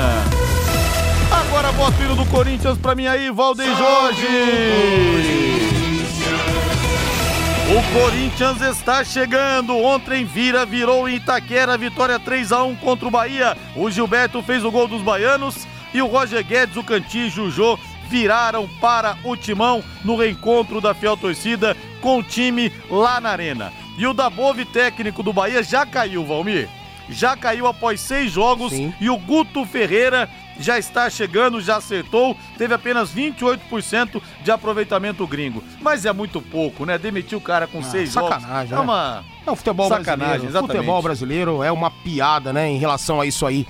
Agora 1.31 1.71
bota 1.73 1.97
o 1.99 2.05
hino 2.05 2.17
do 2.17 2.27
Corinthians 2.27 2.77
pra 2.79 2.95
mim 2.95 3.07
aí, 3.07 3.31
Valdeir 3.31 3.75
Jorge. 3.77 4.27
O 7.69 7.99
Corinthians 7.99 8.61
está 8.61 9.03
chegando. 9.03 9.77
Ontem 9.77 10.25
vira, 10.25 10.65
virou 10.65 11.09
em 11.09 11.17
Itaquera, 11.17 11.77
vitória 11.77 12.17
3 12.19 12.53
a 12.53 12.63
1 12.63 12.77
contra 12.77 13.09
o 13.09 13.11
Bahia. 13.11 13.57
O 13.75 13.91
Gilberto 13.91 14.41
fez 14.43 14.65
o 14.65 14.71
gol 14.71 14.87
dos 14.87 15.03
baianos 15.03 15.67
e 15.95 16.01
o 16.03 16.07
Roger 16.07 16.45
Guedes, 16.45 16.77
o 16.77 16.83
Cantinho 16.85 17.33
e 17.37 17.41
o 17.41 17.51
Jô 17.51 17.79
viraram 18.09 18.69
para 18.81 19.17
o 19.25 19.37
timão 19.37 19.83
no 20.05 20.17
reencontro 20.17 20.81
da 20.81 20.95
fiel 20.95 21.17
torcida 21.17 21.77
com 22.01 22.19
o 22.19 22.23
time 22.23 22.73
lá 22.91 23.21
na 23.21 23.31
arena. 23.31 23.73
E 23.99 24.07
o 24.07 24.13
Dabove, 24.15 24.65
técnico 24.65 25.23
do 25.23 25.33
Bahia, 25.33 25.63
já 25.63 25.85
caiu, 25.87 26.25
Valmir. 26.25 26.69
Já 27.09 27.37
caiu 27.37 27.67
após 27.67 28.01
seis 28.01 28.33
jogos 28.33 28.73
Sim. 28.73 28.93
e 29.01 29.09
o 29.09 29.17
Guto 29.17 29.65
Ferreira 29.65 30.29
já 30.59 30.79
está 30.79 31.09
chegando, 31.09 31.61
já 31.61 31.77
acertou, 31.77 32.37
teve 32.59 32.75
apenas 32.75 33.13
28% 33.15 34.21
de 34.43 34.51
aproveitamento 34.51 35.27
gringo. 35.27 35.63
Mas 35.81 36.05
é 36.05 36.13
muito 36.13 36.41
pouco, 36.41 36.85
né? 36.85 36.99
Demitir 36.99 37.37
o 37.39 37.41
cara 37.41 37.67
com 37.67 37.83
seis 37.83 38.11
sacanagem, 38.11 38.69
jogos. 38.69 38.71
né? 38.71 38.77
É 38.77 38.81
uma. 38.81 39.25
É 39.47 39.51
o 39.51 39.57
futebol 39.57 39.89
Sacanagem, 39.89 40.17
brasileiro. 40.17 40.47
exatamente. 40.51 40.73
O 40.73 40.77
futebol 40.79 41.03
brasileiro 41.03 41.63
é 41.63 41.71
uma 41.71 41.91
piada, 41.91 42.53
né, 42.53 42.69
em 42.69 42.79
relação 42.79 43.21
a 43.21 43.27
isso 43.27 43.47
aí. 43.47 43.67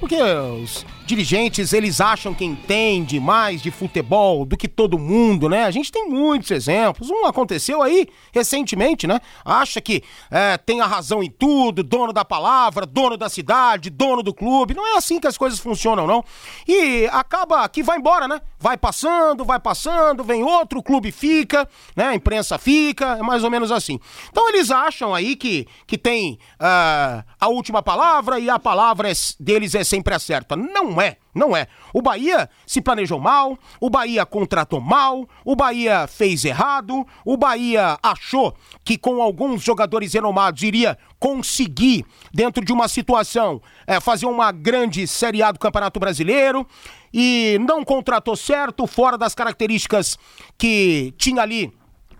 Porque 0.00 0.16
os 0.22 0.86
dirigentes, 1.08 1.72
eles 1.72 2.00
acham 2.00 2.34
que 2.34 2.44
entende 2.44 3.18
mais 3.18 3.62
de 3.62 3.70
futebol 3.70 4.44
do 4.44 4.56
que 4.56 4.68
todo 4.68 4.98
mundo, 4.98 5.48
né? 5.48 5.64
A 5.64 5.70
gente 5.70 5.90
tem 5.90 6.06
muitos 6.06 6.50
exemplos. 6.50 7.10
Um 7.10 7.24
aconteceu 7.24 7.82
aí 7.82 8.06
recentemente, 8.30 9.06
né? 9.06 9.18
Acha 9.42 9.80
que 9.80 10.02
é, 10.30 10.58
tem 10.58 10.82
a 10.82 10.86
razão 10.86 11.22
em 11.22 11.30
tudo, 11.30 11.82
dono 11.82 12.12
da 12.12 12.24
palavra, 12.26 12.84
dono 12.84 13.16
da 13.16 13.28
cidade, 13.30 13.88
dono 13.88 14.22
do 14.22 14.34
clube. 14.34 14.74
Não 14.74 14.86
é 14.86 14.98
assim 14.98 15.18
que 15.18 15.26
as 15.26 15.38
coisas 15.38 15.58
funcionam, 15.58 16.06
não. 16.06 16.22
E 16.66 17.06
acaba 17.10 17.66
que 17.70 17.82
vai 17.82 17.98
embora, 17.98 18.28
né? 18.28 18.40
Vai 18.58 18.76
passando, 18.76 19.46
vai 19.46 19.58
passando, 19.58 20.22
vem 20.22 20.42
outro, 20.42 20.82
clube 20.82 21.10
fica, 21.10 21.66
né? 21.96 22.08
A 22.08 22.14
imprensa 22.14 22.58
fica, 22.58 23.16
é 23.18 23.22
mais 23.22 23.42
ou 23.42 23.50
menos 23.50 23.72
assim. 23.72 23.98
Então 24.30 24.46
eles 24.50 24.70
acham 24.70 25.14
aí 25.14 25.34
que, 25.36 25.66
que 25.86 25.96
tem 25.96 26.38
ah, 26.60 27.24
a 27.40 27.48
última 27.48 27.82
palavra 27.82 28.38
e 28.38 28.50
a 28.50 28.58
palavra 28.58 29.10
é- 29.10 29.14
deles 29.40 29.74
é 29.74 29.82
sempre 29.82 30.12
a 30.14 30.18
certa. 30.18 30.54
Não 30.54 30.97
é, 31.00 31.16
não 31.34 31.56
é. 31.56 31.66
O 31.92 32.02
Bahia 32.02 32.48
se 32.66 32.80
planejou 32.80 33.20
mal, 33.20 33.58
o 33.80 33.88
Bahia 33.88 34.24
contratou 34.26 34.80
mal, 34.80 35.28
o 35.44 35.54
Bahia 35.54 36.06
fez 36.06 36.44
errado, 36.44 37.06
o 37.24 37.36
Bahia 37.36 37.98
achou 38.02 38.54
que 38.84 38.98
com 38.98 39.22
alguns 39.22 39.62
jogadores 39.62 40.12
renomados 40.12 40.62
iria 40.62 40.98
conseguir, 41.18 42.04
dentro 42.32 42.64
de 42.64 42.72
uma 42.72 42.88
situação, 42.88 43.60
eh, 43.86 44.00
fazer 44.00 44.26
uma 44.26 44.52
grande 44.52 45.06
Série 45.06 45.42
A 45.42 45.52
do 45.52 45.58
Campeonato 45.58 45.98
Brasileiro 45.98 46.66
e 47.12 47.58
não 47.66 47.84
contratou 47.84 48.36
certo, 48.36 48.86
fora 48.86 49.16
das 49.16 49.34
características 49.34 50.18
que 50.56 51.14
tinha 51.16 51.42
ali 51.42 51.72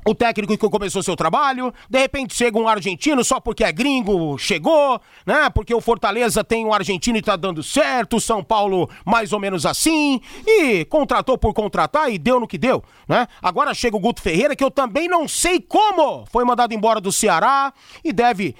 o 0.09 0.15
técnico 0.15 0.57
que 0.57 0.69
começou 0.71 1.03
seu 1.03 1.15
trabalho, 1.15 1.73
de 1.89 1.99
repente 1.99 2.35
chega 2.35 2.59
um 2.59 2.67
argentino 2.67 3.23
só 3.23 3.39
porque 3.39 3.63
é 3.63 3.71
gringo, 3.71 4.39
chegou, 4.39 4.99
né? 5.27 5.51
Porque 5.51 5.75
o 5.75 5.83
Fortaleza 5.83 6.43
tem 6.43 6.65
um 6.65 6.73
argentino 6.73 7.19
e 7.19 7.23
tá 7.23 7.37
dando 7.37 7.63
certo, 7.63 8.17
o 8.17 8.21
São 8.21 8.43
Paulo 8.43 8.89
mais 9.05 9.35
ou 9.35 9.39
menos 9.39 9.67
assim, 9.67 10.19
e 10.47 10.87
contratou 10.87 11.37
por 11.37 11.53
contratar 11.53 12.11
e 12.11 12.17
deu 12.17 12.41
no 12.41 12.49
que 12.49 12.57
deu, 12.57 12.83
né? 13.07 13.27
Agora 13.43 13.75
chega 13.75 13.97
o 13.97 14.01
Guto 14.01 14.23
Ferreira, 14.23 14.57
que 14.57 14.65
eu 14.65 14.71
também 14.71 15.09
não 15.09 15.29
sei 15.29 15.61
como 15.61 16.25
foi 16.33 16.43
mandado 16.43 16.73
embora 16.73 17.03
do 17.03 17.13
Ceará 17.13 17.71
e 18.03 18.11
deve 18.11 18.55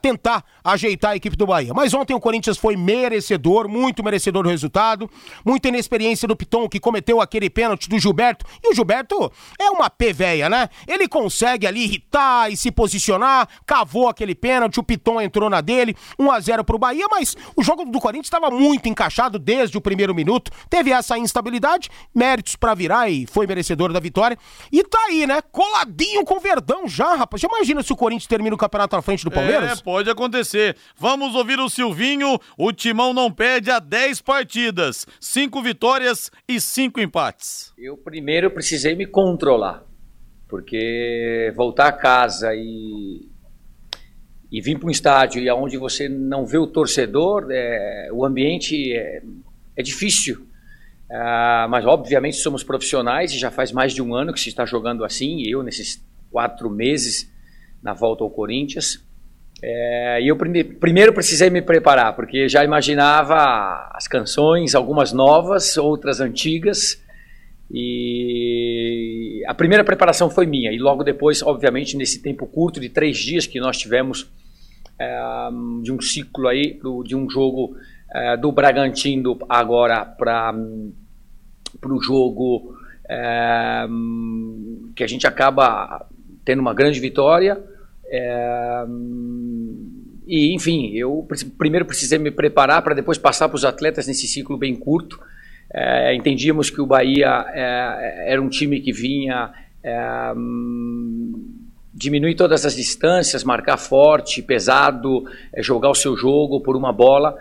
tentar 0.00 0.44
ajeitar 0.62 1.10
a 1.10 1.16
equipe 1.16 1.34
do 1.34 1.46
Bahia. 1.46 1.74
Mas 1.74 1.92
ontem 1.92 2.14
o 2.14 2.20
Corinthians 2.20 2.56
foi 2.56 2.76
merecedor, 2.76 3.68
muito 3.68 4.04
merecedor 4.04 4.44
do 4.44 4.48
resultado, 4.48 5.10
muita 5.44 5.66
inexperiência 5.68 6.28
do 6.28 6.36
Piton 6.36 6.68
que 6.68 6.78
cometeu 6.78 7.20
aquele 7.20 7.50
pênalti 7.50 7.88
do 7.88 7.98
Gilberto, 7.98 8.46
e 8.62 8.70
o 8.70 8.74
Gilberto 8.74 9.32
é 9.58 9.70
uma 9.70 9.90
P 9.90 10.12
véia, 10.12 10.48
né? 10.48 10.68
Ele 10.86 11.08
consegue 11.08 11.66
ali 11.66 11.84
irritar 11.84 12.50
e 12.50 12.56
se 12.56 12.70
posicionar, 12.70 13.48
cavou 13.66 14.08
aquele 14.08 14.34
pênalti, 14.34 14.80
o 14.80 14.82
Piton 14.82 15.20
entrou 15.20 15.48
na 15.48 15.60
dele, 15.60 15.96
1 16.18 16.30
a 16.30 16.40
0 16.40 16.64
pro 16.64 16.78
Bahia, 16.78 17.06
mas 17.10 17.36
o 17.56 17.62
jogo 17.62 17.84
do 17.84 18.00
Corinthians 18.00 18.26
estava 18.26 18.50
muito 18.50 18.88
encaixado 18.88 19.38
desde 19.38 19.76
o 19.76 19.80
primeiro 19.80 20.14
minuto, 20.14 20.50
teve 20.68 20.90
essa 20.90 21.18
instabilidade, 21.18 21.90
méritos 22.14 22.56
pra 22.56 22.74
virar 22.74 23.08
e 23.08 23.26
foi 23.26 23.46
merecedor 23.46 23.92
da 23.92 24.00
vitória. 24.00 24.38
E 24.72 24.82
tá 24.82 24.98
aí, 25.08 25.26
né? 25.26 25.40
Coladinho 25.42 26.24
com 26.24 26.36
o 26.36 26.40
Verdão 26.40 26.86
já, 26.88 27.14
rapaz. 27.14 27.40
Já 27.40 27.48
imagina 27.48 27.82
se 27.82 27.92
o 27.92 27.96
Corinthians 27.96 28.26
termina 28.26 28.54
o 28.54 28.58
campeonato 28.58 28.96
à 28.96 29.02
frente 29.02 29.24
do 29.24 29.30
Palmeiras? 29.30 29.78
É, 29.78 29.82
pode 29.82 30.10
acontecer. 30.10 30.76
Vamos 30.96 31.34
ouvir 31.34 31.58
o 31.58 31.68
Silvinho. 31.68 32.38
O 32.56 32.72
Timão 32.72 33.12
não 33.12 33.30
perde 33.30 33.70
há 33.70 33.78
10 33.78 34.20
partidas, 34.22 35.06
5 35.20 35.62
vitórias 35.62 36.30
e 36.48 36.60
5 36.60 37.00
empates. 37.00 37.72
Eu 37.78 37.96
primeiro 37.96 38.50
precisei 38.50 38.94
me 38.94 39.06
controlar, 39.06 39.82
porque 40.48 41.52
voltar 41.56 41.88
a 41.88 41.92
casa 41.92 42.54
e, 42.54 43.28
e 44.50 44.60
vir 44.60 44.78
para 44.78 44.86
um 44.88 44.90
estádio 44.90 45.42
e 45.42 45.48
aonde 45.48 45.76
você 45.76 46.08
não 46.08 46.46
vê 46.46 46.58
o 46.58 46.66
torcedor, 46.66 47.48
é, 47.50 48.08
o 48.12 48.24
ambiente 48.24 48.92
é, 48.94 49.22
é 49.76 49.82
difícil. 49.82 50.46
Ah, 51.10 51.66
mas 51.68 51.84
obviamente 51.84 52.36
somos 52.36 52.64
profissionais 52.64 53.32
e 53.32 53.38
já 53.38 53.50
faz 53.50 53.70
mais 53.70 53.92
de 53.92 54.02
um 54.02 54.14
ano 54.14 54.32
que 54.32 54.40
se 54.40 54.48
está 54.48 54.64
jogando 54.64 55.04
assim. 55.04 55.42
Eu 55.42 55.62
nesses 55.62 56.04
quatro 56.30 56.70
meses 56.70 57.30
na 57.82 57.92
volta 57.92 58.24
ao 58.24 58.30
Corinthians. 58.30 59.04
É, 59.62 60.20
e 60.20 60.28
eu 60.28 60.36
prime- 60.36 60.64
primeiro 60.64 61.12
precisei 61.12 61.48
me 61.50 61.62
preparar, 61.62 62.14
porque 62.16 62.48
já 62.48 62.64
imaginava 62.64 63.88
as 63.92 64.08
canções, 64.08 64.74
algumas 64.74 65.12
novas, 65.12 65.76
outras 65.76 66.20
antigas. 66.20 67.02
E 67.70 69.42
a 69.46 69.54
primeira 69.54 69.82
preparação 69.84 70.28
foi 70.30 70.46
minha, 70.46 70.72
e 70.72 70.78
logo 70.78 71.02
depois, 71.02 71.42
obviamente, 71.42 71.96
nesse 71.96 72.20
tempo 72.22 72.46
curto 72.46 72.78
de 72.80 72.88
três 72.88 73.16
dias 73.18 73.46
que 73.46 73.58
nós 73.60 73.76
tivemos 73.78 74.28
é, 74.98 75.48
de 75.82 75.90
um 75.92 76.00
ciclo 76.00 76.46
aí, 76.46 76.74
do- 76.74 77.02
de 77.02 77.16
um 77.16 77.28
jogo 77.28 77.76
é, 78.14 78.36
do 78.36 78.52
Bragantino 78.52 79.36
agora 79.48 80.04
para 80.04 80.54
o 81.86 82.00
jogo 82.00 82.76
é, 83.10 83.86
que 84.94 85.02
a 85.02 85.06
gente 85.06 85.26
acaba 85.26 86.06
tendo 86.44 86.60
uma 86.60 86.72
grande 86.74 87.00
vitória. 87.00 87.60
E, 90.26 90.54
enfim, 90.54 90.92
eu 90.94 91.26
primeiro 91.58 91.84
precisei 91.84 92.18
me 92.18 92.30
preparar 92.30 92.82
para 92.82 92.94
depois 92.94 93.18
passar 93.18 93.48
para 93.48 93.56
os 93.56 93.64
atletas 93.64 94.06
nesse 94.06 94.26
ciclo 94.28 94.56
bem 94.56 94.76
curto. 94.76 95.20
É, 95.76 96.14
entendíamos 96.14 96.70
que 96.70 96.80
o 96.80 96.86
Bahia 96.86 97.44
é, 97.52 98.32
era 98.32 98.40
um 98.40 98.48
time 98.48 98.80
que 98.80 98.92
vinha 98.92 99.50
é, 99.82 100.32
diminuir 101.92 102.36
todas 102.36 102.64
as 102.64 102.76
distâncias, 102.76 103.42
marcar 103.42 103.76
forte, 103.76 104.40
pesado, 104.40 105.24
é, 105.52 105.60
jogar 105.64 105.90
o 105.90 105.94
seu 105.94 106.16
jogo 106.16 106.60
por 106.60 106.76
uma 106.76 106.92
bola. 106.92 107.36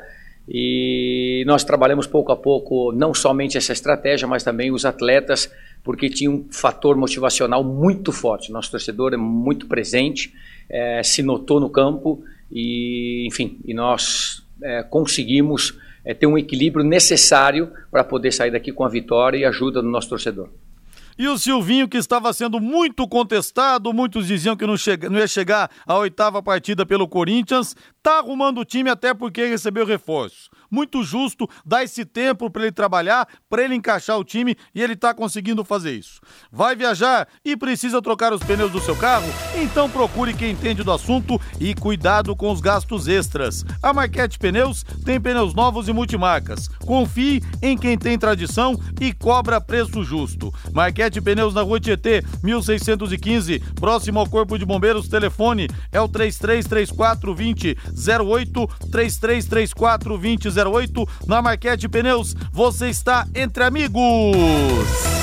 E 0.50 1.44
nós 1.46 1.64
trabalhamos 1.64 2.08
pouco 2.08 2.32
a 2.32 2.36
pouco 2.36 2.92
não 2.92 3.14
somente 3.14 3.56
essa 3.56 3.72
estratégia, 3.72 4.28
mas 4.28 4.44
também 4.44 4.72
os 4.72 4.84
atletas 4.84 5.52
porque 5.84 6.10
tinha 6.10 6.32
um 6.32 6.48
fator 6.50 6.96
motivacional 6.98 7.64
muito 7.64 8.12
forte. 8.12 8.52
Nosso 8.52 8.72
torcedor 8.72 9.14
é 9.14 9.18
muito 9.18 9.68
presente, 9.68 10.34
é, 10.70 11.04
se 11.04 11.22
notou 11.22 11.60
no 11.60 11.70
campo 11.70 12.24
e, 12.52 13.28
enfim, 13.28 13.60
e 13.66 13.74
nós 13.74 14.44
é, 14.62 14.82
conseguimos 14.82 15.78
é, 16.06 16.14
ter 16.14 16.28
um 16.28 16.38
equilíbrio 16.38 16.84
necessário 16.84 17.72
para 17.92 18.04
poder 18.04 18.32
sair 18.32 18.52
daqui 18.52 18.72
com 18.72 18.84
a 18.84 18.90
vitória 18.90 19.38
e 19.38 19.46
ajuda 19.46 19.82
do 19.82 19.90
nosso 19.90 20.10
torcedor. 20.10 20.50
E 21.18 21.28
o 21.28 21.38
Silvinho, 21.38 21.88
que 21.88 21.98
estava 21.98 22.34
sendo 22.34 22.60
muito 22.60 23.08
contestado, 23.08 23.94
muitos 23.94 24.28
diziam 24.28 24.56
que 24.56 24.66
não, 24.66 24.76
chega, 24.76 25.10
não 25.10 25.20
ia 25.20 25.28
chegar 25.28 25.70
à 25.86 25.96
oitava 25.98 26.42
partida 26.42 26.86
pelo 26.86 27.08
Corinthians, 27.08 27.76
tá 28.02 28.18
arrumando 28.18 28.62
o 28.62 28.66
time 28.66 28.90
até 28.90 29.14
porque 29.14 29.46
recebeu 29.46 29.86
reforço 29.86 30.50
muito 30.74 31.04
justo 31.04 31.48
dar 31.64 31.84
esse 31.84 32.04
tempo 32.04 32.50
para 32.50 32.64
ele 32.64 32.72
trabalhar, 32.72 33.28
para 33.48 33.64
ele 33.64 33.76
encaixar 33.76 34.18
o 34.18 34.24
time 34.24 34.58
e 34.74 34.82
ele 34.82 34.94
está 34.94 35.14
conseguindo 35.14 35.64
fazer 35.64 35.92
isso. 35.92 36.20
Vai 36.52 36.76
viajar 36.76 37.28
e 37.46 37.56
precisa 37.56 38.02
trocar 38.02 38.34
os 38.34 38.42
pneus 38.42 38.72
do 38.72 38.82
seu 38.82 38.96
carro? 38.96 39.28
Então 39.56 39.88
procure 39.88 40.34
quem 40.34 40.52
entende 40.52 40.82
do 40.82 40.92
assunto 40.92 41.40
e 41.60 41.76
cuidado 41.76 42.36
com 42.36 42.52
os 42.52 42.60
gastos 42.60 43.08
extras. 43.08 43.64
A 43.84 43.94
Marquete 43.94 44.40
Pneus 44.40 44.84
tem 45.06 45.22
pneus 45.22 45.54
novos 45.54 45.88
e 45.88 45.94
multimarcas. 45.94 46.68
Confie 46.68 47.44
em 47.62 47.78
quem 47.78 47.96
tem 47.96 48.18
tradição 48.18 48.76
e 49.00 49.14
cobra 49.14 49.62
preço 49.62 50.04
justo. 50.04 50.52
Marquete 50.74 51.22
Pneus 51.22 51.54
na 51.54 51.62
Rua 51.62 51.80
Tietê, 51.80 52.24
1615, 52.42 53.60
próximo 53.76 54.20
ao 54.20 54.28
Corpo 54.28 54.58
de 54.58 54.66
Bombeiros. 54.66 55.08
Telefone 55.08 55.68
é 55.92 56.02
o 56.02 56.08
3334 56.08 57.36
2008 57.36 58.68
3334 58.92 60.18
2008 60.18 60.63
08 60.70 61.08
na 61.28 61.42
Marquete 61.42 61.88
Pneus. 61.88 62.36
Você 62.52 62.90
está 62.90 63.28
entre 63.36 63.64
amigos. 63.64 65.23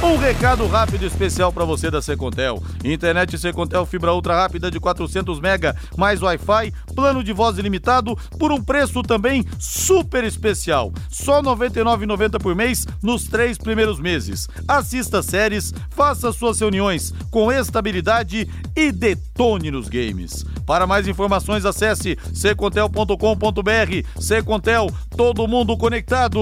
Um 0.00 0.16
recado 0.16 0.64
rápido 0.68 1.04
especial 1.04 1.52
para 1.52 1.64
você 1.64 1.90
da 1.90 2.00
Secontel. 2.00 2.62
Internet 2.84 3.36
Secontel 3.36 3.84
fibra 3.84 4.14
ultra 4.14 4.36
rápida 4.36 4.70
de 4.70 4.78
400 4.78 5.40
mega 5.40 5.74
mais 5.96 6.22
Wi-Fi, 6.22 6.72
plano 6.94 7.24
de 7.24 7.32
voz 7.32 7.58
ilimitado 7.58 8.16
por 8.38 8.52
um 8.52 8.62
preço 8.62 9.02
também 9.02 9.44
super 9.58 10.22
especial. 10.22 10.92
Só 11.10 11.40
R$ 11.40 11.48
99,90 11.48 12.40
por 12.40 12.54
mês 12.54 12.86
nos 13.02 13.24
três 13.24 13.58
primeiros 13.58 13.98
meses. 13.98 14.48
Assista 14.68 15.20
séries, 15.20 15.74
faça 15.90 16.32
suas 16.32 16.60
reuniões 16.60 17.12
com 17.28 17.50
estabilidade 17.50 18.48
e 18.76 18.92
detone 18.92 19.72
nos 19.72 19.88
games. 19.88 20.44
Para 20.64 20.86
mais 20.86 21.08
informações 21.08 21.64
acesse 21.64 22.16
secontel.com.br. 22.32 24.20
Secontel, 24.20 24.92
todo 25.16 25.48
mundo 25.48 25.76
conectado. 25.76 26.38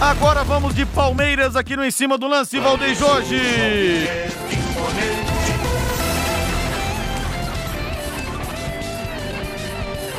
Agora 0.00 0.44
vamos 0.44 0.74
de 0.74 0.84
Palmeiras 0.84 1.56
aqui 1.56 1.74
no 1.74 1.82
Em 1.82 1.90
Cima 1.90 2.18
do 2.18 2.28
Lance, 2.28 2.60
Valdeir 2.60 2.94
Jorge. 2.94 3.40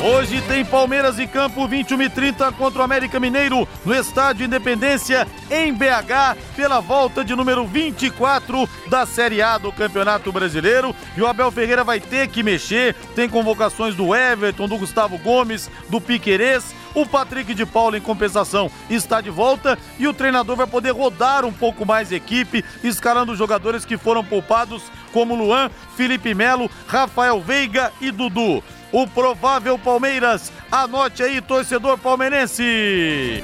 Hoje 0.03 0.41
tem 0.47 0.65
Palmeiras 0.65 1.19
em 1.19 1.27
campo, 1.27 1.67
21 1.67 2.01
e 2.01 2.09
30 2.09 2.51
contra 2.53 2.81
o 2.81 2.83
América 2.83 3.19
Mineiro, 3.19 3.67
no 3.85 3.93
Estádio 3.93 4.45
Independência, 4.45 5.27
em 5.49 5.71
BH, 5.71 6.37
pela 6.55 6.79
volta 6.79 7.23
de 7.23 7.35
número 7.35 7.65
24 7.67 8.67
da 8.89 9.05
Série 9.05 9.43
A 9.43 9.59
do 9.59 9.71
Campeonato 9.71 10.31
Brasileiro. 10.31 10.95
E 11.15 11.21
o 11.21 11.27
Abel 11.27 11.51
Ferreira 11.51 11.83
vai 11.83 11.99
ter 11.99 12.29
que 12.29 12.41
mexer. 12.41 12.95
Tem 13.15 13.29
convocações 13.29 13.95
do 13.95 14.15
Everton, 14.15 14.67
do 14.67 14.77
Gustavo 14.77 15.19
Gomes, 15.19 15.69
do 15.89 16.01
Piquerez 16.01 16.73
o 16.97 17.05
Patrick 17.05 17.53
de 17.53 17.63
Paula, 17.63 17.95
em 17.95 18.01
compensação, 18.01 18.71
está 18.89 19.21
de 19.21 19.29
volta 19.29 19.77
e 19.99 20.07
o 20.07 20.13
treinador 20.13 20.55
vai 20.55 20.65
poder 20.65 20.89
rodar 20.91 21.45
um 21.45 21.53
pouco 21.53 21.85
mais 21.85 22.11
a 22.11 22.15
equipe, 22.15 22.65
escalando 22.83 23.35
jogadores 23.35 23.85
que 23.85 23.99
foram 23.99 24.23
poupados, 24.23 24.81
como 25.13 25.35
Luan, 25.35 25.69
Felipe 25.95 26.33
Melo, 26.33 26.71
Rafael 26.87 27.39
Veiga 27.39 27.93
e 28.01 28.09
Dudu. 28.09 28.63
O 28.91 29.05
provável 29.05 29.77
Palmeiras, 29.77 30.51
anote 30.71 31.21
aí, 31.21 31.39
torcedor 31.39 31.99
palmeirense. 31.99 33.43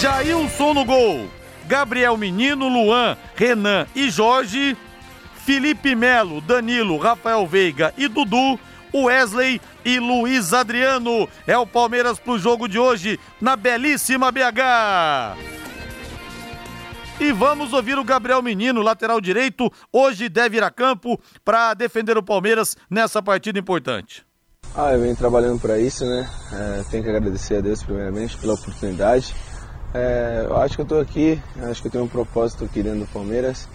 Jailson 0.00 0.72
no 0.72 0.84
gol. 0.86 1.28
Gabriel 1.66 2.16
Menino, 2.16 2.66
Luan, 2.66 3.14
Renan 3.36 3.86
e 3.94 4.08
Jorge. 4.08 4.74
Felipe 5.44 5.94
Melo, 5.94 6.40
Danilo, 6.40 6.96
Rafael 6.96 7.46
Veiga 7.46 7.92
e 7.98 8.08
Dudu. 8.08 8.58
Wesley 8.94 9.60
e 9.84 9.98
Luiz 9.98 10.52
Adriano. 10.52 11.28
É 11.46 11.56
o 11.56 11.66
Palmeiras 11.66 12.18
pro 12.18 12.38
jogo 12.38 12.68
de 12.68 12.78
hoje 12.78 13.18
na 13.40 13.56
belíssima 13.56 14.30
BH. 14.30 15.38
E 17.20 17.32
vamos 17.32 17.72
ouvir 17.72 17.98
o 17.98 18.04
Gabriel 18.04 18.40
Menino, 18.40 18.80
lateral 18.80 19.20
direito, 19.20 19.68
hoje 19.92 20.28
deve 20.28 20.58
ir 20.58 20.62
a 20.62 20.70
campo 20.70 21.20
para 21.44 21.74
defender 21.74 22.16
o 22.16 22.22
Palmeiras 22.22 22.76
nessa 22.88 23.20
partida 23.20 23.58
importante. 23.58 24.24
Ah, 24.72 24.92
eu 24.92 25.00
venho 25.00 25.16
trabalhando 25.16 25.60
para 25.60 25.80
isso, 25.80 26.04
né? 26.04 26.28
É, 26.52 26.84
tenho 26.90 27.02
que 27.02 27.10
agradecer 27.10 27.56
a 27.56 27.60
Deus 27.60 27.82
primeiramente 27.82 28.36
pela 28.36 28.54
oportunidade. 28.54 29.34
É, 29.92 30.44
eu 30.46 30.56
acho 30.58 30.76
que 30.76 30.82
eu 30.82 30.84
estou 30.84 31.00
aqui, 31.00 31.42
acho 31.68 31.82
que 31.82 31.88
eu 31.88 31.92
tenho 31.92 32.04
um 32.04 32.08
propósito 32.08 32.64
aqui 32.64 32.82
dentro 32.82 33.00
do 33.00 33.06
Palmeiras. 33.06 33.68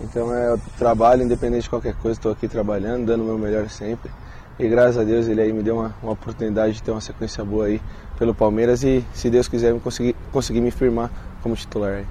Então 0.00 0.34
é, 0.34 0.54
trabalho, 0.76 1.22
independente 1.22 1.62
de 1.62 1.70
qualquer 1.70 1.94
coisa, 1.94 2.18
estou 2.18 2.32
aqui 2.32 2.48
trabalhando, 2.48 3.06
dando 3.06 3.22
o 3.22 3.26
meu 3.26 3.38
melhor 3.38 3.70
sempre. 3.70 4.10
E 4.58 4.68
graças 4.68 4.98
a 4.98 5.04
Deus 5.04 5.28
ele 5.28 5.40
aí 5.40 5.52
me 5.52 5.62
deu 5.62 5.76
uma, 5.78 5.94
uma 6.02 6.12
oportunidade 6.12 6.74
de 6.74 6.82
ter 6.82 6.90
uma 6.90 7.00
sequência 7.00 7.44
boa 7.44 7.66
aí 7.66 7.80
pelo 8.18 8.34
Palmeiras 8.34 8.82
e 8.84 9.04
se 9.12 9.30
Deus 9.30 9.48
quiser 9.48 9.78
conseguir, 9.80 10.14
conseguir 10.30 10.60
me 10.60 10.70
firmar 10.70 11.10
como 11.42 11.56
titular 11.56 11.94
aí. 11.94 12.06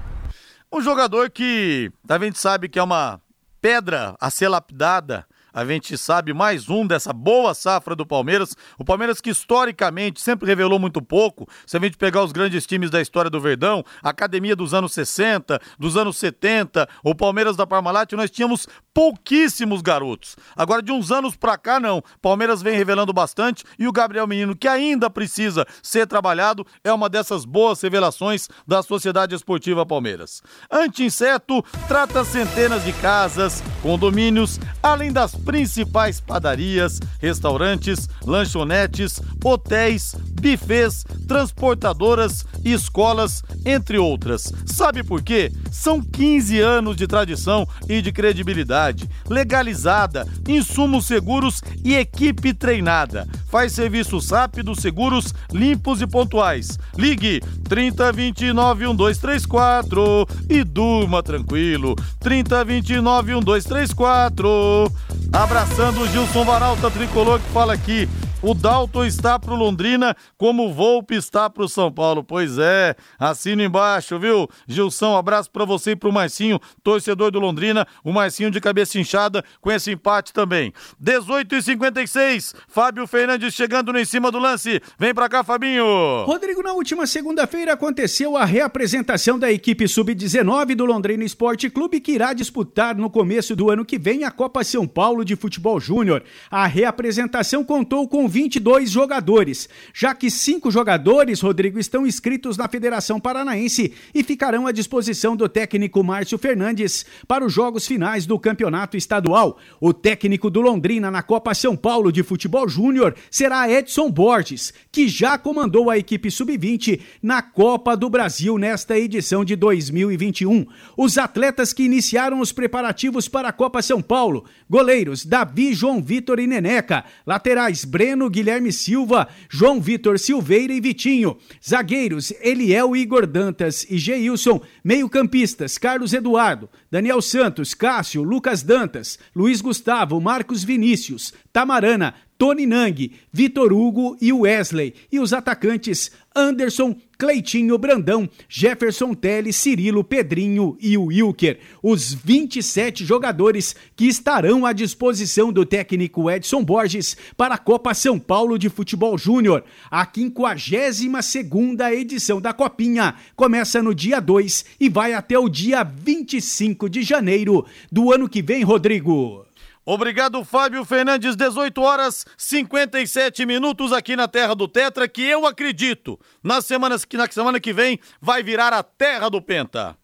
Um 0.72 0.80
jogador 0.80 1.30
que 1.30 1.90
a 2.08 2.18
gente 2.18 2.38
sabe 2.38 2.68
que 2.68 2.78
é 2.78 2.82
uma 2.82 3.20
pedra 3.60 4.16
a 4.20 4.30
ser 4.30 4.48
lapidada 4.48 5.26
a 5.52 5.64
gente 5.64 5.98
sabe 5.98 6.32
mais 6.32 6.68
um 6.68 6.86
dessa 6.86 7.12
boa 7.12 7.52
safra 7.54 7.94
do 7.94 8.06
Palmeiras. 8.06 8.56
O 8.78 8.84
Palmeiras 8.84 9.20
que 9.20 9.30
historicamente 9.30 10.20
sempre 10.20 10.46
revelou 10.46 10.78
muito 10.78 11.02
pouco. 11.02 11.46
Se 11.66 11.76
a 11.76 11.80
gente 11.80 11.96
pegar 11.96 12.22
os 12.22 12.32
grandes 12.32 12.66
times 12.66 12.90
da 12.90 13.00
história 13.00 13.30
do 13.30 13.40
Verdão, 13.40 13.84
academia 14.02 14.56
dos 14.56 14.72
anos 14.72 14.92
60, 14.92 15.60
dos 15.78 15.96
anos 15.96 16.16
70, 16.16 16.88
o 17.04 17.14
Palmeiras 17.14 17.56
da 17.56 17.66
Parmalat, 17.66 18.12
nós 18.12 18.30
tínhamos 18.30 18.66
pouquíssimos 18.94 19.82
garotos. 19.82 20.36
Agora, 20.56 20.82
de 20.82 20.92
uns 20.92 21.10
anos 21.10 21.36
pra 21.36 21.58
cá, 21.58 21.78
não. 21.78 22.02
Palmeiras 22.20 22.62
vem 22.62 22.76
revelando 22.76 23.12
bastante 23.12 23.64
e 23.78 23.86
o 23.86 23.92
Gabriel 23.92 24.26
Menino, 24.26 24.56
que 24.56 24.68
ainda 24.68 25.10
precisa 25.10 25.66
ser 25.82 26.06
trabalhado, 26.06 26.66
é 26.82 26.92
uma 26.92 27.08
dessas 27.08 27.44
boas 27.44 27.80
revelações 27.80 28.48
da 28.66 28.82
Sociedade 28.82 29.34
Esportiva 29.34 29.84
Palmeiras. 29.84 30.42
Anti-inseto 30.70 31.62
trata 31.86 32.24
centenas 32.24 32.84
de 32.84 32.92
casas, 32.94 33.62
condomínios, 33.82 34.58
além 34.82 35.12
das 35.12 35.34
principais 35.44 36.20
padarias, 36.20 37.00
restaurantes, 37.20 38.08
lanchonetes, 38.24 39.20
hotéis, 39.44 40.14
bufês, 40.40 41.04
transportadoras 41.26 42.44
escolas, 42.64 43.42
entre 43.64 43.98
outras. 43.98 44.52
Sabe 44.66 45.02
por 45.02 45.22
quê? 45.22 45.52
São 45.70 46.00
15 46.00 46.60
anos 46.60 46.96
de 46.96 47.06
tradição 47.06 47.66
e 47.88 48.02
de 48.02 48.12
credibilidade, 48.12 49.08
legalizada, 49.28 50.26
insumos 50.48 51.06
seguros 51.06 51.62
e 51.84 51.94
equipe 51.94 52.52
treinada. 52.52 53.26
Faz 53.48 53.72
serviços 53.72 54.30
rápidos, 54.30 54.80
seguros, 54.80 55.34
limpos 55.52 56.00
e 56.00 56.06
pontuais. 56.06 56.78
Ligue 56.96 57.40
3029 57.68 58.86
1234 58.86 60.26
e 60.48 60.64
durma 60.64 61.22
tranquilo. 61.22 61.94
3029 62.20 63.34
1234. 63.34 64.92
Abraçando 65.32 66.02
o 66.02 66.06
Gilson 66.06 66.44
Varalta 66.44 66.90
Tricolor 66.90 67.40
que 67.40 67.50
fala 67.52 67.72
aqui. 67.72 68.06
O 68.44 68.54
Dalton 68.54 69.04
está 69.04 69.38
pro 69.38 69.54
Londrina 69.54 70.16
como 70.36 70.66
o 70.66 70.72
Volpe 70.72 71.14
está 71.14 71.48
pro 71.48 71.68
São 71.68 71.92
Paulo. 71.92 72.24
Pois 72.24 72.58
é, 72.58 72.96
assino 73.16 73.62
embaixo, 73.62 74.18
viu? 74.18 74.48
Gilson, 74.66 75.16
abraço 75.16 75.48
para 75.48 75.64
você 75.64 75.92
e 75.92 75.96
pro 75.96 76.10
Marcinho, 76.10 76.58
torcedor 76.82 77.30
do 77.30 77.38
Londrina. 77.38 77.86
O 78.02 78.10
Marcinho 78.10 78.50
de 78.50 78.60
cabeça 78.60 78.98
inchada 78.98 79.44
com 79.60 79.70
esse 79.70 79.92
empate 79.92 80.32
também. 80.32 80.72
18 80.98 81.54
e 81.54 81.62
56 81.62 82.52
Fábio 82.66 83.06
Fernandes 83.06 83.54
chegando 83.54 83.92
no 83.92 83.98
em 84.00 84.04
cima 84.04 84.28
do 84.28 84.40
lance. 84.40 84.82
Vem 84.98 85.14
pra 85.14 85.28
cá, 85.28 85.44
Fabinho. 85.44 86.24
Rodrigo, 86.24 86.64
na 86.64 86.72
última 86.72 87.06
segunda-feira 87.06 87.74
aconteceu 87.74 88.36
a 88.36 88.44
reapresentação 88.44 89.38
da 89.38 89.52
equipe 89.52 89.86
sub-19 89.86 90.74
do 90.74 90.84
Londrina 90.84 91.22
Esporte 91.22 91.70
Clube 91.70 92.00
que 92.00 92.10
irá 92.10 92.32
disputar 92.32 92.96
no 92.96 93.08
começo 93.08 93.54
do 93.54 93.70
ano 93.70 93.84
que 93.84 94.00
vem 94.00 94.24
a 94.24 94.32
Copa 94.32 94.64
São 94.64 94.84
Paulo 94.84 95.24
de 95.24 95.36
Futebol 95.36 95.78
Júnior. 95.78 96.24
A 96.50 96.66
reapresentação 96.66 97.62
contou 97.62 98.08
com 98.08 98.31
22 98.32 98.90
jogadores, 98.90 99.68
já 99.92 100.14
que 100.14 100.30
cinco 100.30 100.70
jogadores, 100.70 101.40
Rodrigo, 101.40 101.78
estão 101.78 102.06
inscritos 102.06 102.56
na 102.56 102.66
Federação 102.66 103.20
Paranaense 103.20 103.92
e 104.14 104.24
ficarão 104.24 104.66
à 104.66 104.72
disposição 104.72 105.36
do 105.36 105.48
técnico 105.48 106.02
Márcio 106.02 106.38
Fernandes 106.38 107.04
para 107.28 107.44
os 107.44 107.52
jogos 107.52 107.86
finais 107.86 108.24
do 108.24 108.38
campeonato 108.38 108.96
estadual. 108.96 109.58
O 109.78 109.92
técnico 109.92 110.48
do 110.48 110.62
Londrina 110.62 111.10
na 111.10 111.22
Copa 111.22 111.52
São 111.52 111.76
Paulo 111.76 112.10
de 112.10 112.22
Futebol 112.22 112.66
Júnior 112.66 113.14
será 113.30 113.70
Edson 113.70 114.10
Borges, 114.10 114.72
que 114.90 115.06
já 115.06 115.36
comandou 115.36 115.90
a 115.90 115.98
equipe 115.98 116.30
sub-20 116.30 117.00
na 117.22 117.42
Copa 117.42 117.94
do 117.94 118.08
Brasil 118.08 118.56
nesta 118.56 118.98
edição 118.98 119.44
de 119.44 119.54
2021. 119.56 120.66
Os 120.96 121.18
atletas 121.18 121.74
que 121.74 121.82
iniciaram 121.82 122.40
os 122.40 122.50
preparativos 122.50 123.28
para 123.28 123.48
a 123.48 123.52
Copa 123.52 123.82
São 123.82 124.00
Paulo, 124.00 124.46
goleiros 124.70 125.26
Davi, 125.26 125.74
João 125.74 126.02
Vitor 126.02 126.38
e 126.38 126.46
Neneca, 126.46 127.04
laterais 127.26 127.84
Breno, 127.84 128.21
Guilherme 128.30 128.72
Silva, 128.72 129.28
João 129.48 129.80
Vitor 129.80 130.18
Silveira 130.18 130.72
e 130.72 130.80
Vitinho, 130.80 131.36
zagueiros 131.66 132.32
Eliel 132.40 132.96
Igor 132.96 133.26
Dantas 133.26 133.86
e 133.88 133.98
Geilson, 133.98 134.60
meio-campistas 134.82 135.78
Carlos 135.78 136.12
Eduardo, 136.12 136.68
Daniel 136.90 137.22
Santos, 137.22 137.74
Cássio, 137.74 138.22
Lucas 138.22 138.62
Dantas, 138.62 139.18
Luiz 139.34 139.60
Gustavo, 139.60 140.20
Marcos 140.20 140.64
Vinícius, 140.64 141.32
Tamarana, 141.52 142.14
Tony 142.42 142.66
Nang, 142.66 143.12
Vitor 143.32 143.72
Hugo 143.72 144.16
e 144.20 144.32
Wesley. 144.32 144.94
E 145.12 145.20
os 145.20 145.32
atacantes 145.32 146.10
Anderson, 146.34 146.96
Cleitinho, 147.16 147.78
Brandão, 147.78 148.28
Jefferson 148.48 149.14
Teles, 149.14 149.54
Cirilo, 149.54 150.02
Pedrinho 150.02 150.76
e 150.80 150.98
Wilker. 150.98 151.60
Os 151.80 152.12
27 152.12 153.04
jogadores 153.04 153.76
que 153.94 154.06
estarão 154.06 154.66
à 154.66 154.72
disposição 154.72 155.52
do 155.52 155.64
técnico 155.64 156.28
Edson 156.28 156.64
Borges 156.64 157.16
para 157.36 157.54
a 157.54 157.58
Copa 157.58 157.94
São 157.94 158.18
Paulo 158.18 158.58
de 158.58 158.68
Futebol 158.68 159.16
Júnior. 159.16 159.62
A 159.88 160.04
52ª 160.04 161.92
edição 161.92 162.40
da 162.40 162.52
Copinha 162.52 163.14
começa 163.36 163.80
no 163.80 163.94
dia 163.94 164.18
2 164.18 164.64
e 164.80 164.88
vai 164.88 165.14
até 165.14 165.38
o 165.38 165.48
dia 165.48 165.84
25 165.84 166.90
de 166.90 167.04
janeiro 167.04 167.64
do 167.92 168.12
ano 168.12 168.28
que 168.28 168.42
vem, 168.42 168.64
Rodrigo. 168.64 169.46
Obrigado, 169.84 170.44
Fábio 170.44 170.84
Fernandes. 170.84 171.34
18 171.34 171.80
horas 171.82 172.24
57 172.36 173.44
minutos 173.44 173.92
aqui 173.92 174.14
na 174.14 174.28
Terra 174.28 174.54
do 174.54 174.68
Tetra, 174.68 175.08
que 175.08 175.22
eu 175.22 175.46
acredito, 175.46 176.18
na 176.42 176.60
semana, 176.60 176.96
na 177.14 177.26
semana 177.30 177.60
que 177.60 177.72
vem, 177.72 177.98
vai 178.20 178.42
virar 178.42 178.72
a 178.72 178.82
Terra 178.82 179.28
do 179.28 179.42
Penta. 179.42 179.96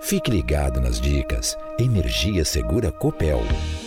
Fique 0.00 0.30
ligado 0.30 0.80
nas 0.80 1.00
dicas. 1.00 1.56
Energia 1.78 2.44
Segura 2.44 2.90
Copel. 2.90 3.40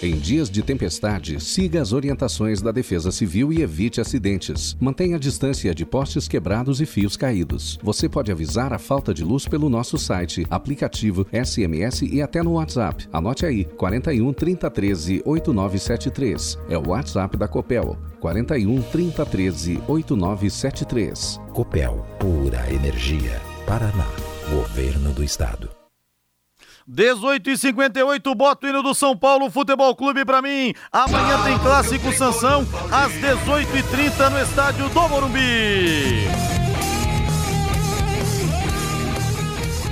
Em 0.03 0.15
dias 0.17 0.49
de 0.49 0.61
tempestade, 0.61 1.39
siga 1.39 1.81
as 1.81 1.93
orientações 1.93 2.61
da 2.61 2.71
Defesa 2.71 3.11
Civil 3.11 3.51
e 3.51 3.61
evite 3.61 3.99
acidentes. 3.99 4.77
Mantenha 4.79 5.15
a 5.15 5.19
distância 5.19 5.73
de 5.73 5.85
postes 5.85 6.27
quebrados 6.27 6.79
e 6.79 6.85
fios 6.85 7.17
caídos. 7.17 7.79
Você 7.81 8.07
pode 8.07 8.31
avisar 8.31 8.71
a 8.71 8.77
falta 8.77 9.13
de 9.13 9.23
luz 9.23 9.47
pelo 9.47 9.69
nosso 9.69 9.97
site, 9.97 10.45
aplicativo, 10.49 11.25
SMS 11.31 12.01
e 12.03 12.21
até 12.21 12.43
no 12.43 12.53
WhatsApp. 12.53 13.07
Anote 13.11 13.45
aí: 13.45 13.65
41 13.65 14.33
3013 14.33 15.21
8973. 15.25 16.59
É 16.69 16.77
o 16.77 16.89
WhatsApp 16.89 17.35
da 17.37 17.47
Copel. 17.47 17.97
41 18.19 18.81
3013 18.83 19.81
8973. 19.87 21.39
Copel, 21.51 22.05
pura 22.19 22.71
energia. 22.71 23.41
Paraná, 23.65 24.07
Governo 24.49 25.13
do 25.13 25.23
Estado. 25.23 25.80
18 26.93 27.51
e 27.51 27.57
58 27.57 28.35
bota 28.35 28.67
o 28.67 28.69
hino 28.69 28.83
do 28.83 28.93
São 28.93 29.15
Paulo 29.15 29.49
Futebol 29.49 29.95
Clube 29.95 30.25
pra 30.25 30.41
mim. 30.41 30.73
Amanhã 30.91 31.41
tem 31.41 31.57
clássico 31.57 32.11
Sansão, 32.11 32.67
às 32.91 33.13
18 33.13 33.77
e 33.77 33.83
30 33.83 34.29
no 34.29 34.37
estádio 34.41 34.89
do 34.89 35.07
Morumbi. 35.07 36.27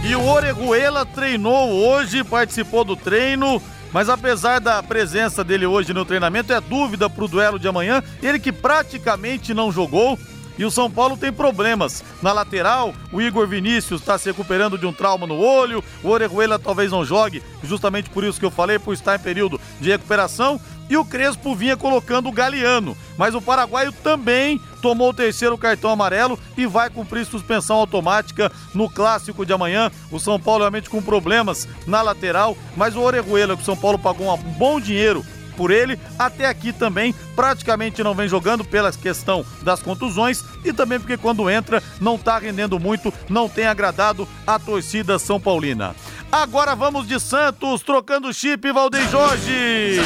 E 0.05 0.13
o 0.13 0.27
Orejuela 0.27 1.05
treinou 1.05 1.69
hoje, 1.69 2.21
participou 2.21 2.83
do 2.83 2.97
treino. 2.97 3.61
Mas 3.93 4.09
apesar 4.09 4.59
da 4.59 4.83
presença 4.83 5.41
dele 5.41 5.65
hoje 5.65 5.93
no 5.93 6.03
treinamento, 6.03 6.51
é 6.51 6.59
dúvida 6.59 7.09
pro 7.09 7.29
duelo 7.29 7.57
de 7.57 7.67
amanhã. 7.67 8.03
Ele 8.21 8.39
que 8.39 8.51
praticamente 8.51 9.53
não 9.53 9.71
jogou, 9.71 10.19
e 10.59 10.65
o 10.65 10.69
São 10.69 10.91
Paulo 10.91 11.15
tem 11.15 11.31
problemas. 11.31 12.03
Na 12.21 12.33
lateral, 12.33 12.93
o 13.13 13.21
Igor 13.21 13.47
Vinícius 13.47 14.01
está 14.01 14.17
se 14.17 14.29
recuperando 14.29 14.77
de 14.77 14.85
um 14.85 14.91
trauma 14.91 15.25
no 15.25 15.37
olho. 15.37 15.81
O 16.03 16.09
Orejuela 16.09 16.59
talvez 16.59 16.91
não 16.91 17.05
jogue, 17.05 17.41
justamente 17.63 18.09
por 18.09 18.25
isso 18.25 18.37
que 18.37 18.45
eu 18.45 18.51
falei, 18.51 18.77
por 18.77 18.93
estar 18.93 19.15
em 19.15 19.23
período 19.23 19.59
de 19.79 19.89
recuperação. 19.89 20.59
E 20.89 20.97
o 20.97 21.05
Crespo 21.05 21.55
vinha 21.55 21.77
colocando 21.77 22.27
o 22.27 22.31
Galeano. 22.31 22.97
Mas 23.17 23.33
o 23.33 23.41
paraguaio 23.41 23.93
também 23.93 24.59
tomou 24.81 25.11
o 25.11 25.13
terceiro 25.13 25.57
cartão 25.57 25.91
amarelo 25.91 26.37
e 26.57 26.65
vai 26.65 26.89
cumprir 26.89 27.25
suspensão 27.25 27.77
automática 27.77 28.51
no 28.73 28.89
clássico 28.89 29.45
de 29.45 29.53
amanhã. 29.53 29.89
O 30.11 30.19
São 30.19 30.37
Paulo 30.37 30.63
realmente 30.63 30.89
com 30.89 31.01
problemas 31.01 31.69
na 31.87 32.01
lateral, 32.01 32.57
mas 32.75 32.97
o 32.97 33.01
Orejuela, 33.01 33.55
que 33.55 33.61
o 33.61 33.65
São 33.65 33.77
Paulo 33.77 33.97
pagou 33.97 34.33
um 34.33 34.37
bom 34.37 34.79
dinheiro 34.79 35.23
por 35.59 35.71
ele, 35.71 35.99
até 36.17 36.45
aqui 36.45 36.71
também 36.71 37.13
praticamente 37.35 38.01
não 38.01 38.15
vem 38.15 38.29
jogando 38.29 38.63
pela 38.63 38.93
questão 38.93 39.45
das 39.61 39.81
contusões 39.83 40.41
e 40.63 40.71
também 40.71 41.01
porque 41.01 41.17
quando 41.17 41.49
entra 41.49 41.83
não 41.99 42.17
tá 42.17 42.39
rendendo 42.39 42.79
muito, 42.79 43.13
não 43.27 43.49
tem 43.49 43.65
agradado 43.67 44.25
a 44.47 44.57
torcida 44.57 45.19
São 45.19 45.37
Paulina. 45.37 45.93
Agora 46.31 46.77
vamos 46.77 47.05
de 47.05 47.19
Santos, 47.19 47.81
trocando 47.81 48.33
chip, 48.33 48.71
Valdeir 48.71 49.09
Jorge. 49.09 49.99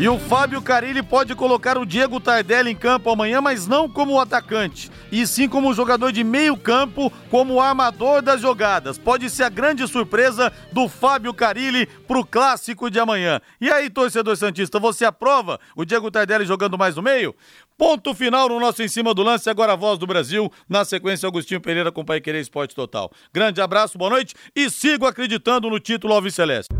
E 0.00 0.08
o 0.08 0.18
Fábio 0.18 0.62
Carilli 0.62 1.02
pode 1.02 1.34
colocar 1.34 1.76
o 1.76 1.84
Diego 1.84 2.18
Tardelli 2.18 2.70
em 2.70 2.74
campo 2.74 3.10
amanhã, 3.10 3.42
mas 3.42 3.66
não 3.66 3.86
como 3.86 4.18
atacante, 4.18 4.90
e 5.12 5.26
sim 5.26 5.46
como 5.46 5.74
jogador 5.74 6.10
de 6.10 6.24
meio 6.24 6.56
campo, 6.56 7.12
como 7.30 7.60
armador 7.60 8.22
das 8.22 8.40
jogadas. 8.40 8.96
Pode 8.96 9.28
ser 9.28 9.42
a 9.42 9.50
grande 9.50 9.86
surpresa 9.86 10.50
do 10.72 10.88
Fábio 10.88 11.34
Carilli 11.34 11.84
pro 12.08 12.24
clássico 12.24 12.90
de 12.90 12.98
amanhã. 12.98 13.42
E 13.60 13.70
aí, 13.70 13.90
torcedor 13.90 14.38
Santista, 14.38 14.78
você 14.78 15.04
aprova 15.04 15.60
o 15.76 15.84
Diego 15.84 16.10
Tardelli 16.10 16.46
jogando 16.46 16.78
mais 16.78 16.96
no 16.96 17.02
meio? 17.02 17.36
Ponto 17.76 18.14
final 18.14 18.48
no 18.48 18.58
nosso 18.58 18.82
Em 18.82 18.88
Cima 18.88 19.12
do 19.12 19.22
Lance, 19.22 19.50
agora 19.50 19.74
a 19.74 19.76
voz 19.76 19.98
do 19.98 20.06
Brasil, 20.06 20.50
na 20.66 20.82
sequência 20.82 21.26
Agostinho 21.26 21.60
Pereira 21.60 21.92
com 21.92 22.06
Pai 22.06 22.22
Querer 22.22 22.40
Esporte 22.40 22.74
Total. 22.74 23.12
Grande 23.34 23.60
abraço, 23.60 23.98
boa 23.98 24.08
noite 24.10 24.34
e 24.56 24.70
sigo 24.70 25.04
acreditando 25.04 25.68
no 25.68 25.78
título 25.78 26.14
Alves 26.14 26.34
Celeste 26.34 26.70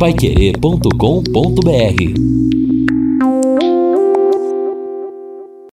paiquerê.com.br 0.00 2.59